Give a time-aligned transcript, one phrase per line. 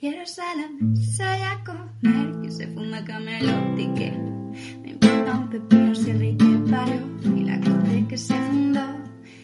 [0.00, 4.12] Jerusalem, soy a comer, que se fuma camelote que
[4.80, 7.00] me importa un pepino si el rey que parió
[7.36, 8.86] y la corte que se fundó.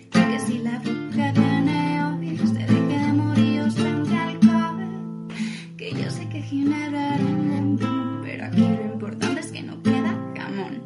[0.06, 5.28] Y que si la bruja viene hoy se deje de morir sangre alcohol
[5.76, 9.82] que yo sé que Ginebra era un montón pero aquí lo importante es que no
[9.82, 10.84] queda jamón.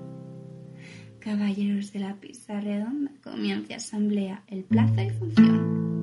[1.19, 5.98] Caballeros de la pizza redonda comienza asamblea el plazo y función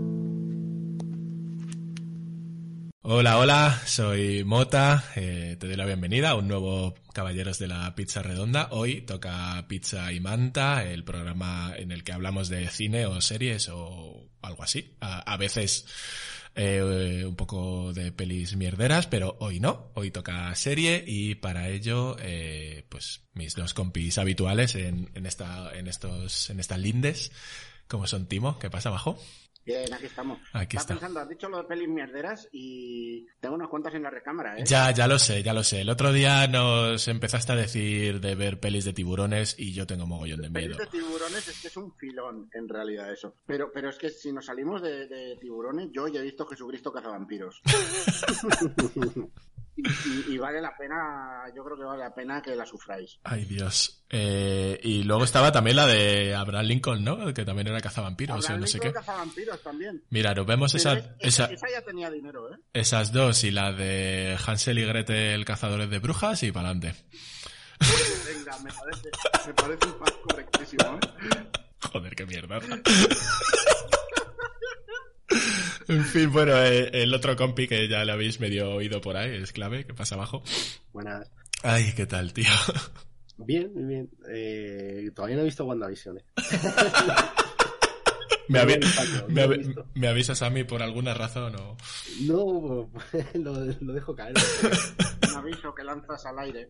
[3.08, 7.94] Hola, hola, soy Mota, eh, te doy la bienvenida a un nuevo Caballeros de la
[7.94, 8.70] Pizza Redonda.
[8.72, 13.70] Hoy toca Pizza y Manta, el programa en el que hablamos de cine o series
[13.70, 14.96] o algo así.
[15.02, 15.86] A, veces
[16.56, 22.16] eh, un poco de pelis mierderas, pero hoy no, hoy toca serie y para ello,
[22.20, 27.32] eh, pues mis dos compis habituales en, en, esta, en, estos, en estas lindes,
[27.88, 29.20] como son Timo, ¿qué pasa abajo?
[29.66, 30.40] Bien, aquí estamos.
[30.54, 30.94] Aquí está.
[30.94, 34.64] pensando, has dicho lo de pelis mierderas y tengo unas cuantas en la recámara, ¿eh?
[34.66, 35.82] Ya, ya lo sé, ya lo sé.
[35.82, 40.06] El otro día nos empezaste a decir de ver pelis de tiburones y yo tengo
[40.06, 40.78] mogollón de miedo.
[40.78, 43.36] Pelis de tiburones es que es un filón, en realidad, eso.
[43.48, 46.92] Pero, pero es que si nos salimos de, de tiburones, yo ya he visto Jesucristo
[46.92, 47.62] cazavampiros.
[49.78, 53.20] y, y, vale la pena, yo creo que vale la pena que la sufráis.
[53.24, 54.04] Ay, Dios.
[54.10, 57.34] Eh, y luego estaba también la de Abraham Lincoln, ¿no?
[57.34, 58.94] Que también era cazavampiros o no sé qué.
[58.94, 60.04] cazavampiros también.
[60.10, 62.58] Mira, nos vemos esa, esa- esa ya tenía dinero, ¿eh?
[62.74, 66.96] esas dos y la de Hansel y Gretel, cazadores de brujas y para adelante.
[67.80, 69.10] Venga, me parece,
[69.48, 71.46] me parece un pack correctísimo, ¿eh?
[71.92, 72.60] Joder, qué mierda.
[75.88, 79.36] en fin, bueno, eh, el otro compi que ya le habéis medio oído por ahí,
[79.42, 80.44] es clave, que pasa abajo.
[80.94, 81.30] Buenas.
[81.64, 82.46] Ay, qué tal, tío.
[83.38, 84.10] Bien, bien.
[84.34, 86.18] Eh, todavía no he visto WandaVision.
[86.20, 86.24] ¿eh?
[88.48, 88.80] Me, avi-
[89.28, 89.88] me visto.
[89.96, 91.76] me avisas a mí por alguna razón o...
[92.22, 92.92] No,
[93.34, 94.36] lo, lo dejo caer.
[95.40, 96.70] Un aviso que lanzas al aire.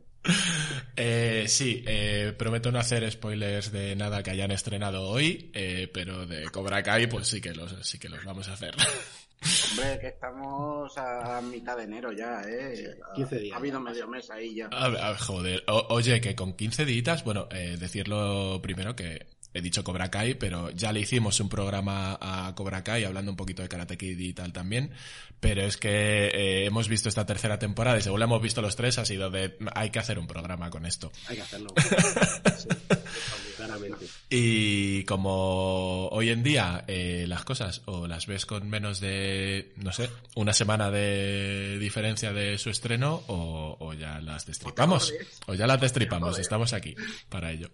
[0.95, 6.25] Eh, sí, eh, prometo no hacer spoilers de nada que hayan estrenado hoy, eh, pero
[6.25, 8.73] de Cobra Kai pues sí que los, sí que los vamos a hacer.
[9.71, 12.97] Hombre, que estamos a mitad de enero ya, ¿eh?
[13.15, 13.53] 15 días.
[13.53, 14.67] Ha habido medio mes ahí ya.
[14.71, 18.95] A ver, a ver, joder, O- oye, que con 15 días, bueno, eh, decirlo primero
[18.95, 23.31] que he dicho Cobra Kai, pero ya le hicimos un programa a Cobra Kai hablando
[23.31, 24.91] un poquito de Karate Kid y tal también,
[25.39, 28.75] pero es que eh, hemos visto esta tercera temporada y según la hemos visto los
[28.75, 31.09] tres ha sido de hay que hacer un programa con esto.
[31.27, 31.73] Hay que hacerlo.
[32.55, 32.69] Sí,
[33.65, 34.05] claramente.
[34.29, 39.91] Y como hoy en día eh, las cosas o las ves con menos de, no
[39.91, 45.13] sé, una semana de diferencia de su estreno o, o ya las destripamos.
[45.47, 46.95] O ya las destripamos, estamos aquí
[47.29, 47.69] para ello.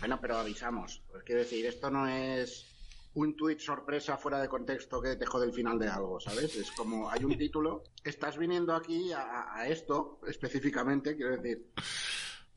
[0.00, 1.02] Bueno, pero avisamos.
[1.10, 2.66] Pues quiero decir, esto no es
[3.14, 6.54] un tuit sorpresa fuera de contexto que te jode el final de algo, ¿sabes?
[6.56, 11.66] Es como hay un título, estás viniendo aquí a, a esto específicamente, quiero decir.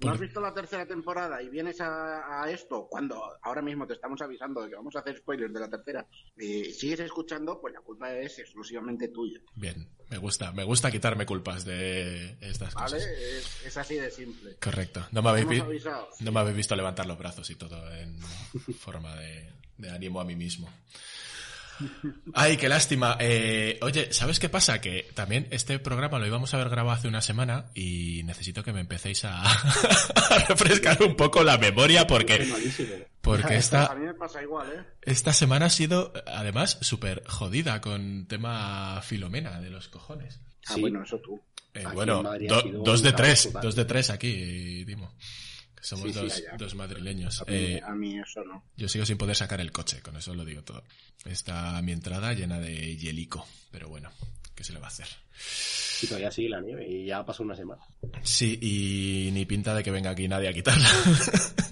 [0.04, 3.94] No has visto la tercera temporada y vienes a, a esto cuando ahora mismo te
[3.94, 6.06] estamos avisando de que vamos a hacer spoilers de la tercera
[6.38, 11.26] y sigues escuchando, pues la culpa es exclusivamente tuya, Bien, me gusta, me gusta quitarme
[11.26, 12.96] culpas de estas ¿vale?
[12.98, 13.04] cosas.
[13.10, 14.56] Es, es así de simple.
[14.62, 15.06] Correcto.
[15.12, 16.10] No me habéis, Hemos vi- avisado.
[16.20, 18.20] no me habéis visto levantar los brazos y todo en
[18.80, 20.70] forma de, de ánimo a mí mismo.
[22.34, 23.18] Ay, qué lástima.
[23.20, 24.80] Eh, oye, ¿sabes qué pasa?
[24.82, 28.74] Que también este programa lo íbamos a haber grabado hace una semana y necesito que
[28.74, 32.48] me empecéis a, a refrescar un poco la memoria porque,
[33.22, 34.84] porque A esta, mí me pasa igual, ¿eh?
[35.04, 40.40] esta semana ha sido además súper jodida con tema Filomena de los cojones.
[40.68, 40.82] Ah, Sí.
[40.82, 41.42] bueno, eso tú.
[41.74, 45.16] Eh, bueno, do- dos de tres, dos de tres aquí, Dimo.
[45.84, 47.42] Somos Sí, dos madrileños.
[47.42, 48.64] A mí, Eh, a mí eso no.
[48.78, 50.84] yo sigo sin poder sacar el coche, con eso lo digo todo.
[51.26, 54.10] Está mi entrada llena de hielico, pero bueno,
[54.56, 55.08] ¿qué se le va a hacer?
[56.02, 57.82] Y todavía sigue la nieve y ya pasó una semana.
[58.24, 60.88] Sí, y ni pinta de que venga aquí nadie a quitarla.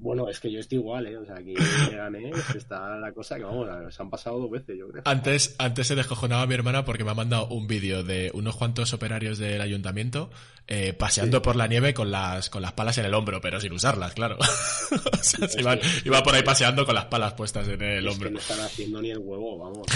[0.00, 1.16] Bueno, es que yo estoy igual, ¿eh?
[1.16, 1.54] O sea, aquí
[1.90, 5.02] gané, está la cosa que, vamos, se han pasado dos veces, yo creo.
[5.06, 8.92] Antes, antes se descojonaba mi hermana porque me ha mandado un vídeo de unos cuantos
[8.92, 10.30] operarios del ayuntamiento
[10.68, 13.72] eh, paseando por la nieve con las, con las palas en el hombro, pero sin
[13.72, 14.36] usarlas, claro.
[15.12, 18.12] o sea, se iban, iba por ahí paseando con las palas puestas en el Es
[18.12, 18.28] hombro.
[18.28, 19.86] que no están haciendo ni el huevo, vamos.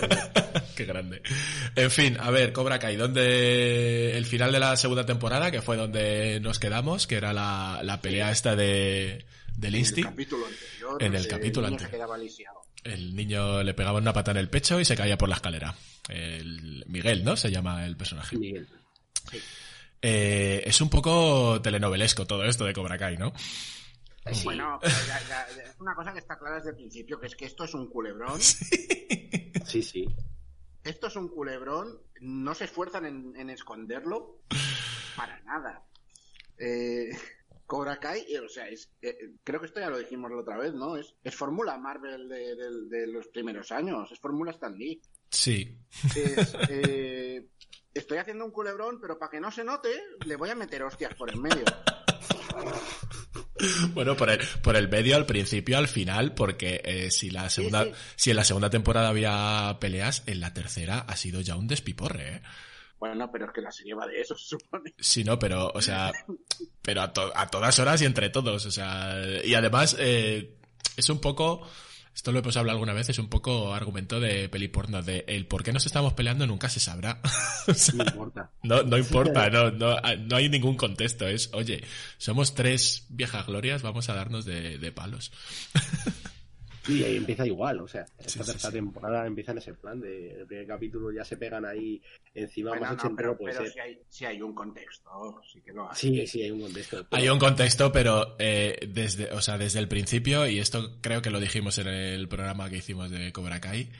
[0.76, 1.22] Qué grande.
[1.76, 5.76] En fin, a ver, Cobra Kai, donde el final de la segunda temporada, que fue
[5.76, 9.24] donde nos quedamos, que era la, la pelea esta de,
[9.56, 10.00] de En Linsty.
[10.00, 11.02] el capítulo anterior.
[11.02, 12.08] En el eh, capítulo niño anterior.
[12.82, 15.74] El niño le pegaba una pata en el pecho y se caía por la escalera.
[16.08, 17.36] El Miguel, ¿no?
[17.36, 18.36] Se llama el personaje.
[18.38, 18.66] Miguel.
[20.02, 23.32] Eh, es un poco telenovelesco todo esto de Cobra Kai, ¿no?
[24.32, 24.44] Sí.
[24.44, 27.36] Bueno, pero ya- ya- es una cosa que está clara desde el principio, que es
[27.36, 28.40] que esto es un culebrón.
[29.66, 30.08] Sí, sí.
[30.84, 32.00] Esto es un culebrón.
[32.20, 34.40] No se esfuerzan en, en esconderlo
[35.16, 35.84] para nada.
[36.58, 37.10] Eh,
[37.66, 40.58] Cobra Kai, eh, o sea, es, eh, creo que esto ya lo dijimos la otra
[40.58, 40.96] vez, ¿no?
[40.96, 45.00] Es, es fórmula Marvel de, de- de los primeros años, es fórmula Stan Lee.
[45.30, 45.78] Sí.
[46.16, 47.48] Es, eh,
[47.94, 49.88] estoy haciendo un culebrón, pero para que no se note,
[50.26, 51.64] le voy a meter hostias por en medio.
[53.94, 57.84] Bueno, por el, por el medio al principio, al final, porque eh, si la segunda,
[57.84, 57.92] sí.
[58.16, 62.36] si en la segunda temporada había peleas, en la tercera ha sido ya un despiporre,
[62.36, 62.42] ¿eh?
[62.98, 64.92] Bueno, pero es que la serie va de eso, se supone.
[64.98, 66.12] Sí, no, pero, o sea,
[66.82, 70.58] pero a, to- a todas horas y entre todos, o sea, y además eh,
[70.98, 71.66] es un poco,
[72.14, 75.46] esto lo hemos hablado alguna vez, es un poco argumento de peli porno, de el
[75.46, 77.20] por qué nos estamos peleando nunca se sabrá.
[77.68, 78.50] O sea, No importa.
[78.62, 81.84] no, no importa, no, no, no hay ningún contexto, es, oye,
[82.18, 85.30] somos tres viejas glorias, vamos a darnos de, de palos.
[86.84, 88.72] Sí, ahí empieza igual, o sea, esta Sí, tercera sí.
[88.72, 92.00] temporada empieza en ese plan de el primer capítulo ya se pegan ahí
[92.34, 93.72] encima Bueno, más no, ochentero pero, puede pero ser.
[93.74, 95.96] si, hay, si hay un contexto, sí que lo hay.
[95.96, 97.06] Sí, sí, hay un contexto.
[97.10, 101.30] Hay un contexto, pero eh, desde, o sea, desde el principio, y esto creo que
[101.30, 103.90] lo dijimos en el programa que hicimos de Cobra Kai,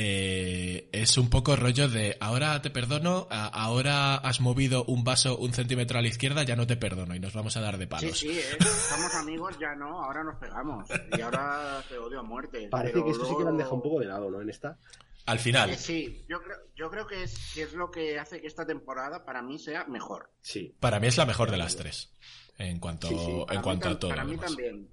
[0.00, 5.36] eh, es un poco rollo de ahora te perdono, a- ahora has movido un vaso
[5.36, 7.84] un centímetro a la izquierda, ya no te perdono y nos vamos a dar de
[7.86, 8.18] Sí, palos.
[8.18, 8.42] sí, ¿eh?
[8.88, 10.88] somos amigos, ya no, ahora nos pegamos.
[11.16, 12.68] Y ahora te odio a muerte.
[12.70, 14.40] Parece pero que esto sí que lo han luego- dejado un poco de lado, ¿no?
[14.40, 14.78] En esta.
[15.26, 18.40] Al final, Eh, Sí, yo creo, yo creo que, es, que es lo que hace
[18.40, 20.30] que esta temporada para mí sea mejor.
[20.40, 20.76] Sí.
[20.78, 22.12] para mí es la mejor de las tres.
[22.56, 24.10] En cuanto, Sí, sí, en cuanto a todo.
[24.10, 24.46] Para mí demás.
[24.46, 24.88] también.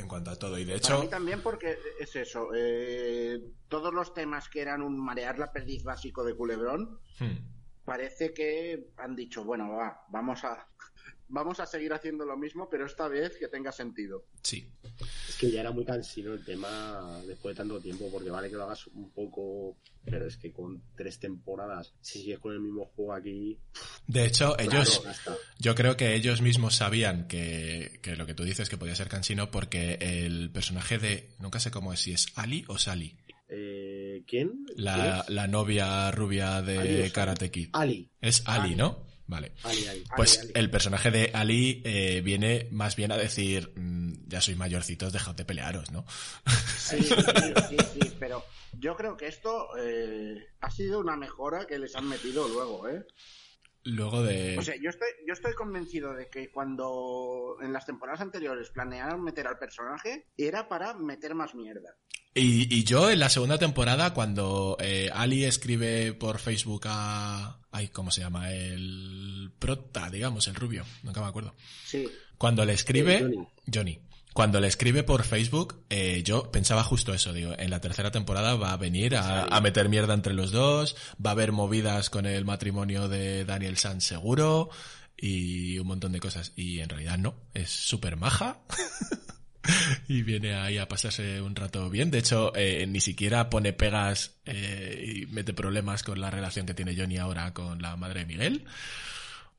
[0.00, 0.58] En cuanto a todo.
[0.58, 2.48] Y de Para hecho, mí también porque es eso.
[2.56, 3.38] eh,
[3.68, 8.88] todos los temas que eran un marear la perdiz básico de Culebrón, hmm, parece que
[8.96, 10.66] han dicho, bueno, va, vamos a,
[11.30, 14.24] vamos a seguir haciendo lo mismo, pero esta vez que tenga sentido.
[14.42, 14.68] sí.
[15.28, 18.56] Es que ya era muy cansino el tema después de tanto tiempo, porque vale que
[18.56, 22.84] lo hagas un poco, pero es que con tres temporadas, si sigues con el mismo
[22.94, 23.58] juego aquí,
[24.06, 25.38] De hecho, ellos, claro.
[25.58, 29.08] Yo creo que ellos mismos sabían que, que lo que tú dices que podía ser
[29.08, 33.16] cansino porque el personaje de, nunca sé cómo es, si es Ali o Sally,
[33.48, 34.66] Eh, ¿Quién?
[34.76, 37.10] la, la novia rubia de Sally.
[37.10, 37.68] Karate Kid.
[37.72, 38.10] Ali.
[38.20, 38.76] Es Ali, Ali.
[38.76, 39.06] ¿no?
[39.30, 39.52] Vale.
[39.62, 40.04] Ali, Ali.
[40.16, 40.52] Pues Ali.
[40.56, 45.36] el personaje de Ali eh, viene más bien a decir, mm, ya sois mayorcitos, dejad
[45.36, 46.04] de pelearos, ¿no?
[46.76, 47.14] Sí, sí,
[47.68, 52.08] sí, sí, pero yo creo que esto eh, ha sido una mejora que les han
[52.08, 53.06] metido luego, ¿eh?
[53.84, 54.58] Luego de...
[54.58, 59.22] O sea, yo estoy, yo estoy convencido de que cuando en las temporadas anteriores planearon
[59.22, 61.96] meter al personaje, era para meter más mierda.
[62.34, 67.58] Y, y yo en la segunda temporada, cuando eh, Ali escribe por Facebook a...
[67.72, 68.52] Ay, ¿cómo se llama?
[68.52, 71.54] El prota, digamos, el rubio, nunca me acuerdo.
[71.84, 72.06] Sí,
[72.38, 73.16] Cuando le escribe...
[73.16, 73.48] Eh, Johnny.
[73.72, 73.98] Johnny.
[74.32, 78.54] Cuando le escribe por Facebook, eh, yo pensaba justo eso, digo, en la tercera temporada
[78.54, 80.94] va a venir a, a meter mierda entre los dos,
[81.24, 84.70] va a haber movidas con el matrimonio de Daniel Sanz seguro
[85.16, 86.52] y un montón de cosas.
[86.54, 88.60] Y en realidad no, es súper maja.
[90.08, 92.10] y viene ahí a pasarse un rato bien.
[92.10, 96.74] De hecho, eh, ni siquiera pone pegas eh, y mete problemas con la relación que
[96.74, 98.64] tiene Johnny ahora con la madre de Miguel.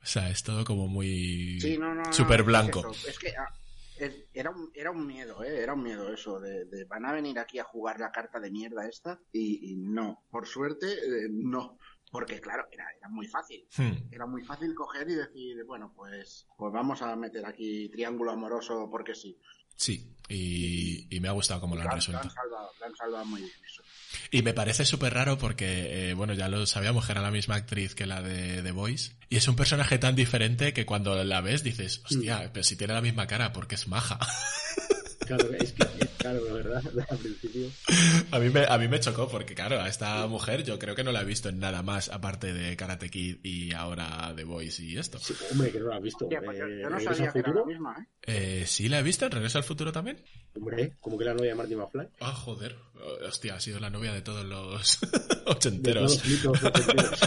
[0.02, 2.04] O sea, es todo como muy sí, no, no.
[2.04, 2.92] no, súper blanco.
[3.08, 3.54] Es, que ah,
[3.98, 5.62] es- era, un, era un miedo, ¿eh?
[5.62, 8.50] Era un miedo eso, de, de van a venir aquí a jugar la carta de
[8.50, 10.24] mierda esta y, y no.
[10.32, 11.78] Por suerte, eh, no.
[12.12, 13.66] Porque claro, era, era muy fácil.
[13.78, 14.12] Hmm.
[14.12, 18.90] Era muy fácil coger y decir, bueno, pues, pues vamos a meter aquí triángulo amoroso
[18.92, 19.38] porque sí.
[19.82, 22.22] Sí, y, y me ha gustado cómo lo han lo resuelto.
[22.22, 23.82] han salvado, lo han salvado muy bien eso.
[24.30, 27.56] Y me parece súper raro porque, eh, bueno, ya lo sabíamos que era la misma
[27.56, 29.14] actriz que la de The Voice.
[29.30, 32.94] Y es un personaje tan diferente que cuando la ves dices, hostia, pero si tiene
[32.94, 34.20] la misma cara, porque es maja.
[35.28, 37.70] Claro, es que, es, claro, la verdad, al principio.
[38.32, 41.04] A mí, me, a mí me chocó porque, claro, a esta mujer yo creo que
[41.04, 44.84] no la he visto en nada más aparte de Karate Kid y ahora The Voice
[44.84, 45.20] y esto.
[45.20, 46.26] Sí, hombre, que no lo has visto.
[46.26, 48.06] Hostia, pues yo, Eh, yo no ¿Regreso sabía que era la misma, ¿eh?
[48.62, 50.24] Eh, ¿Sí la he visto en Regreso al Futuro también?
[50.56, 52.08] Hombre, como que la novia de Marty McFly.
[52.20, 52.76] Ah, joder.
[53.28, 56.12] Hostia, ha sido la novia de todos los De todos ochenteros.
[56.18, 57.20] los mitos ochenteros.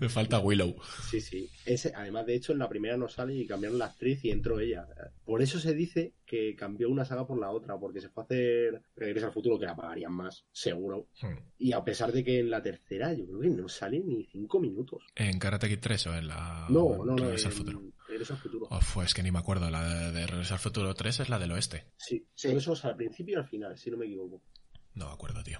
[0.04, 0.74] Me falta Willow.
[1.10, 1.50] Sí, sí.
[1.66, 4.58] Ese, además, de hecho, en la primera no sale y cambiaron la actriz y entró
[4.60, 4.86] ella.
[5.24, 8.26] Por eso se dice que cambió una saga por la otra, porque se fue a
[8.26, 11.08] hacer Regreso al Futuro, que la pagarían más, seguro.
[11.22, 11.36] Hmm.
[11.58, 14.58] Y a pesar de que en la tercera yo creo que no sale ni cinco
[14.60, 15.02] minutos.
[15.14, 17.16] ¿En Karate Kid 3 o en la No, no, no.
[17.16, 17.82] Regreso al Futuro?
[18.08, 18.68] Regreso al Futuro.
[18.70, 19.70] Uf, es que ni me acuerdo.
[19.70, 21.84] La de, de Regreso al Futuro 3 es la del oeste.
[21.96, 22.48] Sí, Sí.
[22.48, 24.42] eso es al principio y al final, si no me equivoco.
[24.94, 25.58] No me acuerdo, tío.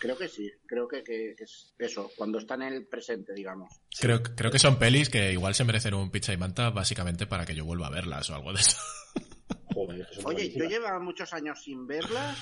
[0.00, 3.68] Creo que sí, creo que, que- que es eso, cuando está en el presente, digamos.
[4.00, 7.44] Creo, creo que son pelis que igual se merecen un pizza y manta básicamente para
[7.44, 8.76] que yo vuelva a verlas o algo de eso.
[9.74, 12.38] Joder, Oye, yo llevaba muchos años sin verlas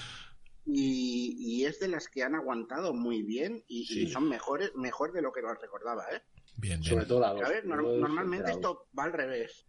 [0.64, 5.22] y, y es de las que han aguantado muy bien y, son mejores, mejor de
[5.22, 6.22] lo que los recordaba, ¿eh?
[6.56, 7.08] Bien, Sobre bien.
[7.08, 7.42] todo la dos.
[7.42, 9.66] A ver, normalmente esto va al revés.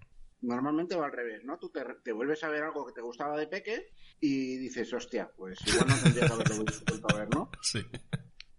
[0.47, 1.59] Normalmente va al revés, ¿no?
[1.59, 5.29] Tú te, te vuelves a ver algo que te gustaba de peque y dices, hostia,
[5.35, 7.51] pues igual no tendría que haberlo vuelto a ver, ¿no?
[7.61, 7.85] Sí.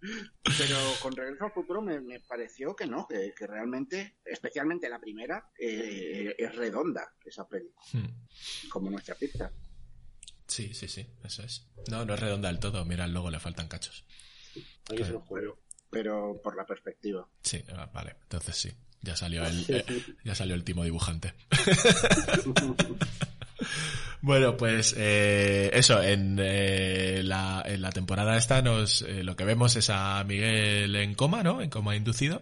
[0.01, 4.99] Pero con Regreso al Futuro me, me pareció que no, que, que realmente, especialmente la
[4.99, 8.07] primera, eh, es redonda esa peli, Hmm.
[8.69, 9.51] como nuestra pizza.
[10.47, 11.67] Sí, sí, sí, eso es.
[11.89, 12.85] No, no es redonda del todo.
[12.85, 14.05] Mira, el logo le faltan cachos.
[14.89, 15.59] Hay que se los juego.
[15.91, 17.27] Pero por la perspectiva.
[17.43, 18.15] Sí, ah, vale.
[18.21, 18.71] Entonces sí.
[19.01, 19.85] Ya salió el, eh,
[20.23, 21.33] ya salió el timo dibujante.
[24.21, 29.45] Bueno, pues eh, eso, en, eh, la, en la temporada esta nos eh, lo que
[29.45, 31.61] vemos es a Miguel en coma, ¿no?
[31.61, 32.41] En coma inducido.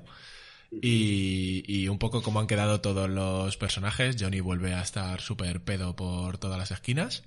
[0.82, 4.18] Y, y un poco cómo han quedado todos los personajes.
[4.20, 7.24] Johnny vuelve a estar súper pedo por todas las esquinas.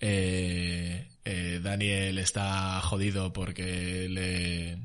[0.00, 4.78] Eh, eh, Daniel está jodido porque le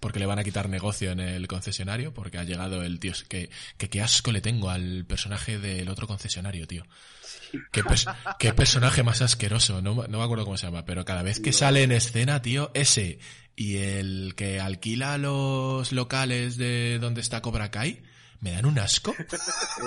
[0.00, 3.50] porque le van a quitar negocio en el concesionario porque ha llegado el tío que
[3.76, 6.84] que qué asco le tengo al personaje del otro concesionario tío.
[7.72, 7.82] Qué,
[8.38, 11.52] qué personaje más asqueroso no, no me acuerdo cómo se llama pero cada vez que
[11.52, 13.18] sale en escena tío ese
[13.56, 18.02] y el que alquila los locales de donde está Cobra Kai
[18.40, 19.14] me dan un asco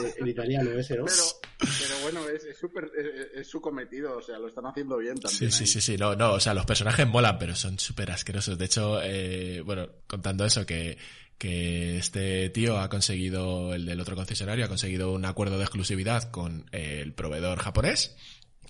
[0.04, 1.06] Eh, el italiano ese, ¿no?
[1.06, 1.24] Pero,
[1.60, 5.16] pero bueno, es, es, súper- es- es su cometido, o sea, lo están haciendo bien
[5.18, 5.52] Sí, también.
[5.52, 5.68] sí, ahí.
[5.68, 8.58] sí, sí, no, no, o sea, los personajes molan, pero son súper asquerosos.
[8.58, 10.98] De hecho, eh, bueno, contando eso, que,
[11.38, 16.32] que este tío ha conseguido, el del otro concesionario, ha conseguido un acuerdo de exclusividad
[16.32, 18.16] con eh, el proveedor japonés,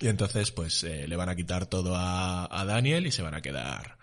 [0.00, 3.34] y entonces, pues, eh, le van a quitar todo a, a Daniel y se van
[3.34, 3.98] a quedar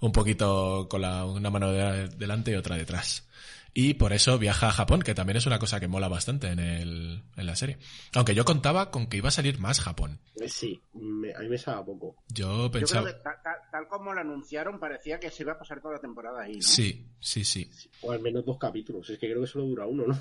[0.00, 3.26] un poquito con la, una mano de- delante y otra detrás.
[3.72, 6.58] Y por eso viaja a Japón, que también es una cosa que mola bastante en,
[6.58, 7.78] el, en la serie.
[8.14, 10.18] Aunque yo contaba con que iba a salir más Japón.
[10.40, 12.16] Eh, Sí, me- a mí me sabe poco.
[12.28, 13.02] Yo Yo pensaba...
[13.04, 15.94] creo que ta- ta- tal, como lo anunciaron, parecía que se iba a pasar toda
[15.94, 16.62] la temporada ahí, ¿no?
[16.62, 17.70] Sí, sí, sí.
[18.02, 19.08] O al menos dos capítulos.
[19.08, 20.18] Es que creo que solo dura uno, ¿no?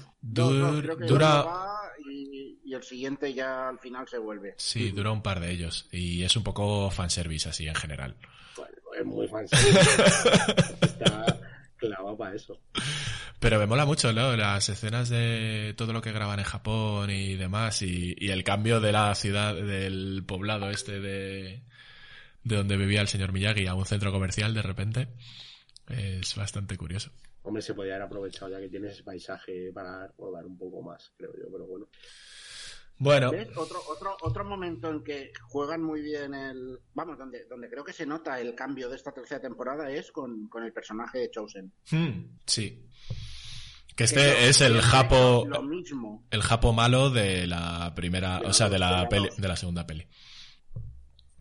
[0.81, 1.79] Creo que dura, va
[2.11, 4.53] y, y el siguiente ya al final se vuelve.
[4.57, 5.87] sí, dura un par de ellos.
[5.91, 8.15] Y es un poco fanservice así en general.
[8.55, 9.45] Bueno, es muy fan.
[10.81, 11.39] Está
[11.79, 12.59] clavado para eso.
[13.39, 14.35] Pero me mola mucho, ¿no?
[14.35, 17.81] Las escenas de todo lo que graban en Japón y demás.
[17.81, 21.63] Y, y el cambio de la ciudad, del poblado este de,
[22.43, 25.07] de donde vivía el señor Miyagi a un centro comercial de repente.
[25.87, 27.11] Es bastante curioso.
[27.43, 31.11] Hombre, se podría haber aprovechado ya que tienes ese paisaje para rodar un poco más,
[31.17, 31.87] creo yo, pero bueno.
[32.99, 33.47] Bueno, ¿Ves?
[33.55, 36.79] Otro, otro, otro momento en que juegan muy bien el...
[36.93, 40.47] Vamos, donde, donde creo que se nota el cambio de esta tercera temporada es con,
[40.49, 41.71] con el personaje de Chosen.
[41.91, 42.85] hmm, sí.
[43.95, 46.25] Que este es el japo, Lo mismo.
[46.31, 50.07] el japo malo de la primera, o sea, de la peli, de la segunda peli.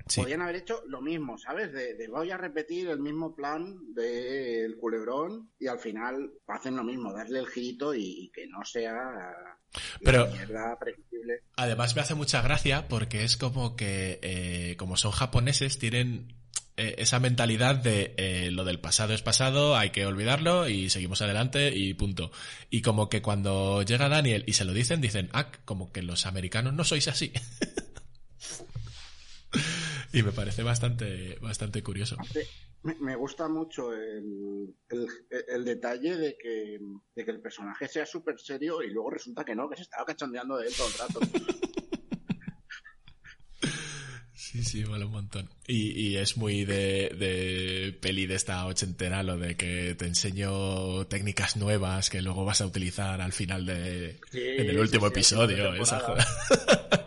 [0.09, 0.21] Sí.
[0.21, 1.73] Podrían haber hecho lo mismo, ¿sabes?
[1.73, 6.85] De, de voy a repetir el mismo plan del culebrón y al final hacen lo
[6.85, 9.35] mismo, darle el girito y, y que no sea
[10.03, 10.29] Pero-.
[11.57, 16.39] Además me hace mucha gracia porque es como que, eh, como son japoneses, tienen
[16.79, 21.21] eh, esa mentalidad de eh, lo del pasado es pasado, hay que olvidarlo y seguimos
[21.21, 22.31] adelante y punto.
[22.71, 26.25] Y como que cuando llega Daniel y se lo dicen, dicen, ah, como que los
[26.25, 27.33] americanos no sois así.
[30.13, 32.17] y me parece bastante, bastante curioso.
[32.33, 32.41] Sí,
[32.83, 35.07] Me, me gusta mucho el, el,
[35.49, 36.79] el detalle de que,
[37.15, 40.05] de que el personaje sea súper serio y luego resulta que no, que se estaba
[40.07, 41.21] cachondeando de él todo el rato.
[44.35, 45.51] Sí, sí, mola un montón.
[45.67, 51.07] Y, y es muy de, de peli de esta ochentera, lo de que te enseño
[51.07, 55.09] técnicas nuevas que luego vas a utilizar al final de, Sí, en el sí, último
[55.09, 55.75] sí, de episodio.
[55.75, 56.27] Esa joda.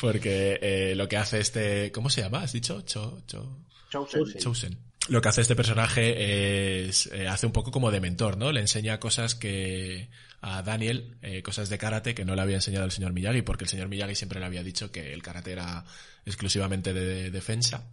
[0.00, 1.92] Porque eh, lo que hace este...
[1.92, 2.42] ¿Cómo se llama?
[2.42, 2.82] ¿Has dicho?
[2.82, 3.64] Cho, cho...
[3.90, 4.38] Chosen.
[4.38, 4.78] Chosen.
[5.08, 8.52] Lo que hace este personaje es eh, hace un poco como de mentor, ¿no?
[8.52, 10.10] Le enseña cosas que
[10.42, 13.64] a Daniel, eh, cosas de karate que no le había enseñado el señor Miyagi, porque
[13.64, 15.84] el señor Miyagi siempre le había dicho que el karate era
[16.26, 17.90] exclusivamente de, defensa.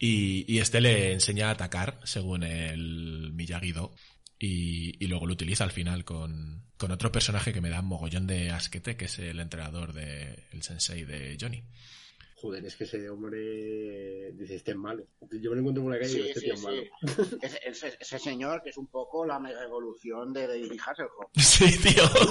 [0.00, 3.94] Y, y, este le enseña a atacar según el Miyagi-Do.
[4.38, 7.86] Y, y, luego lo utiliza al final con, con otro personaje que me da un
[7.86, 11.64] mogollón de asquete, que es el entrenador del el sensei de Johnny.
[12.40, 15.04] Joder, es que ese hombre dice, este es malo.
[15.32, 16.82] Yo me lo encuentro por la calle y digo, este sí, es malo.
[17.42, 21.30] Ese, ese, ese, señor que es un poco la mega evolución de David Hasselhoff.
[21.34, 22.06] Sí, tío.
[22.06, 22.28] Sí,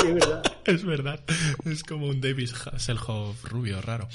[0.00, 0.42] sí, es verdad.
[0.64, 1.24] Es verdad.
[1.66, 4.08] Es como un David Hasselhoff rubio, raro.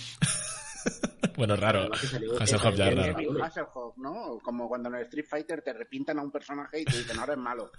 [1.37, 1.89] bueno, raro.
[1.93, 3.13] Hasselhoff ya es raro.
[3.13, 4.39] David Hasselhoff, ¿no?
[4.43, 7.33] Como cuando en el Street Fighter te repintan a un personaje y te dicen, ahora
[7.33, 7.71] es malo.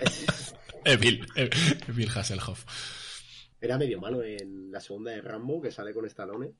[0.84, 2.64] Evil, Evil Hasselhoff.
[3.60, 6.52] Era medio malo en la segunda de Rambo, que sale con Stallone.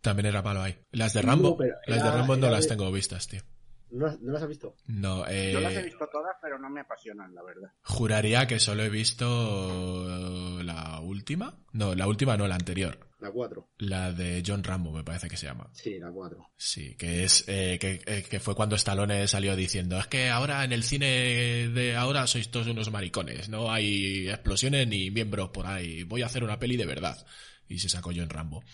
[0.00, 0.76] También era malo ahí.
[0.92, 3.42] Las de Rambo, no, las de Rambo no las tengo vistas, tío.
[3.90, 4.76] ¿No, ¿No, las has visto?
[4.86, 5.52] No, eh...
[5.52, 7.70] Yo las he visto todas, pero no me apasionan, la verdad.
[7.82, 11.58] Juraría que solo he visto la última.
[11.72, 13.10] No, la última no, la anterior.
[13.20, 13.68] La 4.
[13.78, 15.68] La de John Rambo, me parece que se llama.
[15.74, 16.52] Sí, la 4.
[16.56, 20.64] Sí, que es eh, que, eh, que, fue cuando Stallone salió diciendo, es que ahora
[20.64, 25.66] en el cine de ahora sois todos unos maricones, no hay explosiones ni miembros por
[25.66, 27.26] ahí, voy a hacer una peli de verdad.
[27.68, 28.64] Y se sacó John Rambo.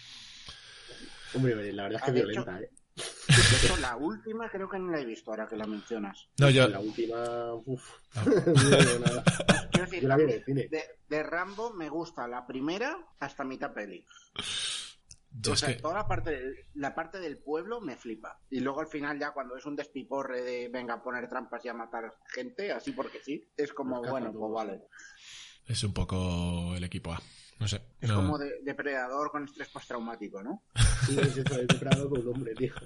[1.35, 2.71] Hombre, la verdad es que violenta, ¿eh?
[3.81, 6.29] La última creo que no la he visto ahora que la mencionas.
[6.39, 6.67] No, yo...
[6.69, 7.55] La última...
[7.55, 7.91] Uf.
[8.15, 8.25] Ah.
[8.97, 9.23] No.
[9.71, 10.69] Quiero decir, yo la vi en el cine.
[10.69, 14.07] De, de, Rambo me gusta la primera hasta mitad peli.
[15.31, 15.83] Yo o sea, es que...
[15.83, 18.41] toda la parte, la parte del pueblo me flipa.
[18.49, 21.69] Y luego al final ya cuando es un despiporre de venga a poner trampas y
[21.69, 24.83] a matar gente, así porque sí, es como, bueno, pues vale.
[25.67, 27.21] Es un poco el equipo A.
[27.59, 27.81] No sé.
[28.01, 28.17] Es no.
[28.17, 30.63] como de, depredador con estrés postraumático, ¿no?
[31.07, 32.73] Sí, es eso, es depredador con un hombre, tío.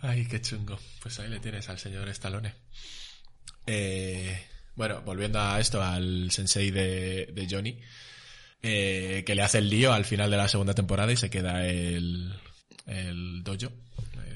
[0.00, 0.78] Ay, qué chungo.
[1.02, 2.54] Pues ahí le tienes al señor Stallone.
[3.66, 7.80] Eh, bueno, volviendo a esto, al sensei de, de Johnny,
[8.62, 11.66] eh, que le hace el lío al final de la segunda temporada y se queda
[11.66, 12.32] el,
[12.86, 13.72] el dojo,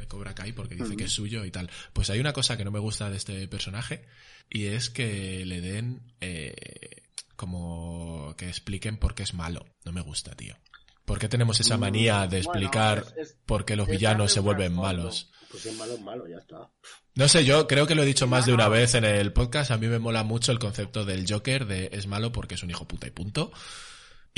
[0.09, 0.97] Cobra Kai, porque dice uh -huh.
[0.97, 1.71] que es suyo y tal.
[1.93, 4.05] Pues hay una cosa que no me gusta de este personaje
[4.51, 7.03] y es que le den eh,
[7.37, 9.67] como que expliquen por qué es malo.
[9.85, 10.57] No me gusta, tío.
[11.05, 14.41] ¿Por qué tenemos esa manía de explicar bueno, es, es, por qué los villanos se
[14.41, 15.31] vuelven malos?
[15.51, 16.69] Pues es malo, es malo, ya está.
[17.15, 19.71] No sé, yo creo que lo he dicho más de una vez en el podcast.
[19.71, 22.71] A mí me mola mucho el concepto del Joker de es malo porque es un
[22.71, 23.51] hijo puta y punto.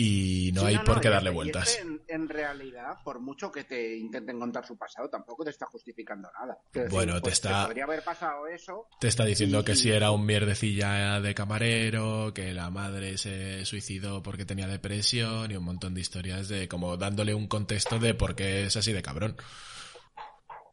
[0.03, 1.79] Y no sí, hay no, por no, qué darle vueltas.
[1.79, 6.31] en, en realidad, por mucho que te intenten contar su pasado, tampoco te está justificando
[6.41, 6.57] nada.
[6.73, 8.87] Decir, Bueno, te pues, está- podría haber pasado eso.
[8.99, 13.65] Te está diciendo Y- que si era un mierdecilla de camarero, que la madre se
[13.67, 18.15] suicidó porque tenía depresión y un montón de historias de como dándole un contexto de
[18.15, 19.37] por qué es así de cabrón.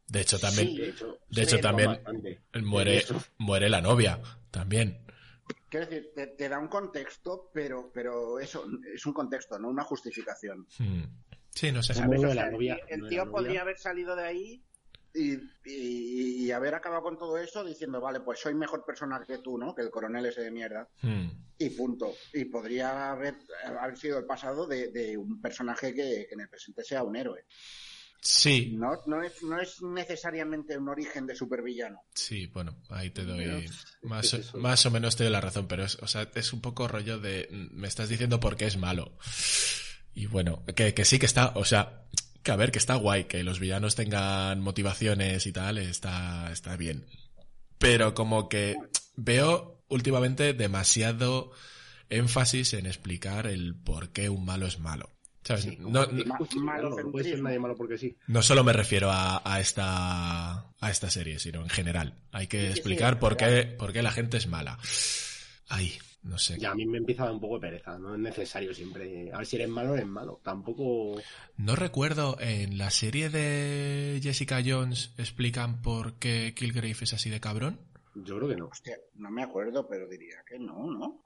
[0.06, 2.40] De hecho también, Sí, De hecho, de hecho se también bastante.
[2.62, 3.04] muere,
[3.36, 5.04] muere la novia, también.
[5.68, 9.84] Quiero decir, te, te da un contexto, pero, pero eso es un contexto, no una
[9.84, 10.66] justificación.
[10.78, 11.02] Hmm.
[11.54, 11.94] Sí, no sé.
[11.94, 12.20] ¿sabes?
[12.20, 14.64] lo O de sea, la novia- el- el tío podría haber salido de ahí
[15.14, 15.32] y,
[15.64, 19.58] y- y haber acabado con todo eso diciendo, vale, pues soy mejor persona que tú,
[19.58, 19.74] ¿no?
[19.74, 20.88] Que el coronel ese de mierda.
[21.02, 21.28] Hmm.
[21.58, 22.12] Y punto.
[22.32, 26.48] Y podría haber, haber sido el pasado de, de un personaje que, que en el
[26.48, 27.44] presente sea un héroe.
[28.20, 32.00] Sí, No, no, es, no es necesariamente un origen de supervillano.
[32.14, 33.60] sí, bueno, ahí te doy Pero,
[34.02, 34.58] más, es eso.
[34.58, 37.18] más o menos te doy la razón, pero es, o sea, es un poco rollo
[37.20, 39.16] de mm, me estás diciendo por qué es malo.
[40.14, 42.06] Y bueno, que, que sí que está, o sea,
[42.42, 46.76] que a ver, que está guay, que los villanos tengan motivaciones y tal, está, está
[46.76, 47.06] bien.
[47.78, 48.76] Pero como que
[49.16, 51.52] veo últimamente demasiado
[52.10, 55.10] énfasis en explicar el por qué un malo es malo.
[55.44, 55.62] ¿Sabes?
[55.64, 56.06] Sí, no,
[57.10, 58.16] puede ser nadie malo porque sí.
[58.26, 62.18] no solo me refiero a, a esta a esta serie, sino en general.
[62.32, 64.78] Hay que Sí, explicar sí, por qué, por qué la gente es mala.
[65.68, 66.58] Ay, no sé.
[66.58, 69.30] Ya a mí me empieza a dar un poco de pereza, no es necesario siempre.
[69.32, 70.40] A ver si eres malo, eres malo.
[70.42, 71.20] Tampoco.
[71.56, 77.40] No recuerdo, en la serie de Jessica Jones explican por qué Kilgrave es así de
[77.40, 77.80] cabrón.
[78.24, 78.66] Yo creo que no.
[78.66, 81.22] Hostia, no me acuerdo, pero diría que no, ¿no?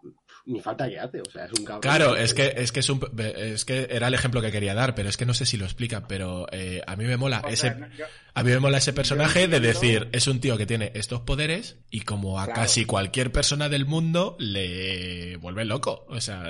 [0.47, 1.81] Ni falta que hace, o sea, es un cabrón.
[1.83, 4.95] Claro, es que es que es un es que era el ejemplo que quería dar,
[4.95, 7.49] pero es que no sé si lo explican, pero eh, a mí me mola O
[7.49, 10.57] ese sea, no, yo- A mí me mola ese personaje de decir, es un tío
[10.57, 12.61] que tiene estos poderes y como a Claro.
[12.63, 16.05] casi cualquier persona del mundo le vuelve loco.
[16.09, 16.45] O sea,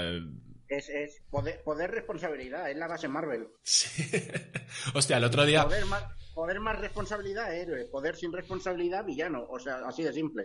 [0.77, 3.49] es, es poder, poder responsabilidad, es la base Marvel.
[3.63, 4.03] sí.
[4.95, 5.65] Hostia, el otro día...
[5.65, 6.05] Poder más,
[6.35, 7.85] poder más responsabilidad, héroe.
[7.87, 9.47] Poder sin responsabilidad, villano.
[9.49, 10.45] O sea, así de simple.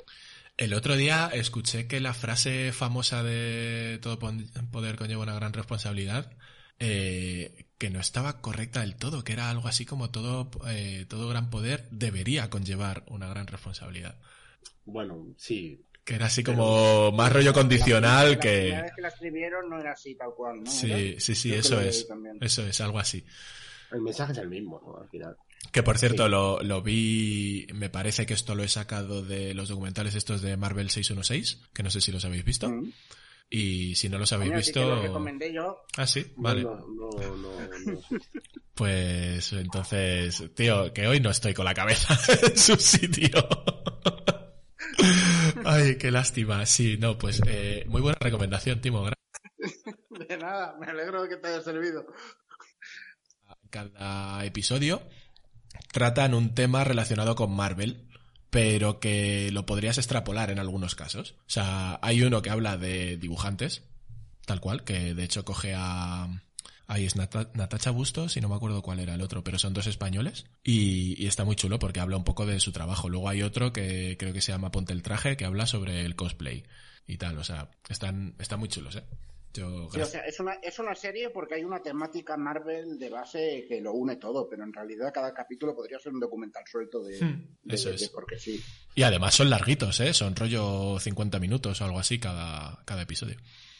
[0.57, 6.31] El otro día escuché que la frase famosa de todo poder conlleva una gran responsabilidad
[6.79, 11.29] eh, que no estaba correcta del todo, que era algo así como todo, eh, todo
[11.29, 14.15] gran poder debería conllevar una gran responsabilidad.
[14.85, 15.85] Bueno, sí.
[16.07, 18.59] Que era así como más rollo condicional La que...
[18.61, 20.71] primera vez que la escribieron no era así tal cual, ¿no?
[20.71, 22.07] Sí, sí, sí, Yo eso es.
[22.39, 23.25] Eso es, algo así.
[23.91, 25.01] El mensaje es el mismo, ¿no?
[25.01, 25.35] Al final.
[25.73, 26.31] Que por cierto, Sí.
[26.31, 30.55] lo, lo vi, me parece que esto lo he sacado de los documentales estos de
[30.55, 32.69] Marvel 616, que no sé si los habéis visto.
[32.69, 32.93] Mm.
[33.49, 34.87] Y si no los habéis que visto...
[34.87, 35.83] lo recomendé yo.
[35.97, 36.63] Ah, sí, vale.
[36.63, 37.99] No, no, no.
[38.73, 43.45] Pues entonces, tío, que hoy no estoy con la cabeza en su sitio.
[45.65, 46.65] Ay, qué lástima.
[46.65, 49.09] Sí, no, pues eh, muy buena recomendación, Timo.
[50.09, 52.05] De nada, me alegro de que te haya servido.
[53.69, 55.01] Cada episodio
[55.91, 58.07] tratan un tema relacionado con Marvel,
[58.49, 61.35] pero que lo podrías extrapolar en algunos casos.
[61.41, 63.83] O sea, hay uno que habla de dibujantes,
[64.45, 66.27] tal cual, que de hecho coge a...
[66.89, 69.73] Ahí es Nata- Natacha Bustos y no me acuerdo cuál era el otro, pero son
[69.73, 73.09] dos españoles y, y está muy chulo porque habla un poco de su trabajo.
[73.09, 76.15] Luego hay otro que creo que se llama Ponte el Traje que habla sobre el
[76.15, 76.63] cosplay
[77.05, 77.37] y tal.
[77.39, 79.03] O sea, están, están muy chulos, ¿eh?
[79.53, 83.09] Yo, Sí, o sea, es una, es una serie porque hay una temática Marvel de
[83.09, 87.01] base que lo une todo, pero en realidad cada capítulo podría ser un documental suelto
[87.03, 88.09] de, Hmm, de- eso de- es.
[88.09, 88.61] porque sí.
[88.93, 90.13] Y además son larguitos, ¿eh?
[90.13, 93.37] Son rollo 50 minutos o algo así cada, cada episodio.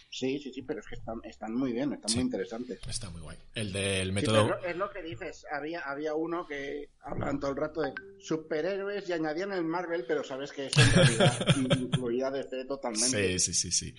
[0.10, 2.16] Sí, sí, sí, pero es que están, están muy bien, están Sí.
[2.18, 2.80] muy interesantes.
[2.88, 3.38] Está muy guay.
[3.54, 4.48] El del Sí, método...
[4.48, 7.94] pero es, lo, es que dices, había, había uno que hablaban todo el rato de
[8.20, 11.48] superhéroes y añadían el Marvel, pero sabes que eso en realidad
[11.80, 13.38] incluía DC totalmente.
[13.40, 13.96] Sí, sí, sí, sí.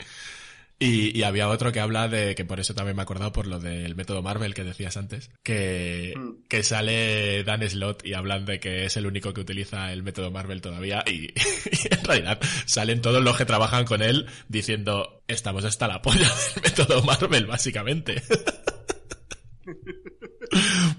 [0.81, 3.49] Y, y había otro que habla de, que por eso también me he acordado por
[3.49, 6.45] lo del método Marvel que decías antes, que, Mm.
[6.49, 10.31] que sale Dan Slot y hablan de que es el único que utiliza el método
[10.31, 15.65] Marvel todavía y, y en realidad salen todos los que trabajan con él diciendo estamos
[15.65, 18.23] hasta la polla del método Marvel, básicamente.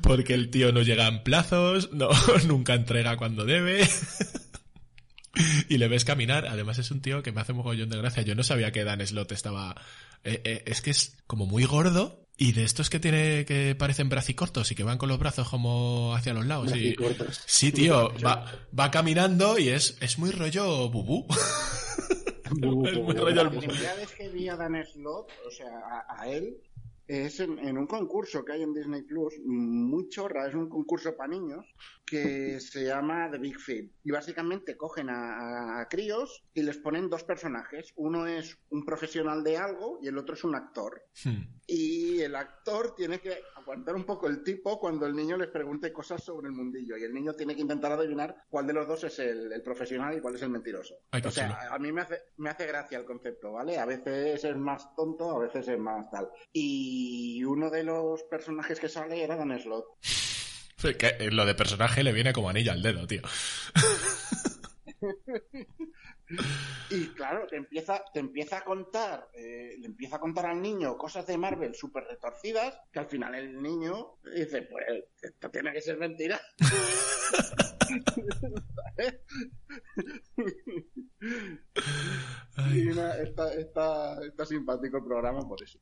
[0.01, 2.09] Porque el tío no llega en plazos, no,
[2.47, 3.87] nunca entrega cuando debe.
[5.69, 6.45] Y le ves caminar.
[6.47, 8.23] Además es un tío que me hace mogollón de gracia.
[8.23, 9.75] Yo no sabía que Dan Slot estaba...
[10.23, 14.07] eh, eh, es que es como muy gordo y de estos que tiene que parecen
[14.09, 16.73] bracicortos y que van con los brazos como hacia los lados.
[16.75, 16.95] Y...
[17.45, 18.45] Sí, tío, va,
[18.77, 21.25] va caminando y es, es muy rollo bubú.
[22.51, 23.59] Es muy rollo La el bubú.
[23.59, 25.67] primera vez que vi a Dan Slott, o sea,
[26.07, 26.57] a, a él,
[27.09, 31.15] es en, en un concurso que hay en Disney Plus, muy chorra, es un concurso
[31.17, 31.65] para niños
[32.05, 33.91] que se llama The Big Field.
[34.03, 37.91] Y básicamente cogen a, a- a críos y les ponen dos personajes.
[37.95, 41.01] Uno es un profesional de algo y el otro es un actor.
[41.25, 41.58] Hmm.
[41.71, 45.93] Y el actor tiene que aguantar un poco el tipo cuando el niño les pregunte
[45.93, 46.97] cosas sobre el mundillo.
[46.97, 50.17] Y el niño tiene que intentar adivinar cuál de los dos es el, el profesional
[50.17, 50.95] y cuál es el mentiroso.
[51.11, 51.75] Ay, o sea, chulo.
[51.75, 53.77] a mí me hace, me hace gracia el concepto, ¿vale?
[53.77, 56.29] A veces es más tonto, a veces es más tal.
[56.51, 59.85] Y uno de los personajes que sale era Dan Slott.
[60.97, 63.21] Que lo de personaje le viene como anillo al dedo, tío.
[66.91, 70.97] Y claro, te empieza, te empieza a contar, eh, le empieza a contar al niño
[70.97, 74.85] cosas de Marvel súper retorcidas, que al final el niño dice, pues
[75.21, 76.39] esto tiene que ser mentira.
[82.73, 85.79] Y una- está, está, está simpático el programa por eso.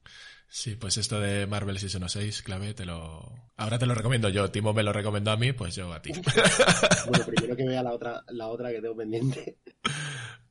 [0.49, 3.29] Sí, pues esto de Marvel Season 6, clave, te lo...
[3.57, 4.49] Ahora te lo recomiendo yo.
[4.49, 6.11] Timo me lo recomendó a mí, pues yo a ti.
[7.09, 9.57] Bueno, primero que vea la otra, la otra que tengo pendiente,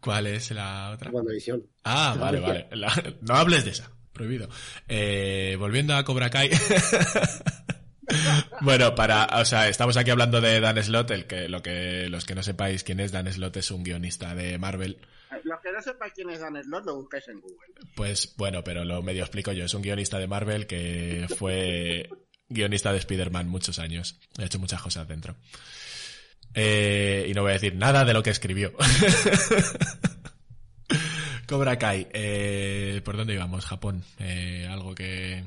[0.00, 1.10] ¿Cuál es la otra?
[1.10, 1.62] WandaVision.
[1.84, 2.68] Ah, vale, vale.
[2.72, 3.90] La- no hables de esa.
[4.12, 4.48] Prohibido.
[4.88, 6.50] Eh, volviendo a Cobra Kai.
[8.60, 12.24] bueno, para, o sea, estamos aquí hablando de Dan Slott, el que, lo que, los
[12.24, 14.98] que no sepáis quién es, Dan Slott es un guionista de Marvel.
[15.76, 17.74] No sepáis quién es Dan lo buscáis en Google.
[17.94, 19.64] Pues bueno, pero lo medio explico yo.
[19.64, 22.08] Es un guionista de Marvel que fue
[22.48, 24.18] guionista de Spider-Man muchos años.
[24.38, 25.36] Ha hecho muchas cosas dentro.
[26.54, 28.72] Eh, y no voy a decir nada de lo que escribió.
[31.46, 32.08] Cobra Kai.
[32.12, 33.66] Eh, ¿Por dónde íbamos?
[33.66, 34.02] Japón.
[34.18, 35.44] Eh, algo que...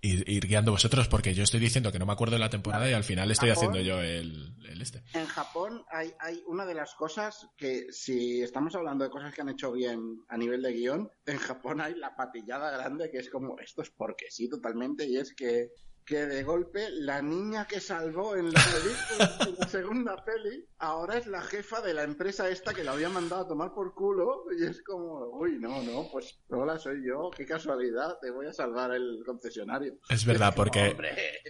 [0.00, 2.88] Ir, ir guiando vosotros porque yo estoy diciendo que no me acuerdo de la temporada
[2.88, 3.70] y al final estoy Japón.
[3.70, 5.02] haciendo yo el, el este.
[5.12, 9.40] En Japón hay, hay una de las cosas que, si estamos hablando de cosas que
[9.40, 13.28] han hecho bien a nivel de guion, en Japón hay la patillada grande que es
[13.28, 15.72] como, esto es porque sí, totalmente, y es que,
[16.08, 21.18] que de golpe la niña que salvó en la película, en la segunda peli, ahora
[21.18, 24.44] es la jefa de la empresa esta que la había mandado a tomar por culo,
[24.58, 28.52] y es como, uy, no, no, pues hola, soy yo, qué casualidad, te voy a
[28.54, 29.98] salvar el concesionario.
[30.08, 30.96] Es verdad, porque...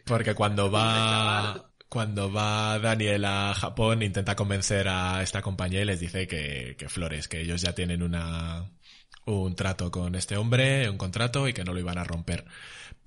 [0.04, 6.00] Porque cuando va cuando va Daniel a Japón, intenta convencer a esta compañía y les
[6.00, 8.70] dice que, que Flores, que ellos ya tienen una,
[9.24, 12.44] un trato con este hombre, un contrato y que no lo iban a romper.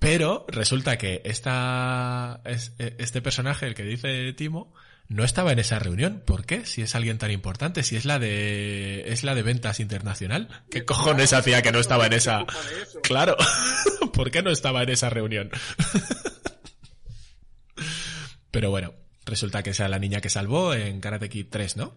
[0.02, 4.74] Pero resulta que esta, es- este personaje, el que dice Timo,
[5.08, 6.22] no estaba en esa reunión.
[6.26, 6.66] ¿Por qué?
[6.66, 10.48] Si es alguien tan importante, si es la de, es la de ventas internacional.
[10.70, 12.44] ¿Qué cojones hacía que no estaba en esa?
[13.04, 13.36] Claro.
[14.12, 15.50] ¿Por qué no estaba en esa reunión?
[18.50, 21.96] Pero bueno, resulta que esa es la niña que salvó en Karate Kid 3, ¿no?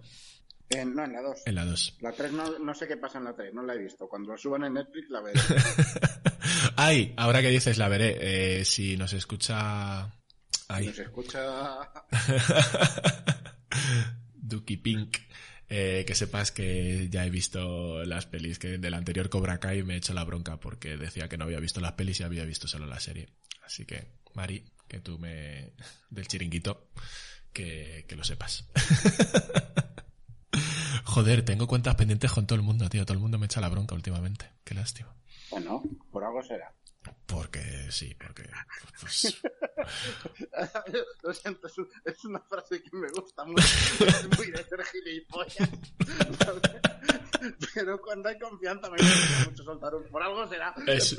[0.69, 1.41] Eh, no, en la 2.
[1.45, 1.97] En la 2.
[2.01, 4.07] La 3 no, no sé qué pasa en la 3, no la he visto.
[4.07, 5.39] Cuando la suban en Netflix la veré.
[6.75, 10.11] Ay, ahora que dices la veré, eh, si nos escucha...
[10.67, 11.79] Ay, Nos escucha...
[14.33, 15.17] Duki Pink,
[15.69, 19.95] eh, que sepas que ya he visto las pelis, que del anterior Cobra Kai me
[19.95, 22.67] he hecho la bronca porque decía que no había visto las pelis y había visto
[22.67, 23.29] solo la serie.
[23.63, 25.73] Así que, Mari, que tú me...
[26.09, 26.89] del chiringuito,
[27.53, 28.67] que, que lo sepas.
[31.15, 33.05] Joder, tengo cuentas pendientes con todo el mundo, tío.
[33.05, 34.51] Todo el mundo me echa la bronca últimamente.
[34.65, 35.15] Qué lástima.
[35.49, 36.73] Bueno, por algo será.
[37.25, 38.49] Porque sí, porque...
[38.99, 39.41] pues,
[41.23, 43.63] Lo siento, es, un- es una frase que me gusta mucho.
[44.05, 45.69] Es muy de ser gilipollas.
[47.73, 50.03] Pero cuando hay confianza me gusta mucho soltar un...
[50.09, 50.73] Por algo será.
[50.87, 51.15] Es-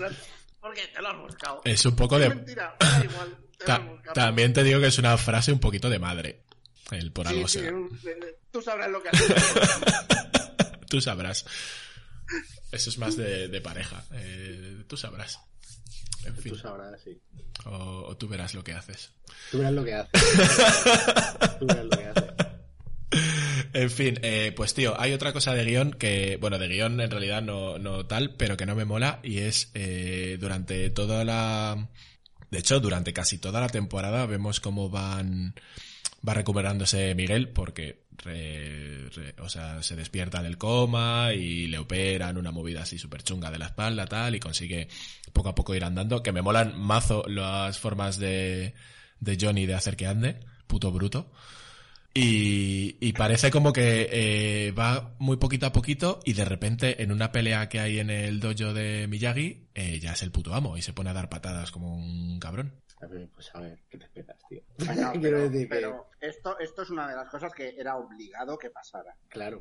[0.60, 1.60] Porque te lo has buscado.
[1.64, 2.28] es un poco de...
[2.28, 3.36] mentira, da igual.
[3.58, 4.14] Te lo has buscado.
[4.14, 6.42] también te digo que es una frase un poquito de madre.
[6.90, 7.76] El por Sí, algo sí, será.
[8.56, 9.34] Tú sabrás lo que haces.
[10.88, 11.44] Tú sabrás.
[12.72, 14.04] Eso es más de, de pareja.
[14.12, 15.40] Eh, tú sabrás.
[16.24, 16.52] En fin.
[16.52, 17.20] Tú sabrás, sí.
[17.64, 19.12] O, o tú verás lo que haces.
[19.50, 20.12] Tú verás lo que haces.
[21.58, 22.30] Tú verás lo que haces.
[23.72, 27.10] En fin, eh, pues tío, hay otra cosa de guion que, bueno, de guion en
[27.10, 31.88] realidad no, no tal, pero que no me mola y es eh, durante toda la...
[32.50, 35.54] De hecho, durante casi toda la temporada vemos cómo van
[36.26, 42.36] va recuperándose Miguel porque re- re- o sea, se despierta del coma y le operan
[42.36, 44.88] una movida así súper chunga de la espalda tal y consigue
[45.32, 48.74] poco a poco ir andando que me molan mazo las formas de,
[49.20, 51.30] de Johnny de hacer que ande puto bruto
[52.14, 57.12] y, y parece como que eh, va muy poquito a poquito y de repente en
[57.12, 60.78] una pelea que hay en el dojo de Miyagi eh, ya es el puto amo
[60.78, 62.72] y se pone a dar patadas como un cabrón.
[63.02, 64.62] A ver, Pues a ver, ¿qué te esperas, tío?
[64.86, 68.56] Bueno, pero, decir que, pero esto, esto es una de las cosas que era obligado
[68.58, 69.14] que pasara.
[69.28, 69.60] claro,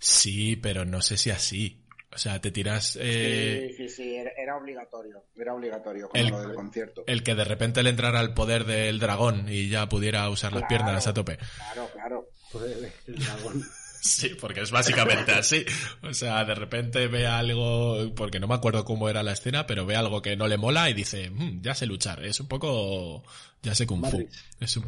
[0.00, 1.84] Sí, pero no sé si así.
[2.10, 5.24] O sea, te tiras eh, sí, sí, sí, era, obligatorio.
[5.36, 7.04] Era obligatorio, como El- lo del concierto.
[7.06, 10.64] el que de repente le entrara el poder del dragón y ya pudiera usar las
[10.64, 11.36] piernas a tope.
[11.36, 12.28] Claro, claro.
[12.50, 13.62] Pues, el dragón.
[14.00, 15.64] Sí, porque es básicamente así.
[16.02, 19.86] O sea, de repente ve algo, porque no me acuerdo cómo era la escena, pero
[19.86, 22.24] ve algo que no le mola y dice, "Mm, ya sé luchar.
[22.24, 23.22] Es un poco,
[23.62, 24.26] ya sé kung fu.
[24.60, 24.84] Es un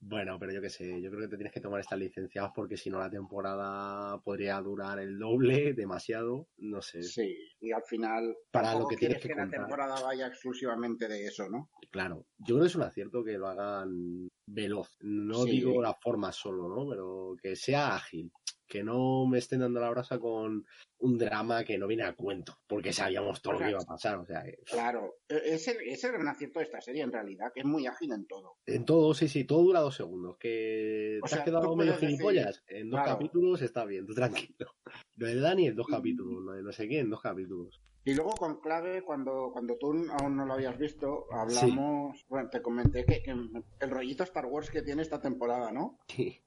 [0.00, 2.78] Bueno, pero yo qué sé, yo creo que te tienes que tomar estas licencias porque
[2.78, 7.02] si no la temporada podría durar el doble, demasiado, no sé.
[7.02, 9.60] Sí, y al final, Para lo que tienes quieres que la contar.
[9.60, 11.68] temporada vaya exclusivamente de eso, ¿no?
[11.90, 14.96] Claro, yo creo que es un acierto que lo hagan veloz.
[15.00, 15.50] No Sí.
[15.52, 16.88] digo la forma solo, ¿no?
[16.88, 18.30] Pero que sea ágil.
[18.66, 20.66] Que no me estén dando la brasa con
[20.98, 24.18] un drama que no viene a cuento, porque sabíamos todo lo que iba a pasar.
[24.18, 27.50] O sea, que- Claro, e- ese es el gran acierto de esta serie en realidad,
[27.54, 28.56] que es muy ágil en todo.
[28.66, 30.36] en todo, sí, sí, todo dura dos segundos.
[30.38, 32.62] Que O te sea, has quedado medio puedes decir, gilipollas.
[32.66, 33.18] En dos claro.
[33.18, 34.70] capítulos está bien, tú tranquilo.
[35.16, 37.80] Lo de Dani en dos capítulos, lo de no sé qué en dos capítulos.
[38.04, 42.62] Y luego con clave, cuando, cuando tú aún no lo habías visto, hablamos, bueno, te
[42.62, 45.98] comenté que, que el rollito Star Wars que tiene esta temporada, ¿no?
[46.08, 46.40] Sí.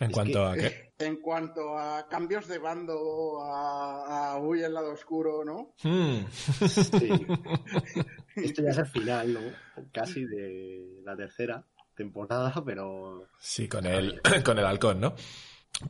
[0.00, 0.86] En Es cuanto que- a qué.
[0.98, 5.74] En cuanto a cambios de bando, a, a huir el lado oscuro, ¿no?
[5.82, 6.24] Hmm.
[6.66, 7.10] Sí.
[8.36, 9.40] Esto ya es el final, ¿no?
[9.92, 15.14] Casi de la tercera temporada, pero Sí, con el, con el halcón, ¿no?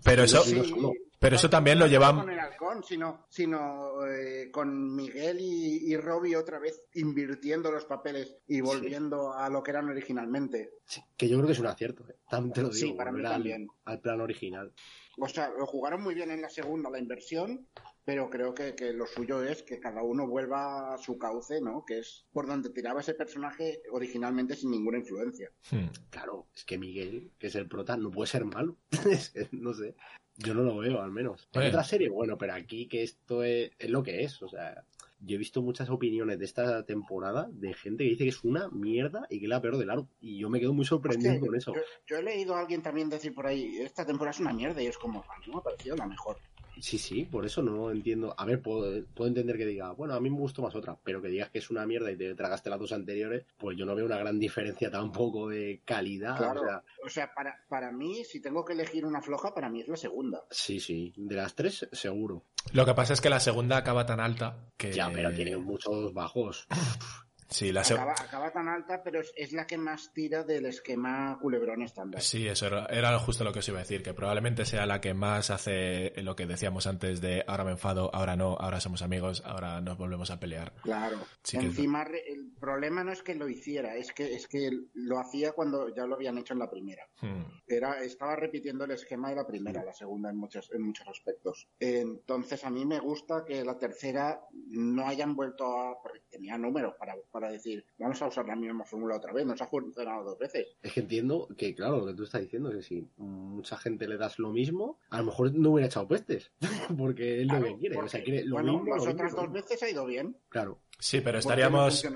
[0.04, 0.90] Pero eso, Sí, sí, no.
[1.18, 5.96] Pero eso también lo llevan, con el halcón, sino, sino eh, con Miguel y, y
[5.96, 10.70] Robbie otra vez invirtiendo los papeles y volviendo a lo que eran originalmente.
[10.84, 12.04] sí, que yo creo que es un acierto.
[12.08, 12.16] ¿eh?
[12.28, 13.68] También te lo digo, Sí, para mí al- también.
[13.84, 14.72] al plan original.
[15.18, 17.66] O sea, lo jugaron muy bien en la segunda, la inversión,
[18.04, 21.84] pero creo que, que lo suyo es que cada uno vuelva a su cauce, ¿no?
[21.86, 25.50] Que es por donde tiraba ese personaje originalmente sin ninguna influencia.
[25.70, 25.86] Hmm.
[26.10, 28.76] Claro, es que Miguel, que es el prota, no puede ser malo.
[29.52, 29.94] No sé.
[30.38, 31.48] Yo no lo veo, al menos.
[31.52, 34.42] En otra serie, bueno, pero aquí que esto es, es lo que es.
[34.42, 34.84] O sea,
[35.20, 38.68] yo he visto muchas opiniones de esta temporada de gente que dice que es una
[38.68, 40.08] mierda y que es la peor del aro.
[40.20, 41.74] Y yo me quedo muy sorprendido con eso.
[41.74, 44.82] Yo, yo he leído a alguien también decir por ahí, esta temporada es una mierda
[44.82, 46.38] y es como, a mí me ha parecido la mejor.
[46.80, 48.34] Sí, sí, por eso no entiendo.
[48.36, 51.22] A ver, puedo, puedo, entender que diga, bueno, a mí me gustó más otra, pero
[51.22, 53.94] que digas que es una mierda y te tragaste las dos anteriores, pues yo no
[53.94, 56.36] veo una gran diferencia tampoco de calidad.
[56.36, 56.60] Claro.
[56.60, 59.80] O sea, O sea, para, para mí, si tengo que elegir una floja, para mí
[59.80, 60.44] es la segunda.
[60.50, 62.44] sí, sí, de las tres, seguro.
[62.72, 64.92] Lo que pasa es que la segunda acaba tan alta que...
[64.92, 66.66] Ya, pero tiene muchos bajos.
[67.48, 71.38] Sí, la Acaba, acaba tan alta, pero es, es la que más tira del esquema
[71.40, 72.20] culebrón estándar.
[72.20, 75.00] Sí, eso era, era justo lo que os iba a decir, que probablemente sea la
[75.00, 79.02] que más hace lo que decíamos antes de ahora me enfado, ahora no, ahora somos
[79.02, 80.72] amigos, ahora nos volvemos a pelear.
[80.82, 81.18] Claro.
[81.42, 84.70] Sí que es Encima, el problema no es que lo hiciera, es que, es que
[84.94, 87.06] lo hacía cuando ya lo habían hecho en la primera.
[87.20, 87.44] Hmm.
[87.66, 91.68] Era, estaba repitiendo el esquema de la primera, la segunda en muchos, en muchos aspectos.
[91.78, 96.02] Entonces, a mí me gusta que la tercera no hayan vuelto a.
[96.02, 99.60] Porque tenía números para, para decir, vamos a usar la misma fórmula otra vez, nos
[99.60, 100.68] ha funcionado dos veces.
[100.82, 104.08] Es que entiendo que, claro, lo que tú estás diciendo es que si mucha gente
[104.08, 106.50] le das lo mismo, a lo mejor no hubiera echado pestes,
[106.98, 107.96] porque es lo Claro, que quiere.
[107.98, 108.96] O sea, quiere lo bueno, mismo.
[108.96, 109.42] las lo otras mismo.
[109.42, 110.34] dos veces ha ido bien.
[110.48, 110.78] Claro.
[110.98, 112.06] Sí, pero ¿Por qué no estaríamos,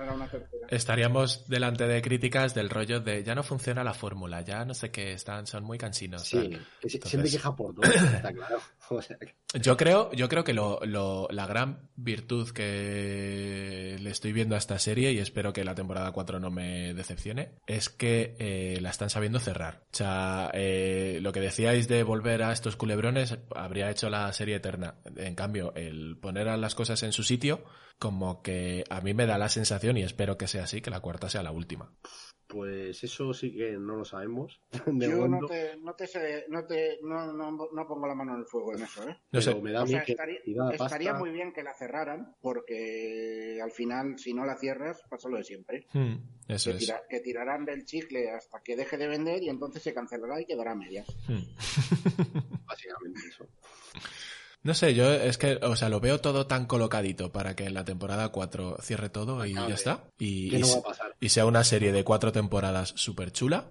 [0.71, 4.91] estaríamos delante de críticas del rollo de ya no funciona la fórmula, ya no sé
[4.91, 6.23] qué, están, son muy cansinos.
[6.23, 6.39] Sí,
[6.83, 8.59] Entonces- siempre queja por todo, está claro.
[8.93, 14.11] O sea, que- Yo creo, yo creo que lo, lo- la gran virtud que le
[14.11, 17.89] estoy viendo a esta serie, y espero que la temporada 4 no me decepcione, es
[17.89, 19.83] que eh, la están sabiendo cerrar.
[19.93, 24.57] O sea, eh, lo que decíais de volver a estos culebrones habría hecho la serie
[24.57, 24.97] eterna.
[25.17, 27.63] En cambio, el poner a las cosas en su sitio,
[28.01, 30.99] como que a mí me da la sensación, y espero que sea así, que la
[31.01, 31.93] cuarta sea la última.
[32.49, 34.61] pues eso sí que no lo sabemos.
[34.87, 38.33] De Yo no te, no te sé, no te, no, no, no pongo la mano
[38.35, 39.13] en el fuego en eso, ¿eh?
[39.13, 40.17] No pero sé, me da O sea, que
[40.73, 45.37] estaría, muy bien que la cerraran, porque al final, si no la cierras, pasa lo
[45.37, 45.87] de siempre.
[45.93, 46.15] Hmm,
[46.49, 46.83] eso Que, es.
[46.87, 50.47] tira- que tirarán del chicle hasta que deje de vender y entonces se cancelará y
[50.47, 51.07] quedará a medias.
[51.29, 51.45] Hmm.
[52.67, 53.47] básicamente eso.
[54.63, 57.75] No sé, yo es que, o sea, lo veo todo tan colocadito para que en
[57.75, 59.69] la temporada 4 cierre todo y Acabe.
[59.69, 60.05] ya está.
[60.19, 61.17] Y, ¿Qué y no va se- a pasar?
[61.19, 63.71] y sea una serie de cuatro temporadas súper chula,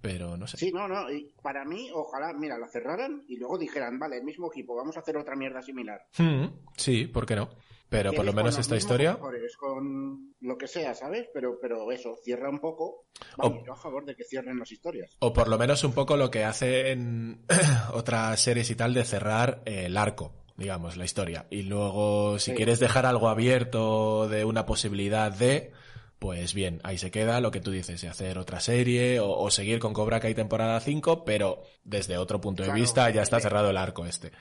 [0.00, 0.56] pero no sé.
[0.56, 1.10] Sí, no, no.
[1.10, 4.96] y para mí, ojalá, mira, la cerraran y luego dijeran, vale, el mismo equipo, vamos
[4.96, 6.00] a hacer otra mierda similar.
[6.18, 7.48] Hmm, sí, ¿por qué no?
[7.98, 9.12] Pero por lo menos esta historia...
[9.12, 11.28] actores, con lo que sea, ¿sabes?
[11.32, 13.06] Pero, pero eso, cierra un poco.
[13.36, 15.16] Vamos, O- yo a favor de que cierren las historias.
[15.20, 17.44] O por lo menos un poco lo que hace en
[17.92, 21.46] otras series y tal de cerrar el arco, digamos, la historia.
[21.50, 22.56] Y luego, si Sí.
[22.56, 25.72] quieres dejar algo abierto de una posibilidad de,
[26.18, 29.50] pues bien, ahí se queda lo que tú dices, de hacer otra serie o, o
[29.50, 33.40] seguir con Cobra Kai temporada 5, pero desde otro punto de Claro, vista ya está
[33.40, 34.32] cerrado el arco este.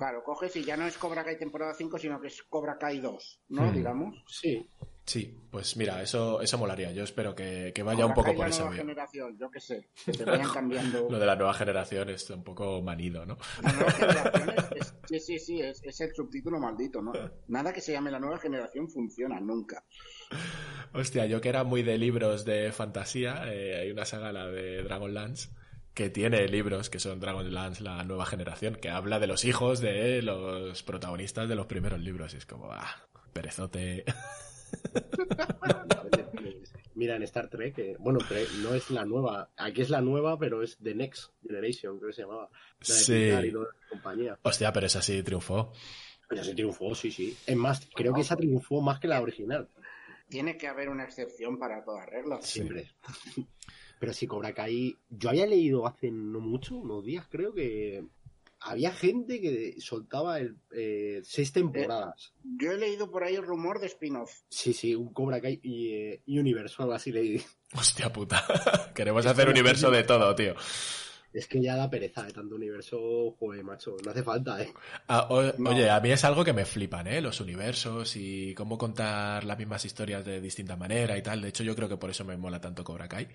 [0.00, 3.00] Claro, coges y ya no es Cobra Kai temporada 5, sino que es Cobra Kai
[3.00, 3.64] 2, ¿no?
[3.70, 3.74] Hmm.
[3.74, 4.24] Digamos.
[4.26, 4.66] Sí,
[5.04, 6.92] Sí, pues mira, eso, eso molaría.
[6.92, 8.76] Yo espero que, que vaya Cobra un poco Kai por nueva rollo.
[8.80, 9.88] generación, yo qué sé.
[10.06, 11.06] Que te vayan cambiando.
[11.10, 13.36] Lo de la nueva generación es un poco manido, ¿no?
[13.62, 17.12] La nueva generación es, es- sí, sí, sí, es, es el subtítulo maldito, ¿no?
[17.48, 19.84] Nada que se llame la nueva generación funciona, nunca.
[20.94, 24.82] Hostia, yo que era muy de libros de fantasía, eh, hay una saga, la de
[24.82, 25.50] Dragonlance,
[25.94, 30.22] que tiene libros que son Dragonlance, la nueva generación, que habla de los hijos de
[30.22, 32.34] los protagonistas de los primeros libros.
[32.34, 34.04] Y es como, ah, perezote.
[36.94, 40.38] Mira, en Star Trek, eh, bueno, Trek no es la nueva, aquí es la nueva,
[40.38, 42.50] pero es The Next Generation, creo que se llamaba.
[42.86, 43.48] La de Sí.
[43.48, 44.38] Y toda la compañía.
[44.42, 45.72] Hostia, pero esa sí triunfó.
[46.28, 47.34] Esa se triunfó, sí, sí.
[47.46, 49.68] Es más, creo que esa triunfó más que la original.
[50.28, 52.46] Tiene que haber una excepción para todas reglas.
[52.46, 52.90] Siempre.
[54.00, 58.02] Pero si Cobra Kai, yo había leído hace no mucho, unos días creo que
[58.60, 62.32] había gente que soltaba el, eh, seis temporadas.
[62.42, 64.40] Yo he leído por ahí el rumor de spin-off.
[64.48, 67.40] Sí, sí, un Cobra Kai y, eh, Universo, algo así leí.
[67.74, 68.42] Hostia puta.
[68.94, 70.54] Queremos hacer universo de todo, tío.
[71.32, 74.72] Es que ya da pereza de tanto universo, joder, macho, no hace falta, eh.
[75.06, 75.70] Ah, o- No.
[75.70, 77.20] Oye, a mí es algo que me flipan, ¿eh?
[77.20, 81.40] Los universos y cómo contar las mismas historias de distinta manera y tal.
[81.42, 83.28] De hecho, yo creo que por eso me mola tanto Cobra Kai.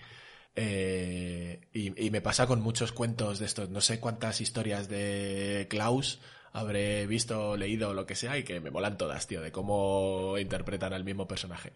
[0.56, 3.70] Eh, y, y me pasa con muchos cuentos de estos.
[3.70, 6.20] No sé cuántas historias de Klaus
[6.54, 10.94] habré visto, leído lo que sea y que me molan todas, tío, de cómo interpretan
[10.94, 11.74] al mismo personaje.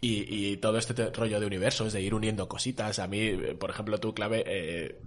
[0.00, 3.00] Y, y todo este te- rollo de universos, de ir uniendo cositas.
[3.00, 5.00] A mí, eh, por ejemplo, tú, Clave, eh,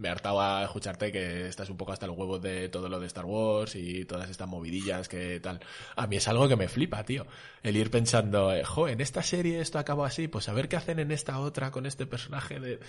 [0.00, 3.26] me hartaba escucharte que estás un poco hasta el huevo de todo lo de Star
[3.26, 5.60] Wars y todas estas movidillas que tal.
[5.94, 7.26] A mí es algo que me flipa, tío.
[7.62, 10.76] El ir pensando, eh, jo, en esta serie esto acabó así, pues a ver qué
[10.76, 12.80] hacen en esta otra con este personaje de...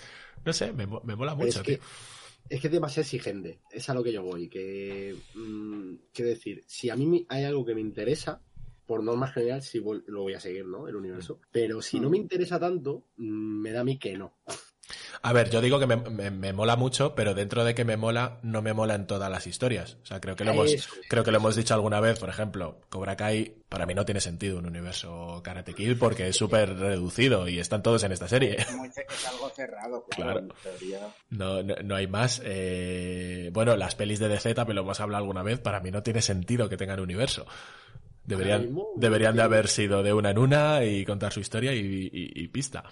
[0.44, 1.84] No sé, me, me mola mucho, es que, tío.
[2.48, 4.48] es que es demasiado exigente, es a lo que yo voy.
[4.48, 8.40] Que, mm, quiero decir, si a mí hay algo que me interesa,
[8.86, 10.88] por norma general sí lo voy a seguir, ¿no?
[10.88, 11.40] El universo.
[11.50, 14.34] Pero si no me interesa tanto, mm, me da a mí que no.
[15.24, 17.96] A ver, yo digo que me, me- me mola mucho, pero dentro de que me
[17.96, 19.96] mola, no me mola en todas las historias.
[20.02, 20.88] O sea, creo que lo hemos, es.
[21.08, 24.20] creo que lo hemos dicho alguna vez, por ejemplo, Cobra Kai, para mí no tiene
[24.20, 28.56] sentido un universo Karate Kid porque es súper reducido y están todos en esta serie.
[28.58, 30.32] Es, algo cerrado, claro.
[30.32, 30.38] Claro.
[30.40, 31.14] en teoría.
[31.30, 32.42] No, no, no hay más.
[32.44, 36.02] Eh, bueno, las pelis de DC también lo hemos hablado alguna vez, para mí no
[36.02, 37.46] tiene sentido que tengan universo.
[38.24, 41.78] Deberían, deberían de haber sido de una en una y contar su historia y,
[42.12, 42.84] y- y pista.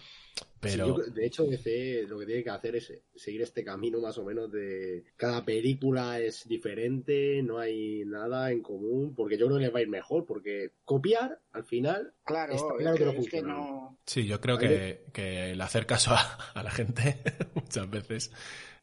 [0.62, 3.98] Sí, Pero yo de hecho, DC lo que tiene que hacer es seguir este camino
[3.98, 9.46] más o menos de cada película es diferente, no hay nada en común, porque yo
[9.46, 12.96] creo que les va a ir mejor, porque copiar al final Claro, Está es claro
[12.96, 13.98] que, que no es que no.
[14.04, 16.20] sí, yo creo que, que el hacer caso a,
[16.54, 17.22] a la gente
[17.54, 18.30] muchas veces,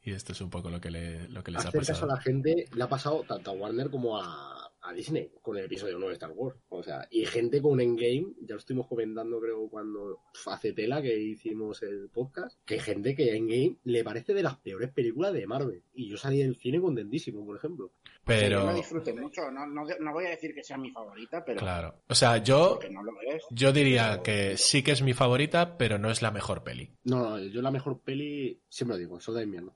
[0.01, 2.11] y esto es un poco lo que, le, lo que les ha hacer caso pasado.
[2.11, 5.65] a la gente le ha pasado tanto a Warner como a, a Disney con el
[5.65, 6.57] episodio 9 de Star Wars.
[6.69, 11.17] O sea, y gente con Endgame, ya lo estuvimos comentando creo cuando hace tela que
[11.17, 15.45] hicimos el podcast, que hay gente que Endgame le parece de las peores películas de
[15.47, 15.83] Marvel.
[15.93, 17.91] Y yo salí del cine contentísimo, por ejemplo.
[18.03, 19.49] Sí, yo Pero, la disfruté mucho.
[19.51, 21.59] No, no, no voy a decir que sea mi favorita, pero.
[21.59, 21.95] claro.
[22.09, 23.43] O sea, yo, Porque no lo es.
[23.51, 26.91] yo diría Pero- que sí que es mi favorita, pero no es la mejor peli.
[27.05, 29.75] No, no, yo la mejor peli, siempre lo digo, Soldado de Invierno.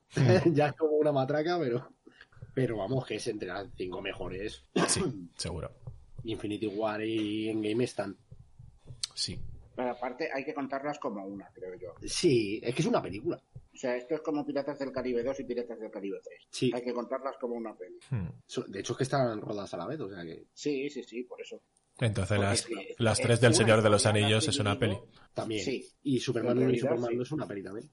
[0.54, 1.88] ya es como una matraca, pero,
[2.54, 4.64] pero vamos, que es entre las cinco mejores.
[4.88, 5.00] Sí,
[5.36, 5.70] seguro.
[6.24, 8.16] Infinity War y Endgame están.
[9.14, 9.38] Sí.
[9.74, 11.94] Pero aparte hay que contarlas como una, creo yo.
[12.04, 13.40] Sí, es que es una película.
[13.74, 16.38] O sea, esto es como Piratas del Caribe 2 y Piratas del Caribe 3.
[16.50, 16.70] Sí.
[16.74, 17.98] Hay que contarlas como una peli.
[18.10, 18.28] Hmm.
[18.70, 21.22] De hecho, es que están rodadas a la vez, o sea que Sí, sí, sí,
[21.24, 21.60] por eso.
[21.98, 24.78] Entonces Porque las, es que- las es tres del Señor de los Anillos es una
[24.78, 24.98] peli.
[25.32, 25.64] también.
[25.64, 25.88] Sí.
[26.02, 27.16] Y Superman En 1 y Superman sí.
[27.16, 27.90] 2 es una peli también.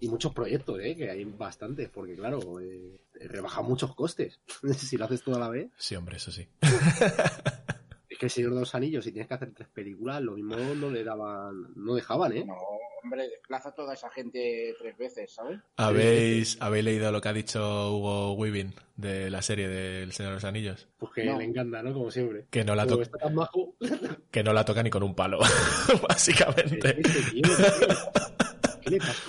[0.00, 0.94] Y muchos proyectos, ¿eh?
[0.96, 4.40] Que hay bastantes, porque claro, eh, rebaja muchos costes.
[4.76, 5.68] si lo haces todo a la vez.
[5.78, 6.46] Sí, hombre, eso sí.
[8.08, 10.54] Es que el Señor de los Anillos, si tienes que hacer tres películas, lo mismo
[10.56, 12.44] no le daban, no dejaban, ¿eh?
[12.46, 12.54] No,
[13.02, 15.58] hombre, desplaza a toda esa gente tres veces, ¿sabes?
[15.76, 17.58] ¿Habéis, ¿Habéis leído lo que ha dicho
[17.92, 20.86] Hugo Weaving de la serie del Señor de los Anillos?
[20.96, 21.38] Pues que No.
[21.38, 21.92] le encanta, ¿no?
[21.92, 22.46] Como siempre.
[22.50, 23.74] Que no la, Como to- está tan majo.
[24.30, 25.40] que no la toca ni con un palo,
[26.08, 26.90] básicamente.
[27.00, 27.52] Este tío, tío,
[28.84, 29.22] ¿Qué le pasa?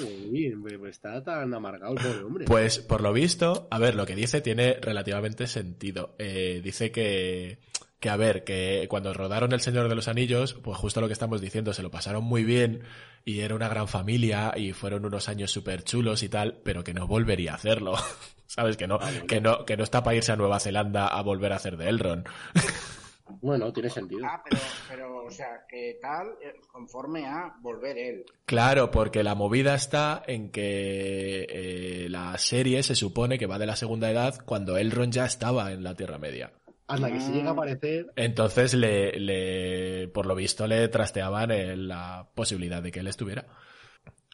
[0.80, 2.46] Pues está tan amargado el pobre hombre.
[2.46, 6.16] Pues por lo visto, a ver, lo que dice tiene relativamente sentido.
[6.20, 7.60] Eh, dice que,
[8.02, 11.14] que, a ver, que cuando rodaron El Señor de los Anillos, pues justo lo que
[11.14, 12.84] estamos diciendo, se lo pasaron muy bien
[13.24, 16.94] y era una gran familia y fueron unos años súper chulos y tal, pero que
[16.94, 17.96] no volvería a hacerlo.
[18.48, 18.76] ¿Sabes?
[18.78, 21.56] Que no, que no, que no está para irse a Nueva Zelanda a volver a
[21.56, 22.28] hacer de Elrond.
[23.28, 24.22] Bueno, tiene sentido.
[24.26, 28.26] Ah, pero, pero, o sea, que tal, eh, conforme a volver él.
[28.46, 33.66] Claro, porque la movida está en que eh, la serie se supone que va de
[33.66, 36.52] la segunda edad cuando Elrond ya estaba en la Tierra Media.
[36.88, 41.88] Anda, que si llega a aparecer, Entonces, le, le, por lo visto, le trasteaban en
[41.88, 43.48] la posibilidad de que él estuviera.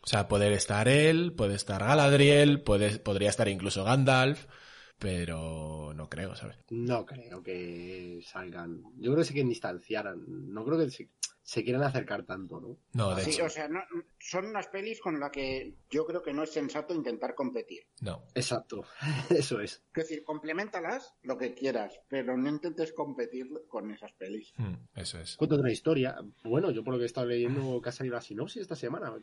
[0.03, 4.47] O sea, poder estar él, puede estar Galadriel, puede, podría estar incluso Gandalf,
[5.01, 6.57] pero no creo, ¿sabes?
[6.69, 8.83] no creo que salgan.
[8.97, 10.15] Yo creo que se quieren distanciar.
[10.15, 11.09] No creo que se,
[11.51, 12.77] se quieran acercar tanto, ¿no?
[12.93, 13.83] No, de Sí, hecho, o sea, no-
[14.19, 17.83] son unas pelis con las que yo creo que no es sensato intentar competir.
[17.99, 18.23] no.
[18.35, 18.85] Exacto,
[19.29, 19.81] eso es.
[19.93, 24.53] Es decir, complementalas lo que quieras, pero no intentes competir con esas pelis.
[24.55, 25.35] Hmm, eso es.
[25.35, 26.15] Cuento otra historia.
[26.45, 29.13] Bueno, yo por lo que he estado leyendo que ha salido la sinopsis esta semana.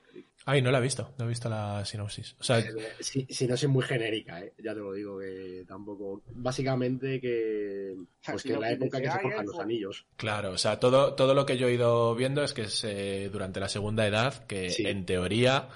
[0.44, 2.36] Ay, no la he visto, no he visto la sinopsis.
[2.40, 4.52] O sea, Eh, Si, sinopsis muy genérica, ¿eh?
[4.58, 6.20] ya te lo digo que tampoco.
[6.34, 7.96] Básicamente que.
[8.20, 10.06] sea, Pues que en la época que se "Ay, forjan el los anillos.
[10.16, 13.30] Claro, o sea, todo, todo lo que yo he ido viendo es que es eh,
[13.32, 14.86] durante la segunda edad, que Sí.
[14.86, 15.68] en teoría,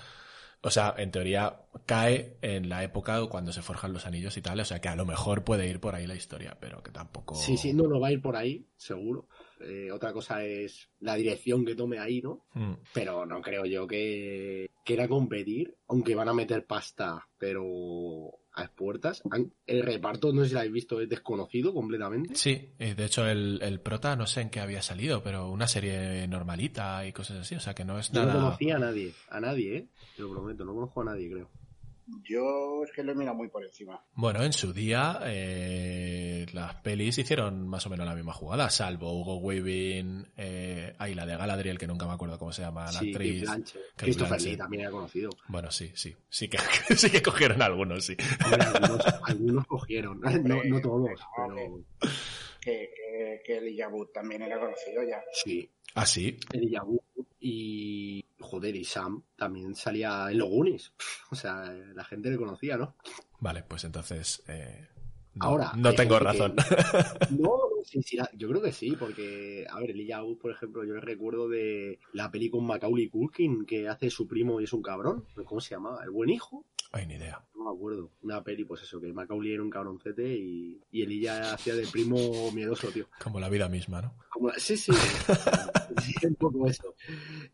[0.60, 4.60] o sea, en teoría cae en la época cuando se forjan los anillos y tal,
[4.60, 7.34] o sea, que a lo mejor puede ir por ahí la historia, pero que tampoco...
[7.34, 9.26] Sí, sí, no, no va a ir por ahí, seguro.
[9.60, 12.46] Eh, otra cosa es la dirección que tome ahí, ¿no?
[12.54, 17.64] Mm, Pero no creo yo que quiera competir, aunque van a meter pasta, pero
[18.54, 19.22] a expuertas.
[19.66, 22.34] El reparto, no sé si lo habéis visto, es desconocido completamente.
[22.34, 25.66] Sí, eh, de hecho el, el prota no sé en qué había salido, pero una
[25.66, 28.40] serie normalita y cosas así, o sea, que no es Yo no nada...
[28.40, 29.88] conocía a nadie, a nadie, ¿eh?
[30.16, 31.50] Te lo prometo, no conozco a nadie, creo.
[32.22, 34.02] Yo es que lo he mirado muy por encima.
[34.14, 39.12] Bueno, en su día eh, las pelis hicieron más o menos la misma jugada, salvo
[39.12, 42.92] Hugo Weaving, eh, ay, la de Galadriel, que nunca me acuerdo cómo se llama la
[43.00, 43.44] sí, actriz.
[43.96, 44.40] Christopher.
[44.42, 45.30] Lee también era conocido.
[45.48, 46.58] Bueno, sí, sí, sí que,
[46.96, 48.16] sí que cogieron algunos, sí.
[48.44, 52.12] Algunos, algunos cogieron, no, no todos, Hombre, pero
[52.60, 52.90] Que,
[53.44, 55.22] que, que Wood también era conocido ya.
[55.32, 55.68] sí.
[55.94, 56.38] Ah, sí.
[57.40, 60.92] Y joder, y Sam también salía en los Goonies.
[61.30, 61.64] O sea,
[61.94, 62.94] la gente le conocía, ¿no?
[63.40, 64.86] Vale, pues entonces, eh,
[65.34, 66.54] no, Ahora, no tengo que- razón.
[67.30, 67.58] No,
[68.12, 71.98] la- yo creo que sí, porque, a ver, Elijah Wood, por ejemplo, yo recuerdo de
[72.12, 75.26] la peli con Macaulay Culkin, que hace su primo y es un cabrón.
[75.44, 76.04] ¿Cómo se llamaba?
[76.04, 76.64] ¿El buen hijo?
[76.92, 77.42] Ay, ni idea.
[77.54, 78.10] No me acuerdo.
[78.22, 82.50] Una peli, pues eso, que Macaulay era un cabroncete y, y Elijah hacía de primo
[82.52, 83.08] miedoso, tío.
[83.22, 84.14] Como la vida misma, ¿no?
[84.30, 84.92] Como la- sí, sí.
[84.92, 86.94] sí, un poco eso.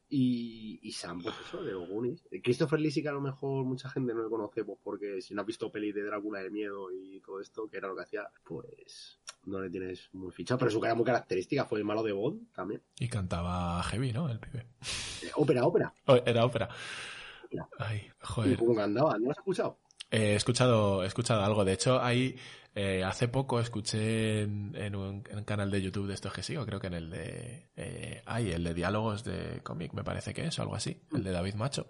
[0.09, 2.27] Y, y Sam, pues eso, de los Goonies.
[2.43, 5.35] Christopher Lee sí que a lo mejor mucha gente no le conoce, pues porque si
[5.35, 8.03] no has visto peli de Drácula de miedo y todo esto, que era lo que
[8.03, 10.59] hacía, pues no le tienes muy fichado.
[10.59, 12.83] Pero su cara muy característica fue el malo de Bond también.
[12.99, 14.29] Y cantaba heavy, ¿no?
[14.31, 14.67] El pibe.
[15.23, 15.93] Eh, ópera, ópera.
[16.07, 16.69] Oh, era ópera.
[17.79, 18.57] Ay, Y joder.
[18.59, 19.79] cómo andaba, ¿no lo has escuchado?
[20.11, 21.65] Eh, he escuchado, he escuchado algo.
[21.65, 22.37] De hecho, ahí
[22.75, 26.43] eh, hace poco escuché en, en un, en un canal de YouTube de estos que
[26.43, 30.33] sigo, creo que en el de, eh, ay, el de diálogos de cómic, me parece
[30.33, 31.89] que es, o algo así, el de David Macho,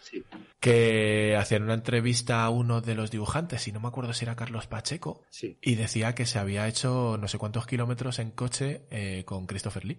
[0.00, 0.22] Sí.
[0.60, 4.36] que hacían una entrevista a uno de los dibujantes, y no me acuerdo si era
[4.36, 5.58] Carlos Pacheco, Sí.
[5.60, 9.84] y decía que se había hecho no sé cuántos kilómetros en coche eh, con Christopher
[9.84, 9.98] Lee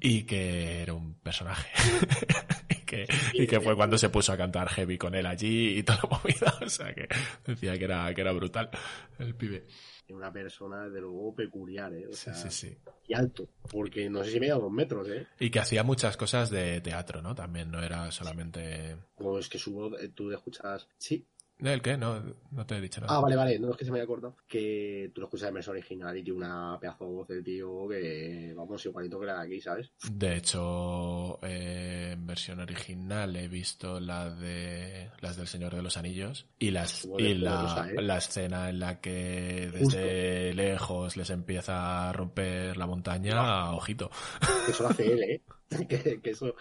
[0.00, 1.70] y que era un personaje.
[2.92, 5.82] y, que, y que fue cuando se puso a cantar heavy con él allí y
[5.82, 6.54] toda la movida.
[6.64, 7.08] O sea que
[7.46, 8.70] decía que era, que era brutal
[9.18, 9.66] el pibe.
[10.10, 12.06] Una persona, de luego, peculiar, ¿eh?
[12.06, 12.76] O Sí, sea, sí, sí.
[13.08, 13.48] y alto.
[13.70, 15.26] Porque no sé si medía dos metros, ¿eh?
[15.40, 17.34] Y que hacía muchas cosas de teatro, ¿no?
[17.34, 18.98] También no era solamente...
[19.14, 20.86] Como es que su voz, eh, tú escuchas.
[20.98, 21.24] Sí,
[21.62, 21.96] ¿El qué?
[21.96, 23.16] No, no te he dicho nada.
[23.16, 24.36] Ah, vale, vale, no es que se me haya acordado.
[24.48, 27.88] Que tú lo escuchas en versión original y tiene una pedazo de voz del tío
[27.88, 29.92] que, vamos, igualito que la de aquí, ¿sabes?
[30.10, 35.96] De hecho, eh, en versión original he visto la de las del Señor de los
[35.96, 38.02] Anillos y las y la, ¿eh?
[38.02, 44.10] la escena en la que desde lejos les empieza a romper la montaña, ojito.
[44.66, 45.42] Que eso lo hace él, ¿eh?
[45.88, 46.54] Que, que eso,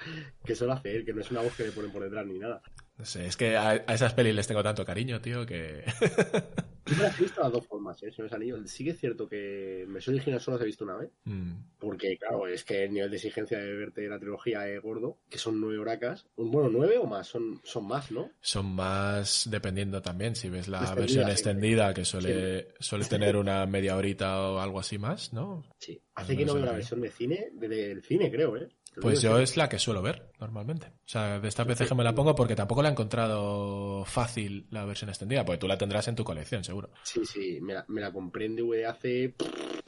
[0.45, 2.25] que eso lo hace él, que no es una voz que le ponen por detrás
[2.25, 2.61] ni nada.
[3.01, 5.83] No sé, es que a, a esas pelis les tengo tanto cariño, tío, que
[6.85, 8.11] Yo me las he visto de las dos formas, ¿eh?
[8.11, 8.69] Señor Anillos.
[8.69, 11.09] Sí que es cierto que versión original solo las he visto una vez.
[11.23, 15.17] Mm, Porque, claro, es que el nivel de exigencia de verte la trilogía es gordo,
[15.29, 16.27] que son nueve horacas.
[16.35, 18.29] Bueno, nueve o más, son, son más, ¿no?
[18.39, 21.31] son más dependiendo también si ves la Extendida, versión sí.
[21.31, 25.63] extendida que suele suele tener una media horita o algo así más, ¿no?
[25.79, 25.99] Sí.
[26.13, 28.67] Hace No que no veo la versión de cine, de- del cine, creo, ¿eh?
[28.99, 30.87] Pues yo es la que suelo ver normalmente.
[30.87, 34.85] O sea, de veces que me la pongo porque tampoco la he encontrado fácil la
[34.85, 36.89] versión extendida, porque tú la tendrás en tu colección, seguro.
[37.03, 39.33] Sí, sí, me la, me la compré en DVD hace.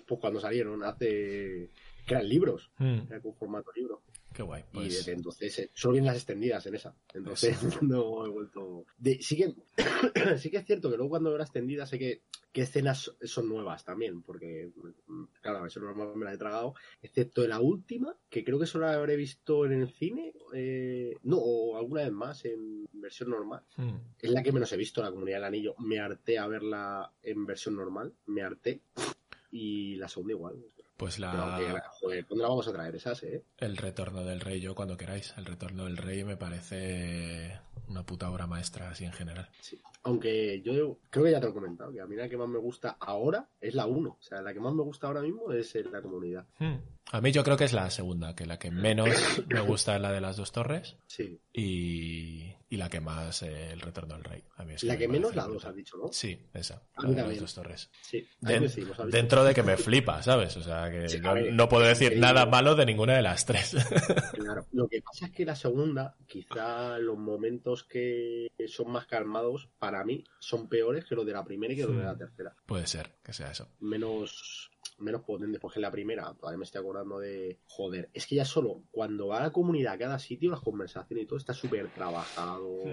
[0.08, 1.70] Pues cuando salieron, hace.
[2.06, 4.04] que eran libros, Mm, era con formato libro.
[4.34, 4.64] Qué guay.
[4.72, 6.96] Y Pues, desde entonces, eh, solo vienen las extendidas en esa.
[7.14, 8.86] Entonces no he vuelto.
[8.98, 9.54] De, sí, que,
[10.38, 12.22] sí que es cierto que luego cuando veo la extendida sé que,
[12.52, 14.72] que escenas son nuevas también, porque,
[15.42, 18.86] claro, la versión normal me la he tragado, excepto la última, que creo que solo
[18.86, 23.64] la habré visto en el cine, eh, no, o alguna vez más en versión normal.
[23.78, 25.76] mm, Es la que menos he visto, la comunidad del anillo.
[25.80, 28.82] Me harté a verla en versión normal, me harté.
[29.52, 30.56] Y la segunda igual.
[31.04, 33.44] Pues Pero la, joder, ¿cuándo la vamos a traer esas, eh?
[33.58, 35.34] el retorno del rey, yo cuando queráis.
[35.36, 39.50] El retorno del rey me parece una puta obra maestra así en general.
[39.60, 39.82] Sí.
[40.04, 42.48] Aunque yo creo que ya te lo he comentado, que a mí la que más
[42.48, 44.10] me gusta ahora es la 1.
[44.12, 46.48] O sea, la que más me gusta ahora mismo es eh, la comunidad.
[46.60, 46.76] Mm.
[47.12, 49.10] A mí yo creo que es la segunda, que la que menos
[49.48, 51.40] me gusta es la de las dos torres Sí.
[51.54, 54.44] y, y la que más eh, el retorno del rey.
[54.58, 55.70] A mí es la que menos la 2, brutal.
[55.70, 56.12] has dicho, ¿no?
[56.12, 57.92] Sí, esa, A la mí de las dos torres.
[58.02, 58.28] Sí.
[59.12, 60.58] Dentro de que me flipa, ¿sabes?
[60.58, 63.46] O sea, que Sí, no, ver, no puedo decir nada malo de ninguna de las
[63.46, 63.76] tres.
[64.34, 64.66] Claro.
[64.72, 70.04] Lo que pasa es que la segunda, quizá los momentos que son más calmados, para
[70.04, 72.56] mí, son peores que los de la primera y que los de la tercera.
[72.66, 73.70] Puede ser que sea eso.
[73.80, 78.36] menos menos potentes, porque en la primera todavía me estoy acordando de joder, es que
[78.36, 81.54] ya solo cuando va a la comunidad a cada sitio, las conversaciones y todo está
[81.54, 82.84] súper trabajado,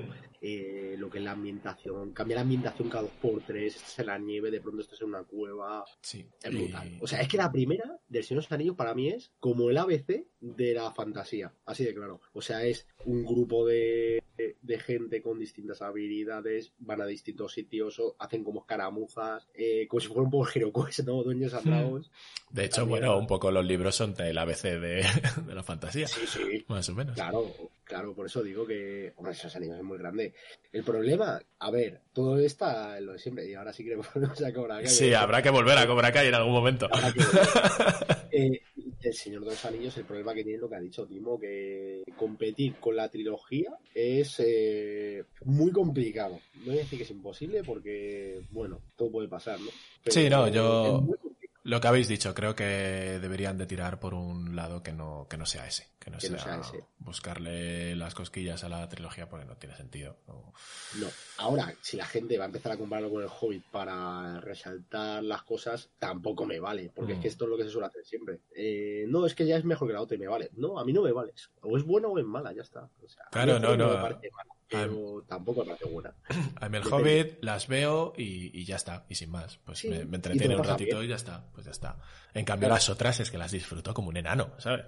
[0.41, 4.07] eh, lo que es la ambientación, cambia la ambientación cada dos por tres, estás en
[4.07, 6.26] la nieve, de pronto estás en una cueva, Sí.
[6.43, 6.99] es Y- brutal.
[7.01, 9.68] O sea, es que la primera del Señor de los Anillos para mí es como
[9.70, 12.20] el ABC de la fantasía, así de claro.
[12.32, 14.22] O sea, es un grupo de,
[14.62, 20.01] de gente con distintas habilidades, van a distintos sitios, o hacen como escaramuzas, eh, como
[20.01, 21.22] si fuera un poco HeroQuest, ¿no?
[21.22, 22.11] Dueños and Dragons.
[22.51, 25.03] de hecho, También- bueno, un poco los libros son el ABC de,
[25.47, 26.64] de la fantasía, Sí, sí.
[26.68, 27.14] más o menos.
[27.14, 27.47] Claro,
[27.84, 30.34] claro, por eso digo que, hombre, esos anillos es muy grande.
[30.72, 34.43] El problema, a ver, todo está en lo de siempre, y ahora sí que volvemos
[34.43, 34.88] a Cobra Kai.
[34.88, 36.88] Sí, habrá que volver a Cobra Kai en algún momento.
[38.32, 38.61] Eh,
[39.09, 42.03] el Señor de los Anillos, el problema que tiene lo que ha dicho Timo, que
[42.17, 46.39] competir con la trilogía es eh, muy complicado.
[46.61, 49.71] No voy a decir que es imposible porque, bueno, todo puede pasar, ¿no?
[50.07, 51.17] Sí, no, yo- es muy.
[51.63, 52.65] Lo que habéis dicho, creo que
[53.21, 55.89] deberían de tirar por un lado que no, que no sea ese.
[55.99, 56.85] Que no, Que no sea, ese.
[56.99, 60.17] buscarle las cosquillas a la trilogía porque no tiene sentido.
[60.27, 60.55] No.
[60.99, 61.07] No.
[61.37, 65.43] Ahora, si la gente va a empezar a compararlo con el Hobbit para resaltar las
[65.43, 66.91] cosas, tampoco me vale.
[66.95, 67.17] Porque Mm.
[67.17, 68.41] es que esto es lo que se suele hacer siempre.
[68.57, 70.51] Eh, no, es que ya es mejor que la otra y me vale.
[70.57, 71.51] No, a mí no me vale eso.
[71.61, 72.89] O es buena o es mala, ya está.
[73.05, 73.89] O sea, Claro, no, no.
[73.89, 76.14] me parece mala, pero tampoco me parece buena.
[76.57, 77.11] A mí el Depende.
[77.11, 79.59] Hobbit las veo y, y ya está, y sin más.
[79.64, 81.05] Pues Sí, me, entretiene un ratito bien.
[81.07, 81.99] y ya está, pues ya está.
[82.35, 82.75] En cambio Claro.
[82.77, 84.85] las otras es que las disfruto como un enano, ¿sabes?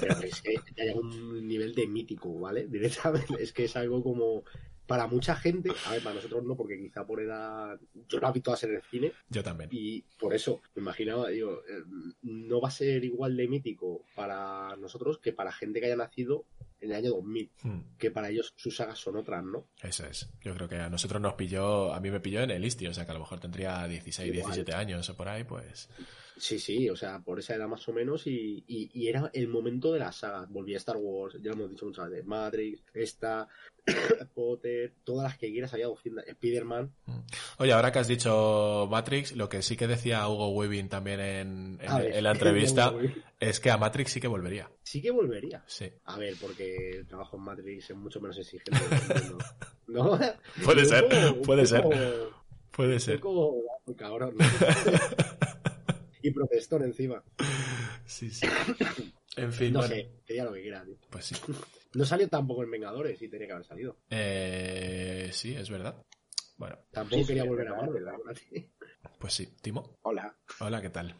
[0.00, 2.66] Pero es que ya llega un nivel de mítico, ¿vale?
[2.66, 3.42] Directamente.
[3.42, 4.44] Es que es algo como.
[4.90, 7.78] Para mucha gente, a ver, para nosotros no, porque quizá por edad.
[8.08, 9.70] Yo las vi todas en el cine Yo también.
[9.72, 11.84] y por eso me imaginaba, digo, eh,
[12.22, 16.44] no va a ser igual de mítico para nosotros que para gente que haya nacido
[16.80, 19.68] en el año 2000, Hmm, que para ellos sus sagas son otras, ¿no?
[19.80, 20.28] Eso es.
[20.40, 22.94] Yo creo que a nosotros nos pilló, a mí me pilló en el Isti, o
[22.94, 24.54] sea que a lo mejor tendría 16, Igual.
[24.54, 25.88] 17 años o por ahí, pues...
[26.40, 29.46] Sí, sí, o sea, por esa edad más o menos y, y- y era el
[29.48, 30.48] momento de las sagas.
[30.48, 33.46] Volví a Star Wars, ya lo hemos dicho muchas veces, Matrix, esta,
[34.34, 36.90] Potter, todas las que quieras, había 200, Spider-Man.
[37.58, 41.78] Oye, ahora que has dicho Matrix, lo que sí que decía Hugo Weaving también en,
[41.80, 42.94] en- A ver, en la entrevista
[43.38, 44.70] es que a Matrix sí que volvería.
[44.82, 45.62] Sí que volvería.
[45.66, 45.90] Sí.
[46.06, 48.72] A ver, porque el trabajo en Matrix es mucho menos exigente.
[49.88, 50.18] ¿no?
[50.64, 51.82] Puede ser, poco- un puede ser.
[52.70, 53.20] Puede Un ser.
[53.96, 54.36] cabrón.
[54.38, 54.44] ¿no?
[56.22, 57.22] y protestón encima.
[58.06, 58.46] Sí, sí.
[59.36, 60.96] En fin, No bueno, sé, que diga lo que quiera, tío.
[61.10, 61.34] pues sí.
[61.94, 63.96] No salió tampoco en Vengadores y tenía que haber salido.
[64.10, 66.02] Eh, sí, es verdad.
[66.56, 68.18] Bueno, Tampoco Sí, quería sí, volver a Marvel, verdad.
[69.18, 69.46] pues sí.
[69.62, 69.98] Timo.
[70.02, 70.36] Hola.
[70.60, 71.14] Hola, ¿qué tal?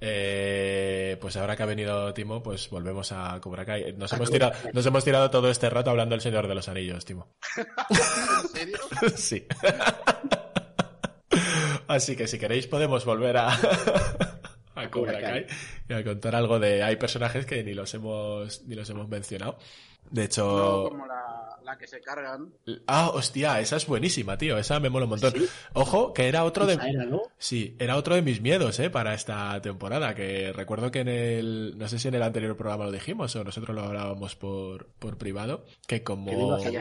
[0.00, 3.92] Eh, pues ahora que ha venido Timo, pues volvemos a Cobra Kai.
[3.96, 7.04] Nos hemos, tirado, nos hemos tirado todo este rato hablando del Señor de los Anillos,
[7.04, 7.36] Timo.
[8.42, 8.78] ¿En serio?
[9.16, 9.46] sí.
[11.88, 13.48] Así que si queréis podemos volver a,
[14.74, 15.46] a Cobra Kai
[15.88, 16.82] y a contar algo de...
[16.82, 19.58] Hay personajes que ni los hemos, ni los hemos mencionado.
[20.10, 20.86] De No, hecho...
[20.90, 22.50] como la, la que se cargan.
[22.86, 24.56] Ah, hostia, esa es buenísima, tío.
[24.56, 25.32] Esa me mola un montón.
[25.32, 25.46] Sí.
[25.74, 26.74] Ojo, que era otro de...
[26.74, 27.22] Era, ¿no?
[27.36, 28.88] Sí, era otro de mis miedos, ¿eh?
[28.88, 31.74] Para esta temporada, que recuerdo que en el...
[31.76, 35.18] No sé si en el anterior programa lo dijimos o nosotros lo hablábamos por, por
[35.18, 36.56] privado, que como...
[36.62, 36.80] Que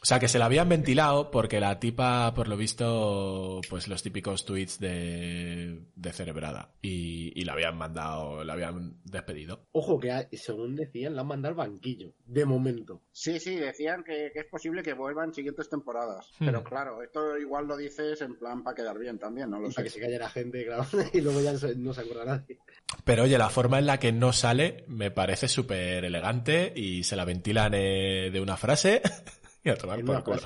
[0.00, 0.04] Que.
[0.04, 4.02] O sea, que se la habían ventilado porque la tipa, por lo visto, pues los
[4.02, 6.72] típicos tweets de, de cerebrada.
[6.82, 9.66] Y, y la habían mandado, la habían despedido.
[9.72, 12.14] Ojo, que según decían, la han mandado al banquillo.
[12.24, 13.02] De momento.
[13.12, 16.30] Sí, sí, decían que, que es posible que vuelvan siguientes temporadas.
[16.38, 16.46] Hmm.
[16.46, 19.84] Pero claro, esto igual lo dices en plan para quedar bien también, no lo Para
[19.84, 19.96] que sé.
[19.96, 20.86] se calle la gente, claro.
[21.12, 22.58] Y luego ya no se- no se acuerda nadie.
[23.04, 27.16] Pero oye, la forma en la que no sale me parece súper elegante y se
[27.16, 29.02] la ventilan eh, de una frase
[29.64, 30.40] y a tomar por culo.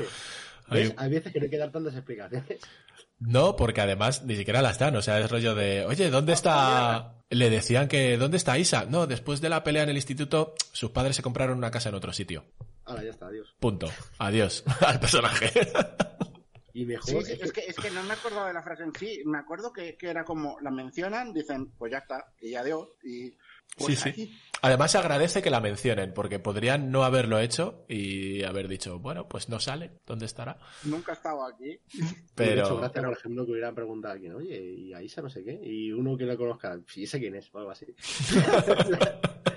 [0.68, 0.94] Hay-.
[0.96, 2.60] Hay veces que no hay que dar tantas explicaciones.
[3.20, 4.96] No, porque además ni siquiera las dan.
[4.96, 7.10] O sea, es rollo de, oye, ¿dónde está...?
[7.30, 8.84] Le decían que, ¿dónde está Isa?
[8.84, 11.94] No, después de la pelea en el instituto, sus padres se compraron una casa en
[11.94, 12.44] otro sitio.
[12.84, 13.54] Ahora ya está, adiós.
[13.58, 13.90] Punto.
[14.18, 15.50] Adiós al personaje.
[16.74, 18.62] Y mejor Sí, sí, es que- es que, es que no me acordaba de la
[18.62, 19.22] frase en sí.
[19.24, 22.88] Me acuerdo que, que era como, la mencionan, dicen, pues ya está, y adiós.
[23.04, 23.32] Y
[23.76, 24.38] pues Sí, sí.
[24.62, 29.28] Además se agradece que la mencionen, porque podrían no haberlo hecho y haber dicho, bueno,
[29.28, 30.58] pues no sale, ¿dónde estará?
[30.84, 31.78] Nunca he estado aquí.
[32.02, 35.28] Ha Pero, gracia, por ejemplo, que hubieran preguntado a alguien, oye, y a Isa no
[35.28, 37.86] sé qué, y uno que la conozca, sí, sé quién es, o algo así.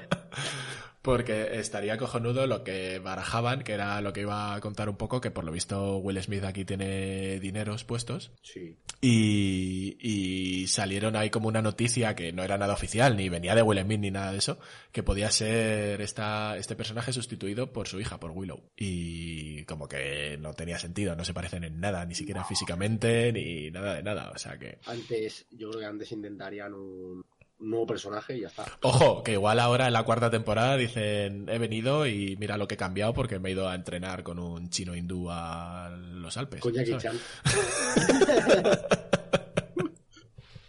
[1.01, 5.21] porque estaría cojonudo lo que barajaban, que era lo que iba a contar un poco,
[5.21, 8.31] que por lo visto Will Smith aquí tiene dineros puestos.
[8.41, 8.75] Sí.
[8.99, 13.61] Y, y salieron ahí como una noticia que no era nada oficial, ni venía de
[13.61, 14.59] Will Smith ni nada de eso,
[14.91, 18.63] que podía ser esta, este personaje sustituido por su hija, por Willow.
[18.75, 23.71] Y como que no tenía sentido, no se parecen en nada, ni siquiera físicamente, ni
[23.71, 24.31] nada de nada.
[24.33, 24.79] O sea que...
[24.85, 28.65] Antes, yo creo que antes intentarían un, un nuevo personaje y ya está.
[28.81, 32.75] Ojo, que igual ahora en la cuarta temporada dicen, he venido y mira lo que
[32.75, 36.61] he cambiado porque me he ido a entrenar con un chino hindú a los Alpes.
[36.61, 36.97] Con Jackie.
[36.97, 37.17] Chan.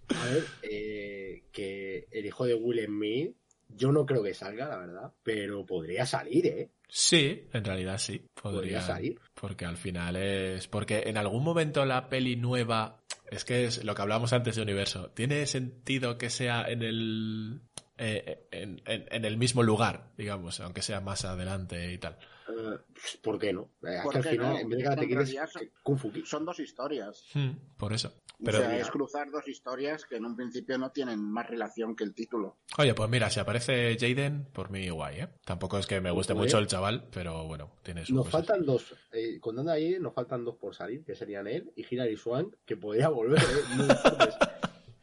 [0.09, 3.37] A ver, eh, que el hijo de Will Smith,
[3.69, 6.71] yo no creo que salga, la verdad, pero podría salir, ¿eh?
[6.89, 8.19] Sí, en realidad sí.
[8.35, 9.21] Podría, Podría salir.
[9.35, 10.67] Porque al final es.
[10.69, 13.01] Porque en algún momento la peli nueva.
[13.31, 15.11] Es que es lo que hablábamos antes de universo.
[15.11, 17.61] ¿Tiene sentido que sea en el.
[17.99, 22.17] eh, en, en- en el mismo lugar, digamos, aunque sea más adelante y tal?
[22.49, 22.79] Eh,
[23.23, 23.71] ¿Por qué no?
[23.83, 24.59] Eh, ¿Por que al qué final, no?
[24.61, 26.25] en vez de En Karate Kid es realidad son- Kung Fu Kid.
[26.25, 27.25] Son dos historias.
[27.35, 28.15] Hmm, por eso.
[28.41, 31.97] O Pero, sea, es cruzar dos historias que en un principio no tienen más relación
[31.97, 32.57] que el título.
[32.79, 35.29] oye, pues mira, si aparece Jaden, por mí guay, ¿eh?
[35.45, 38.47] Tampoco es que me guste mucho el chaval, pero bueno, tiene sus Nos cosas.
[38.47, 42.17] faltan dos, eh, contando ahí, nos faltan dos por salir, que serían él y Hilary
[42.17, 43.45] Swank, que podría volver, ¿eh?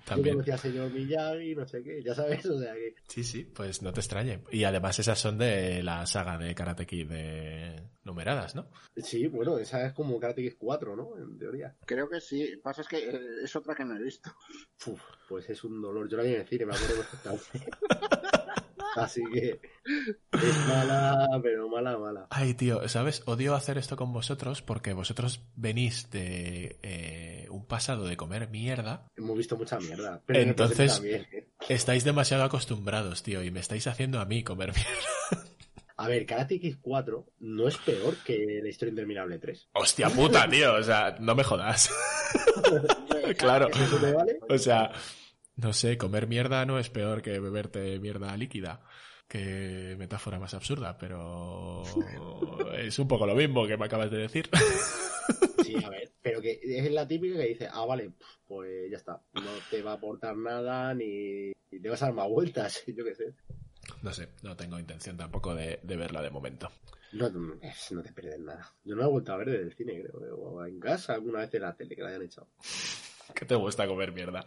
[0.05, 0.35] También.
[0.37, 2.95] conocí señor Miyagi, no sé qué, ya sabes, o sea que...
[3.07, 4.43] Sí, sí, pues no te extrañe.
[4.51, 8.67] Y además esas son de la saga de Karate Kid de numeradas, ¿no?
[8.95, 11.17] Sí, bueno, esa es como Karate Kid 4, ¿no?
[11.17, 11.75] En teoría.
[11.85, 12.55] Creo que sí.
[12.63, 14.31] Pasa es que eh, es otra que no he visto.
[14.85, 16.07] Uf, pues es un dolor.
[16.07, 17.71] Yo la vi en el cine, me acuerdo perfectamente.
[18.95, 19.59] Así que
[20.31, 22.27] es mala, pero mala, mala.
[22.29, 23.23] Ay, tío, ¿sabes?
[23.25, 29.07] Odio hacer esto con vosotros porque vosotros venís de eh, un pasado de comer mierda.
[29.15, 30.21] Hemos visto mucha mierda.
[30.25, 31.49] Pero Entonces- ¿eh?
[31.69, 35.51] Estáis demasiado acostumbrados, tío, y me estáis haciendo a mí comer mierda.
[35.97, 39.69] A ver, Karate Kid 4 no es peor que la historia interminable 3.
[39.73, 41.89] Hostia puta, tío, o sea, no me jodas.
[43.37, 43.69] claro.
[43.69, 44.39] ¿Eso te vale?
[44.49, 44.91] O sea,
[45.57, 48.83] no sé, comer mierda no es peor que beberte mierda líquida.
[49.27, 51.83] Qué metáfora más absurda, pero
[52.77, 54.49] es un poco lo mismo que me acabas de decir.
[55.63, 58.11] Sí, a ver, pero que es la típica que dice, ah, vale,
[58.47, 62.13] pues ya está, no te va a aportar nada ni, ni te vas a dar
[62.13, 63.33] más vueltas, yo qué sé.
[64.03, 66.71] No sé, no tengo intención tampoco de, de verla de momento.
[67.13, 68.75] No, no, te pierdes nada.
[68.83, 71.39] Yo no la he vuelto a ver desde el cine, creo, o en casa, alguna
[71.39, 72.47] vez en la tele que la hayan echado.
[73.35, 74.43] ¿Qué te gusta comer mierda?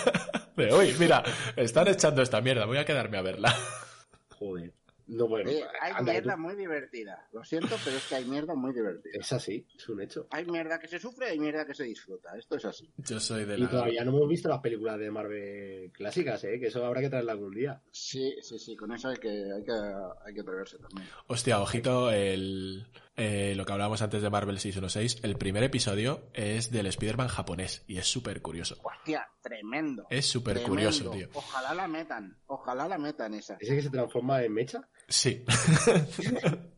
[0.56, 1.22] Uy, mira,
[1.56, 3.54] están echando esta mierda, voy a quedarme a verla.
[4.38, 4.72] Joder.
[5.08, 7.26] No, bueno, Oye, hay anda, mierda tú- muy divertida.
[7.32, 9.12] Lo siento, pero es que hay mierda muy divertida.
[9.18, 10.26] Es así, es un hecho.
[10.30, 12.36] Hay mierda que se sufre y hay mierda que se disfruta.
[12.36, 12.92] Esto es así.
[12.98, 13.70] Yo soy de Y la...
[13.70, 16.58] todavía no hemos visto las películas de Marvel clásicas, ¿eh?
[16.60, 17.80] Que eso habrá que traerla algún día.
[17.90, 18.76] Sí, sí, sí.
[18.76, 21.08] Con eso hay que, hay que, hay que atreverse también.
[21.26, 22.86] Hostia, ojito, el,
[23.16, 27.82] eh, lo que hablábamos antes de Marvel 616, el primer episodio es del Spider-Man japonés
[27.86, 28.76] y es súper curioso.
[28.82, 30.06] Hostia, tremendo.
[30.10, 31.28] Es súper curioso, tío.
[31.32, 32.36] Ojalá la metan.
[32.46, 33.56] Ojalá la metan esa.
[33.58, 34.86] ¿Ese que se transforma en mecha?
[35.08, 35.44] Sí.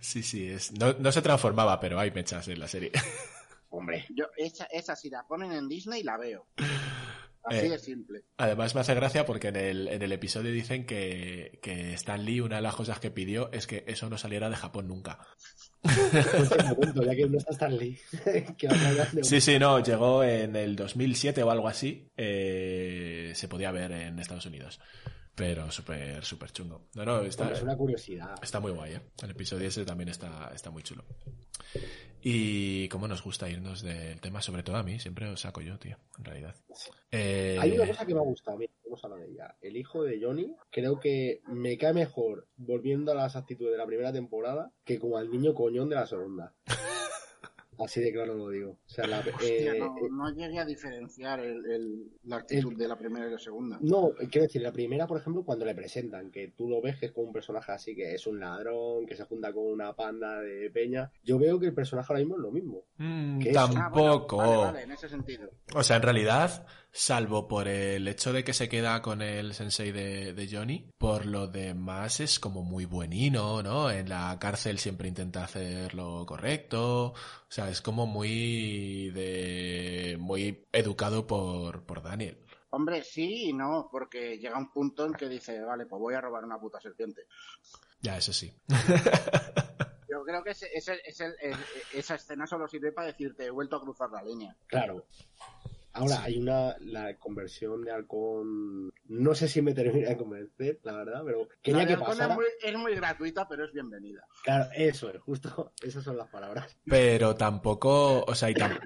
[0.00, 2.92] sí, sí, es, no, no se transformaba, pero hay mechas en la serie.
[3.70, 6.46] Hombre, Yo, esa, esa si la ponen en Disney la veo.
[7.44, 7.70] Así Eh.
[7.70, 8.24] de simple.
[8.38, 12.40] Además me hace gracia porque en el, en el episodio dicen que, que Stan Lee,
[12.40, 15.18] una de las cosas que pidió es que eso no saliera de Japón nunca.
[15.82, 17.98] momento, ya que no está Stan Lee.
[18.58, 22.10] que va a hablar de- Sí, sí, no, llegó en el 2007 o algo así.
[22.16, 24.80] eh, se podía ver en Estados Unidos.
[25.36, 26.88] Pero súper, súper chungo.
[26.94, 28.34] No, no, está, es una curiosidad.
[28.42, 29.00] está muy guay, ¿eh?
[29.22, 31.04] El episodio ese también está, está muy chulo.
[32.22, 35.78] Y cómo nos gusta irnos del tema, sobre todo a mí, siempre os saco yo,
[35.78, 36.56] tío, en realidad.
[37.10, 39.54] Eh, Hay una cosa que me ha gustado a mí, vamos a hablar de ella.
[39.60, 43.86] El hijo de Johnny, creo que me cae mejor volviendo a las actitudes de la
[43.86, 46.54] primera temporada que como al niño coñón de la segunda.
[47.78, 48.70] Así de claro lo digo.
[48.70, 52.88] O sea, la, Hostia, eh, no, no llegué a diferenciar el, el- la actitud de
[52.88, 53.78] la primera y la segunda.
[53.80, 57.06] No, quiero decir, la primera, por ejemplo, cuando le presentan, que tú lo ves que
[57.06, 60.40] es como un personaje así, que es un ladrón, que se junta con una panda
[60.40, 61.10] de peña.
[61.22, 62.84] Yo veo que el personaje ahora mismo es lo mismo.
[62.98, 63.56] mm, ¿Qué es?
[63.56, 64.36] Ah, bueno, tampoco.
[64.38, 65.50] vale, vale, en ese sentido.
[65.74, 66.66] O sea, en realidad,
[66.96, 71.26] salvo por el hecho de que se queda con el sensei de, de Johnny, por
[71.26, 73.90] lo demás es como muy buenino, ¿no?
[73.90, 77.08] En la cárcel siempre intenta hacer lo correcto.
[77.08, 77.14] O
[77.50, 80.16] sea, es como muy de.
[80.18, 82.38] muy educado por, por Daniel.
[82.70, 86.20] Hombre, sí y no, porque llega un punto en que dice, vale, pues voy a
[86.20, 87.22] robar una puta serpiente.
[88.00, 88.52] Ya, eso sí.
[90.08, 91.56] Yo creo que ese- ese- ese- el-
[91.94, 94.56] esa escena solo sirve para decirte, he vuelto a cruzar la línea.
[94.66, 95.06] Claro.
[95.96, 100.92] Ahora, hay una, la conversión de Halcón, no sé si me termina de convencer, la
[100.92, 102.28] verdad, pero quería La que pasara.
[102.34, 104.26] es muy, es muy gratuita, pero es bienvenida.
[104.44, 106.76] Claro, eso es, justo, esas son las palabras.
[106.84, 108.78] Pero tampoco, o sea, y tam-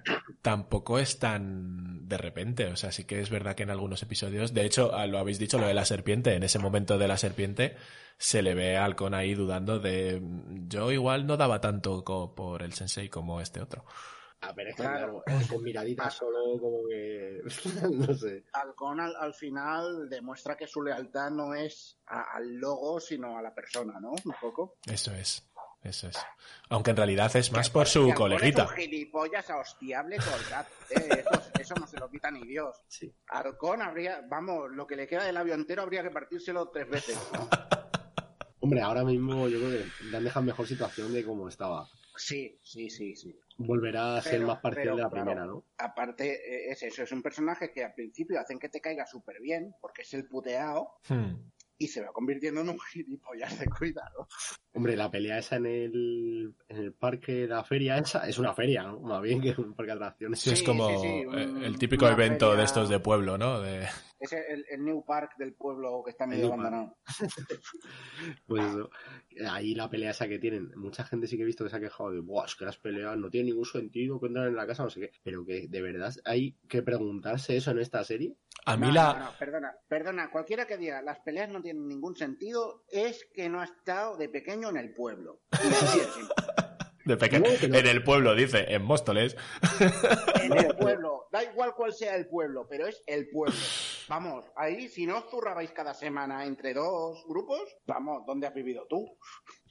[0.43, 2.67] tampoco es tan de repente.
[2.67, 5.39] O sea, sí que es verdad que en algunos episodios, de hecho, ah, lo habéis
[5.39, 7.77] dicho, lo de la serpiente, en ese momento de la serpiente,
[8.19, 12.35] se le ve a Halcón ahí dudando de, "Mm, yo igual no daba tanto co-
[12.35, 13.85] por el sensei como este otro.
[14.41, 15.23] Que, Claro.
[15.25, 17.41] claro, con miraditas solo como que,
[17.93, 18.45] no sé.
[18.55, 23.43] Halcón al, al final demuestra que su lealtad no es a- al logo, sino a
[23.43, 24.11] la persona, ¿no?
[24.13, 24.77] Un poco.
[24.91, 25.47] Eso es,
[25.83, 26.17] eso es.
[26.71, 28.65] Aunque en realidad es más por su coleguita.
[28.65, 30.71] Es un gilipollas a hostiable todo el rato.
[30.91, 32.77] Eh, eso, eso no se lo quita ni Dios.
[32.89, 33.15] Sí.
[33.29, 37.19] Halcón habría, vamos, lo que le queda del avión entero habría que partírselo tres veces.
[38.61, 41.89] Hombre, ahora mismo yo creo que le han dejado mejor situación de cómo estaba.
[42.17, 43.39] Sí, sí, sí, sí.
[43.63, 45.65] Volverá a ser Pero- más parcial pero, de la claro, primera, ¿no?
[45.77, 49.41] Aparte, eh, es eso, es un personaje que al principio hacen que te caiga súper
[49.43, 51.35] bien, porque es el puteado, Hmm.
[51.77, 54.29] y se va convirtiendo en un gilipollas de cuidado.
[54.73, 58.83] Hombre, la pelea esa en el, en el parque, la feria esa, es una feria,
[58.85, 58.99] ¿no?
[59.01, 60.41] Más bien que un parque de atracciones.
[60.41, 63.37] Sí, es como sí, sí, eh, un- el típico evento feria- de estos de pueblo,
[63.37, 63.61] ¿no?
[63.61, 63.87] De
[64.21, 66.97] es el, el New Park del pueblo que está medio abandonado.
[68.47, 68.91] Pues eso.
[69.49, 70.73] Ahí la pelea esa que tienen.
[70.77, 72.77] Mucha gente sí que he visto que se ha quejado de, Buah, es que las
[72.77, 75.13] peleas no tienen ningún sentido, que entran en la casa, no sé qué.
[75.23, 78.35] Pero que de verdad hay que preguntarse eso en esta serie.
[78.67, 79.13] A mí No, la...
[79.15, 83.49] no, no, perdona, perdona, cualquiera que diga las peleas no tienen ningún sentido es que
[83.49, 85.41] no ha estado de pequeño en el pueblo.
[87.05, 87.47] De pequeño.
[87.49, 89.37] No, En el pueblo, dice, en Móstoles.
[90.43, 93.57] En el pueblo, da igual cuál sea el pueblo, pero es el pueblo.
[94.11, 98.85] Vamos, ahí si no os zurrabais cada semana entre dos grupos, vamos, ¿dónde has vivido
[98.89, 99.17] tú?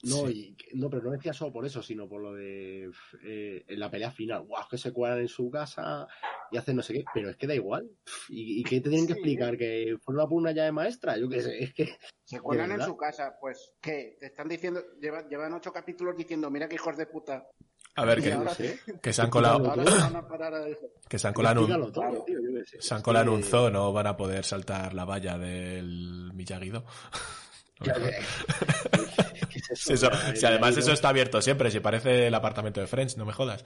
[0.04, 2.90] No, y, no, pero no decía solo por eso, sino por lo de
[3.22, 4.44] eh, en la pelea final.
[4.44, 6.08] Guau, que se cuadran en su casa
[6.52, 7.92] y hacen no sé qué, pero es que da igual.
[8.30, 9.20] ¿Y, y qué te tienen que Sí.
[9.20, 9.58] explicar?
[9.58, 11.18] ¿Que fueron a por una llave maestra?
[11.18, 11.98] Yo qué sé, es que.
[12.24, 14.16] Se cuelan en su casa, pues, ¿qué?
[14.22, 17.46] Te están diciendo, llevan, llevan ocho capítulos diciendo, mira qué hijos de puta.
[18.02, 18.80] A ver, que, sé.
[19.02, 19.74] que se han colado,
[21.08, 24.44] que se han colado en un, se han colado un zoo, no van a poder
[24.46, 26.84] saltar la valla del Miyagi-Do.
[27.82, 28.20] Ya, eh,
[29.50, 30.12] ¿qué es Si, eso-
[30.46, 33.64] además eso está abierto siempre, si parece el apartamento de Friends, no me jodas.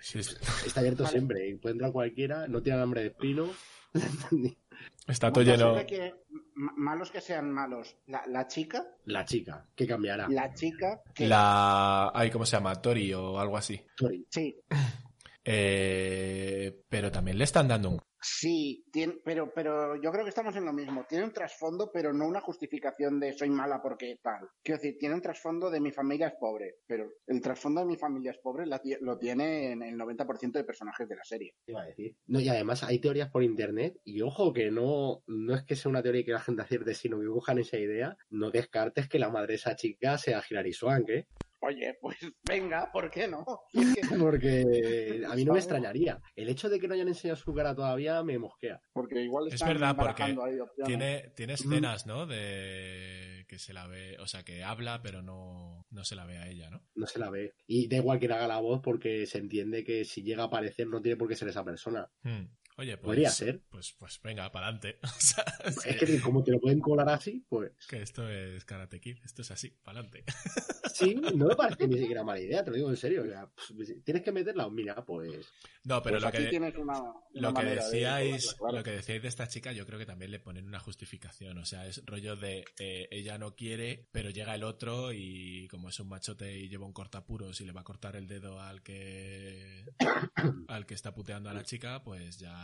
[0.00, 0.34] Sí, sí.
[0.66, 1.12] Está abierto Vale.
[1.12, 1.48] siempre.
[1.48, 3.48] y Puede entrar cualquiera, no tiene hambre de espino.
[5.06, 5.74] Está todo lleno.
[5.86, 6.14] que-
[6.54, 7.96] malos que sean malos.
[8.06, 10.28] La, la chica, La chica, que cambiará.
[10.28, 11.26] la chica que...
[11.26, 12.10] La.
[12.14, 12.74] Ay, ¿cómo se llama?
[12.80, 13.80] Tori o algo así.
[13.96, 14.24] Tori.
[14.30, 14.56] Sí,
[15.46, 18.00] Eh, pero también le están dando un.
[18.26, 21.04] Sí, tiene, pero, pero yo creo que estamos en lo mismo.
[21.06, 24.48] Tiene un trasfondo, pero no una justificación de soy mala porque tal.
[24.62, 27.96] Quiero decir, tiene un trasfondo de mi familia es pobre, pero el trasfondo de mi
[27.96, 31.54] familia es pobre lo tiene en el 90% de personajes de la serie.
[31.66, 32.16] Iba a decir.
[32.26, 35.90] No, y además hay teorías por internet, y ojo que no, no es que sea
[35.90, 39.28] una teoría que la gente acierte, sino que cojan esa idea, no descartes que la
[39.28, 41.26] madre de esa chica sea Hilary Swank, ¿eh?
[41.66, 43.44] Oye, pues venga, ¿por qué no?
[43.72, 46.20] Es que- Porque a mí no me extrañaría.
[46.36, 48.80] El hecho de que no hayan enseñado su cara todavía me mosquea.
[48.92, 50.36] porque igual Es están verdad, porque ahí.
[50.84, 52.26] Tiene, tiene escenas, ¿no?
[52.26, 56.38] De que se la ve, o sea, que habla, pero no, no se la ve
[56.38, 56.80] a ella, ¿no?
[56.94, 57.52] No se la ve.
[57.66, 60.86] Y da igual que haga la voz porque se entiende que si llega a aparecer
[60.88, 62.06] no tiene por qué ser esa persona.
[62.22, 62.46] Hmm.
[62.76, 63.04] Oye, pues.
[63.04, 63.62] Podría ser.
[63.70, 64.98] Pues, pues venga, para adelante.
[65.04, 69.00] O sea, Es que como te lo pueden colar así, pues que esto es Karate
[69.00, 70.24] Kid, esto es así, para adelante.
[70.94, 73.22] sí, no me parece ni siquiera mala idea, te lo digo en serio.
[73.22, 75.46] O sea, pues, tienes que meterla, mira, pues
[75.84, 78.78] No, pero Pues lo que, tienes una, una lo que de decíais, claro.
[78.78, 81.58] lo que decíais de esta chica, yo creo que también le ponen una justificación.
[81.58, 85.90] O sea, es rollo de eh, ella no quiere, pero llega el otro y como
[85.90, 88.82] es un machote y lleva un cortapuros y le va a cortar el dedo al
[88.82, 89.84] que
[90.68, 92.63] al que está puteando a la chica, pues ya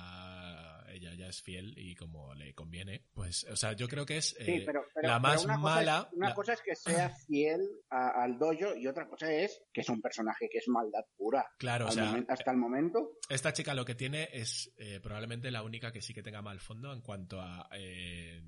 [0.92, 4.30] ella ya es fiel y como le conviene, pues, o sea, yo creo que es
[4.30, 6.08] Sí, eh, pero, pero- la pero más cosa mala.
[6.10, 9.62] es- una la- cosa es que sea fiel a- al dojo y otra cosa es
[9.72, 11.46] que es un personaje que es maldad pura.
[11.58, 15.50] Claro, o sea, momen- hasta el momento, Esta chica lo que tiene es eh, probablemente
[15.50, 18.42] la única que sí que tenga mal fondo en cuanto a eh,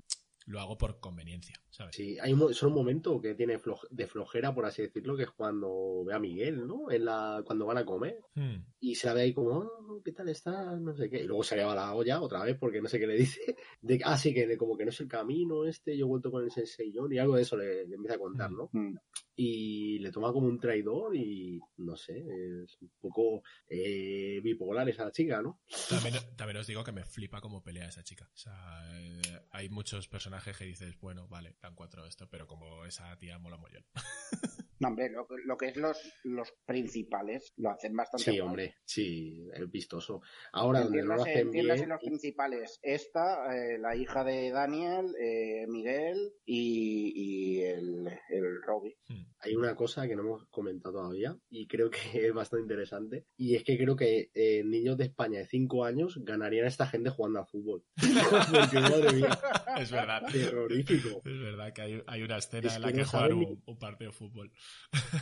[0.45, 1.95] lo hago por conveniencia, ¿sabes?
[1.95, 5.23] sí, hay un, solo un momento que tiene floj- de flojera, por así decirlo, que
[5.23, 6.91] es cuando ve a Miguel, ¿no?
[6.91, 8.19] En la, cuando van a comer.
[8.35, 8.57] Hmm.
[8.79, 10.75] Y se la ve ahí como, "Oh, ¿qué tal está?
[10.75, 11.19] No sé qué.
[11.23, 13.39] Y luego se le va la olla otra vez porque no sé qué le dice.
[13.81, 16.31] De, ah, sí, que de- como que no es el camino este, yo he vuelto
[16.31, 18.69] con el Sensei John y algo de eso le, le empieza a contar, ¿no?
[18.71, 18.95] mm,
[19.35, 22.17] Y le toma como un traidor y no sé,
[22.63, 25.59] es un poco eh, bipolar esa chica, ¿no?
[25.89, 28.25] También, también os digo que me flipa cómo pelea esa chica.
[28.33, 29.21] O sea, eh,
[29.51, 33.57] hay muchos personajes que dices, bueno, vale, dan cuatro esto, pero como esa tía mola
[33.57, 33.85] mollón.
[34.83, 38.47] no, hombre, lo, que- lo que es los, los principales lo hacen bastante Sí, mal.
[38.47, 40.21] hombre, sí, es vistoso.
[40.51, 42.79] Ahora, donde no lo hacen bien, los principales.
[42.81, 48.97] Esta, eh, la hija de Daniel, eh, Miguel y, y el, el Robbie.
[49.07, 49.23] Hmm.
[49.39, 53.55] hay una cosa que no hemos comentado todavía y creo que es bastante interesante y
[53.55, 57.09] es que creo que eh, niños de España de 5 años ganarían a esta gente
[57.09, 57.83] jugando a fútbol.
[58.51, 59.39] Porque madre mía,
[59.77, 60.21] Es verdad.
[60.31, 61.21] terrorífico.
[61.25, 63.79] Es verdad que hay, hay una escena Es en la que que no un, un
[63.79, 64.51] partido de fútbol.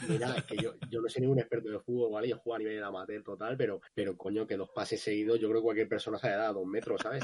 [0.08, 2.28] Mira, que yo, yo no soy ningún experto de fútbol, ¿vale?
[2.28, 5.62] Yo juego a nivel amateur total, pero, pero coño, que dos pases seguidos, yo creo
[5.62, 7.24] que cualquier persona se da a dos metros, ¿sabes?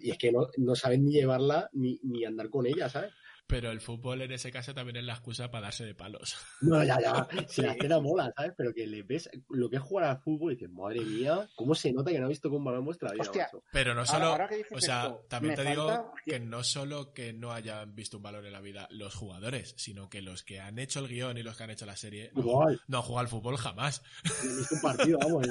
[0.00, 3.12] Y es que no, no saben ni llevarla ni, ni andar con ella, ¿sabes?
[3.46, 6.34] Pero el fútbol en ese caso también es la excusa para darse de palos.
[6.62, 8.52] No, ya, ya, si la escena mola, ¿sabes?
[8.56, 11.74] Pero que le ves lo que es jugar al fútbol y dices, madre mía, ¿cómo
[11.74, 13.62] se nota que no ha visto con balón en vuestra vida, Hostia, macho?
[13.70, 17.12] Pero no solo, ahora que dices o sea, esto, también te digo que no solo
[17.12, 20.60] que no hayan visto un valor en la vida los jugadores, sino que los que
[20.60, 22.80] han hecho el guion y los que han hecho la serie no, Igual.
[22.88, 24.02] no han jugado al fútbol jamás.
[24.42, 25.46] No he visto un partido, vamos.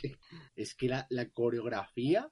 [0.00, 0.18] que-
[0.56, 2.28] es que la, la coreografía,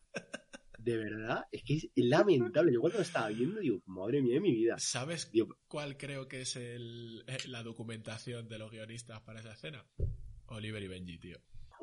[0.85, 2.73] de verdad, es que es lamentable.
[2.73, 4.79] Yo cuando lo estaba viendo, digo, madre mía de mi vida.
[4.79, 9.53] ¿Sabes Digo, cuál creo que es el, eh, la documentación de los guionistas para esa
[9.53, 9.85] escena?
[10.47, 11.39] Oliver y Benji, tío.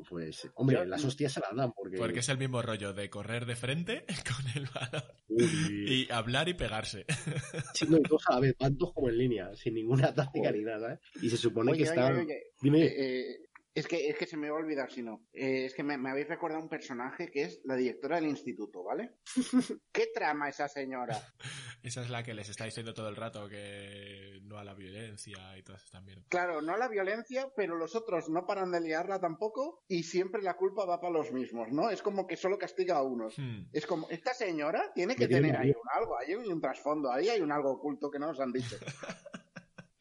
[0.10, 1.98] Pues, hombre, Yo- las hostias se las dan porque...
[1.98, 6.48] Porque es el mismo rollo de correr de frente con el balón Uy, y hablar
[6.50, 7.06] y pegarse.
[7.76, 10.52] sí, no, y todos a la vez, van todos como en línea, sin ninguna táctica
[10.52, 11.00] ni nada, ¿eh?
[11.22, 12.14] Y se supone que Oye, están...
[12.14, 13.38] oye, oye, Dime, eh, eh,
[13.74, 15.26] es que, es que se me va a olvidar si no.
[15.34, 18.84] Eh, es que me, me habéis recordado un personaje que es la directora del instituto,
[18.84, 19.16] ¿vale?
[19.92, 21.18] ¿Qué trama esa señora?
[21.84, 25.58] Esa es la que les está diciendo todo el rato que no a la violencia
[25.58, 26.28] y todas estas mierdas.
[26.30, 30.58] Claro, no la violencia, pero los otros no paran de liarla tampoco y siempre la
[30.58, 31.90] culpa va para los mismos, ¿no?
[31.90, 33.36] Es como que solo castiga a unos.
[33.36, 33.66] Hmm.
[33.74, 37.30] Es como, esta señora tiene que tener ahí un algo, ahí hay un trasfondo, ahí
[37.30, 38.76] hay un algo oculto que no nos han dicho.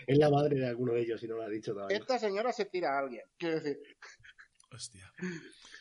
[0.07, 1.97] es la madre de alguno de ellos, si no lo ha dicho todavía.
[1.97, 3.23] Esta señora se tira a alguien.
[3.37, 3.79] Quiero decir,
[4.73, 5.13] Hostia.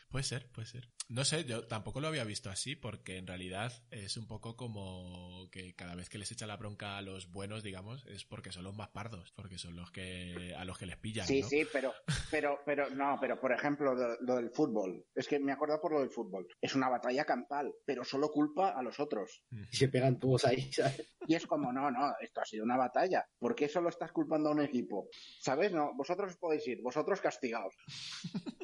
[0.09, 0.89] Puede ser, puede ser.
[1.07, 5.47] No sé, yo tampoco lo había visto así porque en realidad es un poco como
[5.51, 8.63] que cada vez que les echa la bronca a los buenos, digamos, es porque son
[8.63, 11.47] los más pardos, porque son los que a los que les pillan, sí, ¿no?
[11.47, 11.93] sí, pero,
[12.31, 15.05] pero, pero, no, pero por ejemplo, lo, lo del fútbol.
[15.13, 16.47] Es que me acuerdo por lo del fútbol.
[16.59, 19.43] Es una batalla campal, pero solo culpa a los otros.
[19.71, 21.15] Y se pegan todos ahí, ¿sabes?
[21.27, 23.27] Y es como, no, no, esto ha sido una batalla.
[23.37, 25.09] ¿Por qué solo estás culpando a un equipo?
[25.39, 25.71] ¿Sabes?
[25.71, 27.75] No, vosotros podéis ir, vosotros castigaos.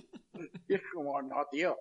[0.67, 1.77] Y es como, no, tío.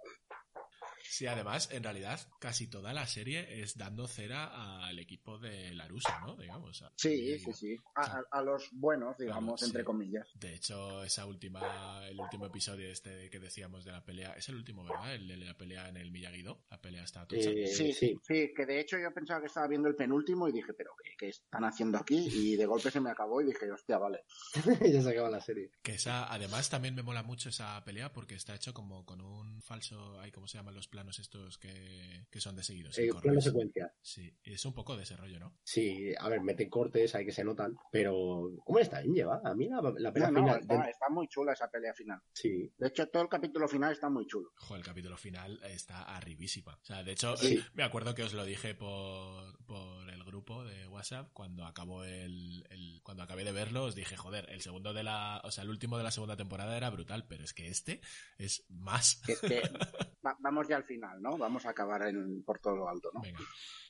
[1.06, 6.18] Sí, además, en realidad, casi toda la serie es dando cera al equipo de Larusa,
[6.20, 6.34] ¿no?
[6.36, 6.82] Digamos.
[6.82, 7.76] a- Sí, sí, sí.
[7.94, 9.84] A, a- a los buenos, digamos, Claro, entre sí.
[9.84, 10.28] comillas.
[10.34, 14.54] De hecho, esa última, el último episodio este que decíamos de la pelea, es el
[14.56, 15.14] último, ¿verdad?
[15.14, 17.50] El de la pelea en el Miyagi-Do, la pelea está tocha.
[17.50, 18.18] Eh, Sí, sí.
[18.26, 21.10] sí, que de hecho yo pensaba que estaba viendo el penúltimo y dije, pero ¿qué,
[21.18, 22.26] qué están haciendo aquí?
[22.32, 24.24] Y de golpe se me acabó y dije, hostia, vale.
[24.92, 25.70] ya se acaba la serie.
[25.82, 29.60] Que esa, además también me mola mucho esa pelea porque está hecho como con un
[29.62, 32.96] falso, ay, ¿cómo se llaman los planos estos que, que son de seguidos?
[32.98, 33.92] Eh, plano secuencia.
[34.00, 35.56] Sí, y es un poco de ese rollo, ¿no?
[35.64, 39.50] Sí, a ver, meten cortes, hay que se notan, pero ¿cómo está bien llevada?
[39.50, 40.60] A mí la, la pelea No, no, final...
[40.60, 42.20] está, de- está muy chula esa pelea final.
[42.32, 44.52] Sí, De hecho, todo el capítulo final está muy chulo.
[44.56, 46.74] Joder, el capítulo final está arribísima.
[46.80, 47.58] O sea, de hecho, Sí.
[47.74, 50.03] me acuerdo que os lo dije por, por
[50.34, 54.60] grupo de WhatsApp cuando acabó el, el- cuando acabé de verlo, os dije, joder, el
[54.60, 57.54] segundo de la, o sea, el último de la segunda temporada era brutal, pero es
[57.54, 58.00] que este
[58.38, 59.22] es más.
[59.24, 59.62] Que es que
[60.26, 61.36] va- vamos ya al final, ¿no?
[61.38, 63.20] Vamos a acabar en, por todo lo alto, ¿no?
[63.20, 63.40] Venga.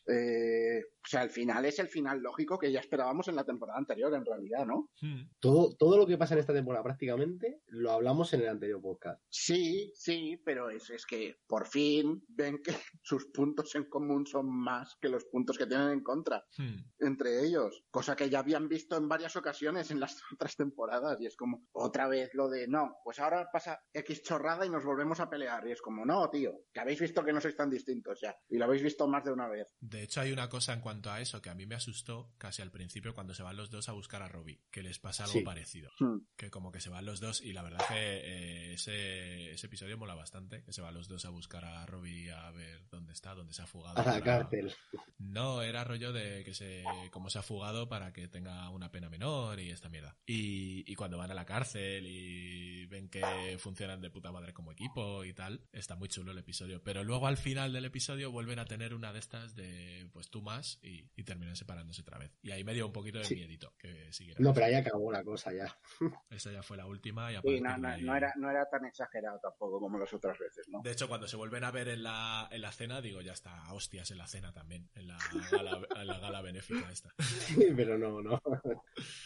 [0.07, 3.79] Eh, o sea, el final es el final lógico que ya esperábamos en la temporada
[3.79, 4.91] anterior, en realidad, ¿no?
[5.01, 5.23] Hmm.
[5.41, 9.23] todo, todo lo que pasa en esta temporada prácticamente lo hablamos en el anterior podcast.
[9.31, 12.73] Sí, sí, pero es, es que por fin ven que
[13.03, 16.77] sus puntos en común son más que los puntos que tienen en contra Hmm.
[17.01, 21.27] entre ellos, cosa que ya habían visto en varias ocasiones en las otras temporadas y
[21.27, 25.21] es como otra vez lo de no, pues ahora pasa X chorrada y nos volvemos
[25.21, 28.21] a pelear y es como no, tío, que habéis visto que no sois tan distintos
[28.21, 29.69] ya y lo habéis visto más de una vez.
[29.81, 32.63] De hecho, hay una cosa en cuanto a eso que a mí me asustó casi
[32.63, 35.35] al principio cuando se van los dos a buscar a Robbie, que les pasa algo
[35.39, 35.45] Sí.
[35.45, 35.91] parecido.
[35.99, 36.19] Hmm.
[36.37, 39.99] Que como que se van los dos y la verdad que eh, ese, ese episodio
[39.99, 43.35] mola bastante, que se van los dos a buscar a Robbie a ver dónde está,
[43.35, 43.99] dónde se ha fugado.
[43.99, 44.75] A la para- cárcel.
[45.19, 49.09] No, era rollo de que se, como se ha fugado para que tenga una pena
[49.09, 50.17] menor y esta mierda.
[50.27, 54.73] Y, y cuando van a la cárcel y ven que funcionan de puta madre como
[54.73, 56.83] equipo y tal, está muy chulo el episodio.
[56.83, 60.43] Pero luego al final del episodio vuelven a tener una de estas de, pues tú
[60.43, 62.33] más y, y terminan separándose otra vez.
[62.43, 63.35] Y ahí me dio un poquito de Sí.
[63.37, 64.41] miedito que siguiera.
[64.41, 65.77] No, pero ahí acabó la cosa ya.
[66.31, 68.69] Esa ya fue la última y Sí, no, de no, ahí- no era, no era
[68.69, 70.81] tan exagerado tampoco como las otras veces, ¿no?
[70.83, 73.73] De hecho, cuando se vuelven a ver en la, en la cena, digo, ya está,
[73.73, 75.19] hostias en la cena también, en la
[75.51, 77.15] gala, en la gala benéfica esta.
[77.77, 78.41] pero no, no.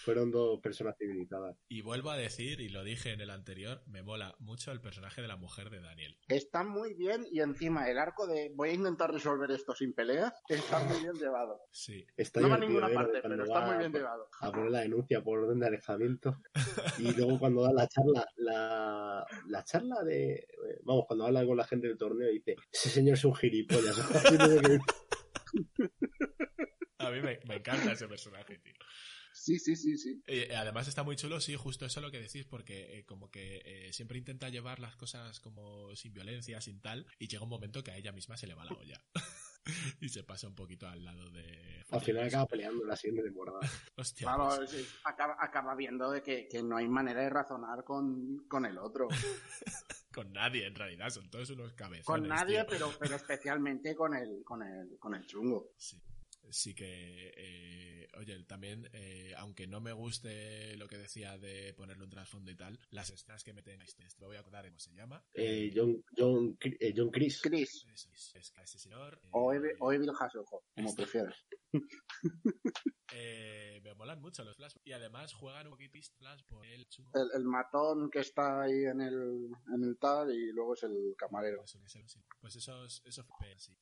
[0.04, 1.56] Fueron dos personas civilizadas.
[1.68, 5.22] Y vuelvo a decir, y lo dije en el anterior, me mola mucho el personaje
[5.22, 6.16] de la mujer de Daniel.
[6.28, 10.32] Está muy bien y encima el arco de voy a intentar resolver esto sin peleas
[10.48, 11.60] está muy bien llevado.
[11.70, 12.06] Sí.
[12.16, 12.94] Está no va a ninguna ¿eh?
[12.94, 14.28] parte, pero está muy bien a- llevado.
[14.40, 16.36] A poner la denuncia por orden de alejamiento.
[16.98, 20.46] Y luego cuando da la charla, la, la charla de...
[20.82, 23.96] Vamos, cuando habla con la gente del torneo dice, ese señor es un gilipollas.
[26.98, 28.74] A mí me, me encanta ese personaje, tío.
[29.32, 30.22] Sí, sí, sí, sí.
[30.26, 33.62] Eh, además está muy chulo, sí, justo eso lo que decís, porque eh, como que
[33.64, 37.84] eh, siempre intenta llevar las cosas como sin violencia, sin tal, y llega un momento
[37.84, 39.00] que a ella misma se le va la olla.
[40.00, 41.84] y se pasa un poquito al lado de...
[41.90, 43.60] Al final acaba peleando la siguiente temporada.
[43.96, 48.66] Hostia, Vamos, pues, acaba viendo de que, que no hay manera de razonar con, con
[48.66, 49.08] el otro.
[50.18, 52.04] con nadie en realidad, son todos unos cabezones.
[52.04, 52.66] Con nadie, tío.
[52.68, 55.70] pero, pero especialmente con el, con el, con el chungo.
[55.76, 55.96] Sí.
[56.50, 62.04] Sí que, eh, oye, también, eh, aunque no me guste lo que decía de ponerle
[62.04, 64.78] un trasfondo y tal, las escenas que meten, este, este, me voy a acordar cómo
[64.80, 65.22] se llama.
[65.34, 67.40] Eh, John, John, eh, John Chris.
[67.42, 69.20] Chris Es, es- es que ese señor.
[69.24, 71.02] eh, o Evil, o Evil Hasselhoff, como Este.
[71.02, 71.36] prefieras.
[73.12, 74.74] eh, me molan mucho los flash.
[74.84, 77.10] Y además juegan un poquito flash por el chulo.
[77.14, 81.14] El, el matón que está ahí en el, en el tal y luego es el
[81.16, 81.64] camarero.
[81.64, 82.20] Eso sí.
[82.40, 83.76] Pues esos, esos fue sí,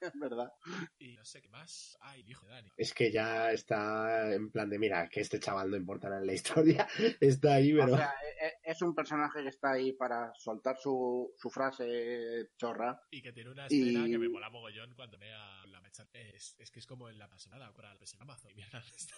[0.00, 0.52] es verdad.
[0.98, 1.96] Y no sé qué más.
[2.00, 2.72] Ay, hijo de Dani.
[2.76, 6.26] Es que ya está en plan de, mira, que este chaval no importa nada en
[6.26, 6.88] la historia.
[7.20, 7.92] Está ahí, pero...
[7.94, 12.50] O sea, e- e- es un personaje que está ahí para soltar su, su frase
[12.56, 13.00] chorra.
[13.10, 16.06] Y que tiene una escena Y- que me mola mogollón cuando ve a la mecha.
[16.12, 18.52] Es, es que es como en la pasada para el en Amazon.
[18.54, 19.14] Mierda, está-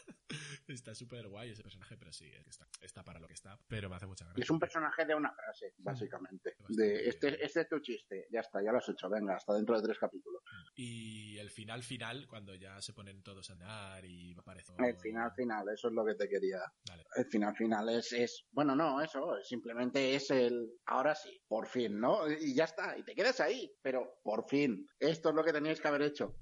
[0.68, 3.58] está súper guay ese personaje, pero sí, es que está, está para lo que está.
[3.68, 4.42] Pero me hace mucha gracia.
[4.42, 6.54] Es un personaje de una frase, básicamente.
[6.58, 8.26] Bastante De este, este es tu chiste.
[8.30, 9.08] Ya está, ya lo has hecho.
[9.08, 10.42] Venga, hasta dentro de tres capítulos.
[10.74, 11.82] Y el final final,
[12.28, 14.72] cuando ya se ponen todos a andar y aparece...
[14.78, 16.60] El final final, eso es lo que te quería.
[16.84, 17.04] Dale.
[17.14, 22.00] El final final es, es, bueno, no, eso, simplemente es el, ahora sí, por fin,
[22.00, 22.30] ¿no?
[22.30, 25.80] Y ya está, y te quedas ahí, pero por fin, esto es lo que teníais
[25.80, 26.36] que haber hecho.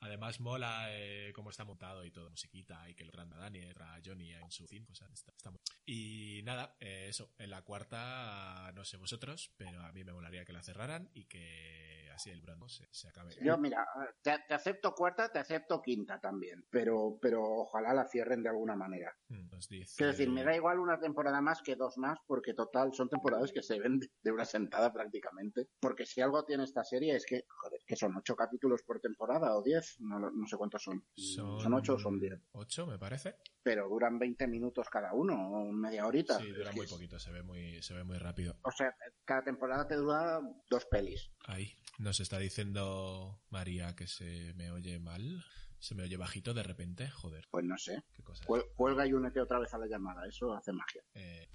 [0.00, 3.98] Además mola eh, cómo está montado y todo, musiquita, y que lo trata Dani, entra
[4.04, 7.62] Johnny en su cinco, o sea, está, está muy- Y nada, eh, eso, en la
[7.62, 12.30] cuarta, no sé vosotros, pero a mí me molaría que la cerraran y que así
[12.30, 13.34] el bronce se, se acabe.
[13.42, 13.86] Yo, mira,
[14.22, 18.74] te, te acepto cuarta, te acepto quinta también, pero, pero ojalá la cierren de alguna
[18.76, 19.14] manera.
[19.28, 19.94] Mm, Nos dice...
[19.96, 23.52] Quiero decir, me da igual una temporada más que dos más, porque total, son temporadas
[23.52, 25.68] que se ven de- una sentada prácticamente.
[25.80, 29.54] Porque si algo tiene esta serie es que, joder, que son ocho capítulos por temporada
[29.56, 31.04] o diez, no, no sé cuántos son.
[31.14, 32.38] ¿Son ocho o son diez?
[32.52, 33.36] Ocho, me parece.
[33.62, 36.38] Pero duran 20 minutos cada uno, o media horita.
[36.38, 38.56] Sí, dura muy es- poquito, se ve muy, se ve muy rápido.
[38.62, 38.94] O sea,
[39.24, 40.40] cada temporada te dura
[40.70, 41.30] dos pelis.
[41.46, 41.72] Ahí,
[42.06, 45.44] nos está diciendo María que se me oye mal.
[45.80, 48.02] Se me oye bajito de repente, joder, Pues no sé.
[48.14, 48.44] qué cosa.
[48.76, 51.02] Cuelga y únete otra vez a la llamada, eso hace magia.
[51.14, 51.48] Eh,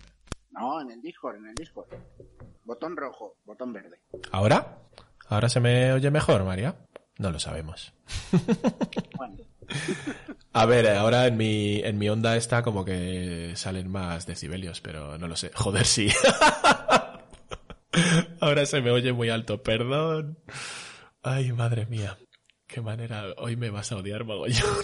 [0.51, 1.87] No, en el Discord, en el Discord.
[2.65, 4.01] Botón rojo, botón verde.
[4.31, 4.77] ¿Ahora?
[5.29, 6.75] ¿Ahora se me oye mejor, María?
[7.17, 7.93] No lo sabemos.
[9.17, 9.37] Bueno,
[10.53, 15.17] A ver, ahora en mi, en mi onda está como que salen más decibelios, pero
[15.17, 15.51] no lo sé.
[15.55, 16.09] Joder, sí.
[18.39, 20.37] ahora se me oye muy alto, perdón.
[21.23, 22.17] Ay, madre mía.
[22.67, 23.25] Qué manera.
[23.37, 24.77] Hoy me vas a odiar, mogollón.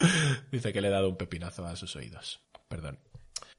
[0.50, 2.40] Dice que le he dado un pepinazo a sus oídos.
[2.68, 2.98] Perdón.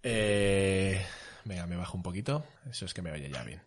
[0.03, 1.03] Eh,
[1.45, 2.45] venga, me bajo un poquito.
[2.69, 3.61] Eso es que me oye ya bien.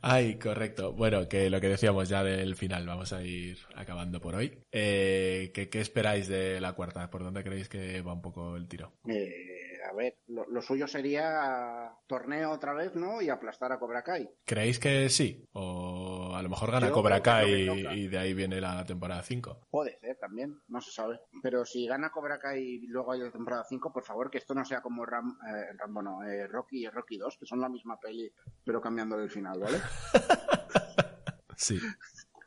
[0.00, 0.92] Ay, correcto.
[0.92, 4.58] Bueno, que lo que decíamos ya del final, vamos a ir acabando por hoy.
[4.72, 7.08] Eh, ¿qué, qué esperáis de la cuarta?
[7.10, 8.92] ¿Por dónde creéis que va un poco el tiro?
[9.06, 13.22] eh, a ver, lo, lo suyo sería torneo otra vez, ¿no?
[13.22, 14.28] Y aplastar a Cobra Kai.
[14.44, 15.44] ¿Creéis que sí?
[15.52, 19.68] ¿O a lo mejor gana Yo Cobra Kai y de ahí viene la temporada 5?
[19.70, 21.20] Puede ser también, no se sabe.
[21.42, 24.54] Pero si gana Cobra Kai y luego hay la temporada 5, por favor, que esto
[24.54, 27.68] no sea como Ram, eh, Rambo, no, eh, Rocky y Rocky 2, que son la
[27.68, 28.30] misma peli,
[28.64, 29.78] pero cambiándole el final, ¿vale?
[31.56, 31.78] Sí.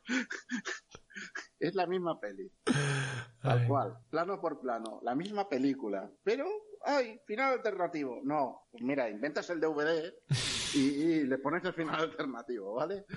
[1.60, 2.50] Es la misma peli,
[3.44, 3.68] tal Ay.
[3.68, 6.46] cual, plano por plano, la misma película, pero
[6.82, 7.20] ¡ay!
[7.26, 8.20] Final alternativo.
[8.24, 10.14] No, pues mira, inventas el DVD
[10.74, 13.04] y, y le pones el final alternativo, ¿vale?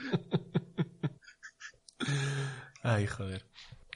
[2.83, 3.45] Ay, joder.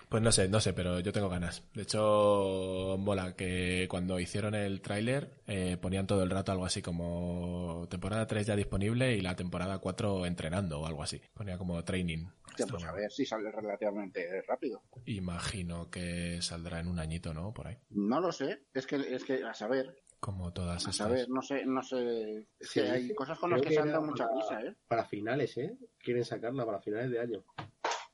[0.09, 1.63] Pues no sé, no sé, pero yo tengo ganas.
[1.73, 6.81] De hecho, mola que cuando hicieron el tráiler eh, ponían todo el rato algo así
[6.81, 11.21] como temporada 3 ya disponible y la temporada 4 entrenando o algo así.
[11.33, 12.25] Ponía como training.
[12.69, 14.83] Pues a ver si sale relativamente rápido.
[15.05, 17.53] Imagino que saldrá en un añito, ¿no?
[17.53, 17.77] Por ahí.
[17.89, 20.95] No lo sé, es que, es que a saber, Como todas a estas.
[20.95, 23.89] saber, no sé, no sé, es Sí, que hay cosas con las que se han
[23.89, 24.75] dado mucha prisa, ¿eh?
[24.87, 25.75] Para finales, ¿eh?
[25.99, 27.43] Quieren sacarla para finales de año.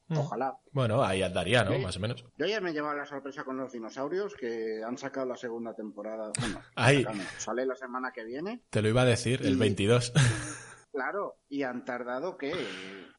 [0.09, 0.17] Mm.
[0.19, 0.57] Ojalá.
[0.71, 1.75] Bueno, ahí andaría, ¿no?
[1.75, 1.79] Sí.
[1.81, 2.23] Más o menos.
[2.37, 5.73] Yo ya me he llevado la sorpresa con los dinosaurios que han sacado la segunda
[5.73, 6.31] temporada.
[6.39, 8.61] Bueno, sacando, sale la semana que viene.
[8.69, 10.13] Te lo iba a decir, el Y- 22.
[10.97, 12.51] Claro, y han tardado, ¿qué?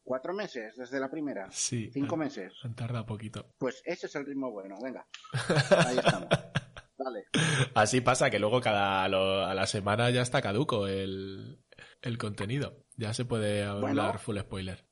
[0.02, 1.46] ¿Cuatro meses desde la primera?
[1.52, 1.88] sí.
[1.92, 2.52] ¿Cinco han- meses?
[2.64, 3.54] Han tardado poquito.
[3.56, 5.06] Pues ese es el ritmo bueno, venga.
[5.86, 6.28] Ahí estamos.
[6.98, 7.26] Dale.
[7.76, 11.62] Así pasa que luego cada lo- a la semana ya está caduco el,
[12.02, 12.82] el contenido.
[12.96, 14.18] Ya se puede hablar Bueno.
[14.18, 14.84] full spoiler.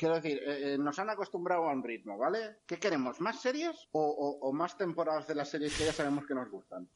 [0.00, 2.56] Quiero decir, eh, eh, nos han acostumbrado a un ritmo, ¿vale?
[2.66, 3.20] ¿Qué queremos?
[3.20, 6.48] ¿Más series o, o- o más temporadas de las series que ya sabemos que nos
[6.50, 6.88] gustan?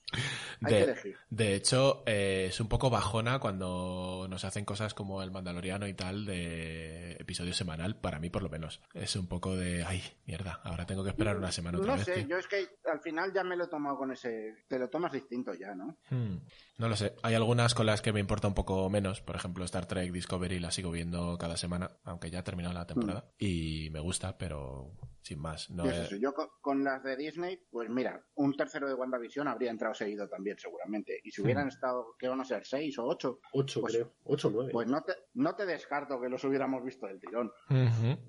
[0.63, 1.17] Hay de, que elegir.
[1.29, 5.93] de hecho, eh, es un poco bajona cuando nos hacen cosas como el Mandaloriano y
[5.93, 8.81] tal de episodio semanal, para mí por lo menos.
[8.95, 12.07] Es un poco de, ay, mierda, ahora tengo que esperar una semana otra No vez.
[12.07, 12.29] sé, tío.
[12.29, 14.55] yo es que al final ya me lo he tomado con ese...
[14.67, 15.99] Te lo tomas distinto ya, ¿no?
[16.09, 16.39] Hmm,
[16.79, 17.15] No lo sé.
[17.23, 19.21] Hay algunas con las que me importa un poco menos.
[19.21, 22.87] Por ejemplo, Star Trek Discovery la sigo viendo cada semana, aunque ya ha terminado la
[22.87, 22.94] temporada.
[23.39, 24.93] Y me gusta, pero
[25.23, 25.71] sin más.
[25.71, 28.87] No Y es he- eso, Yo con, con las de Disney, pues mira, un tercero
[28.87, 31.19] de WandaVision habría entrado seguido también, seguramente.
[31.25, 32.67] Y si hubieran estado, ¿qué van a ser?
[32.67, 33.41] ¿Seis o ocho?
[33.55, 34.13] Ocho, Pues- creo.
[34.25, 34.71] Ocho o nueve.
[34.73, 37.51] Pues no te, no te descarto que los hubiéramos visto del tirón.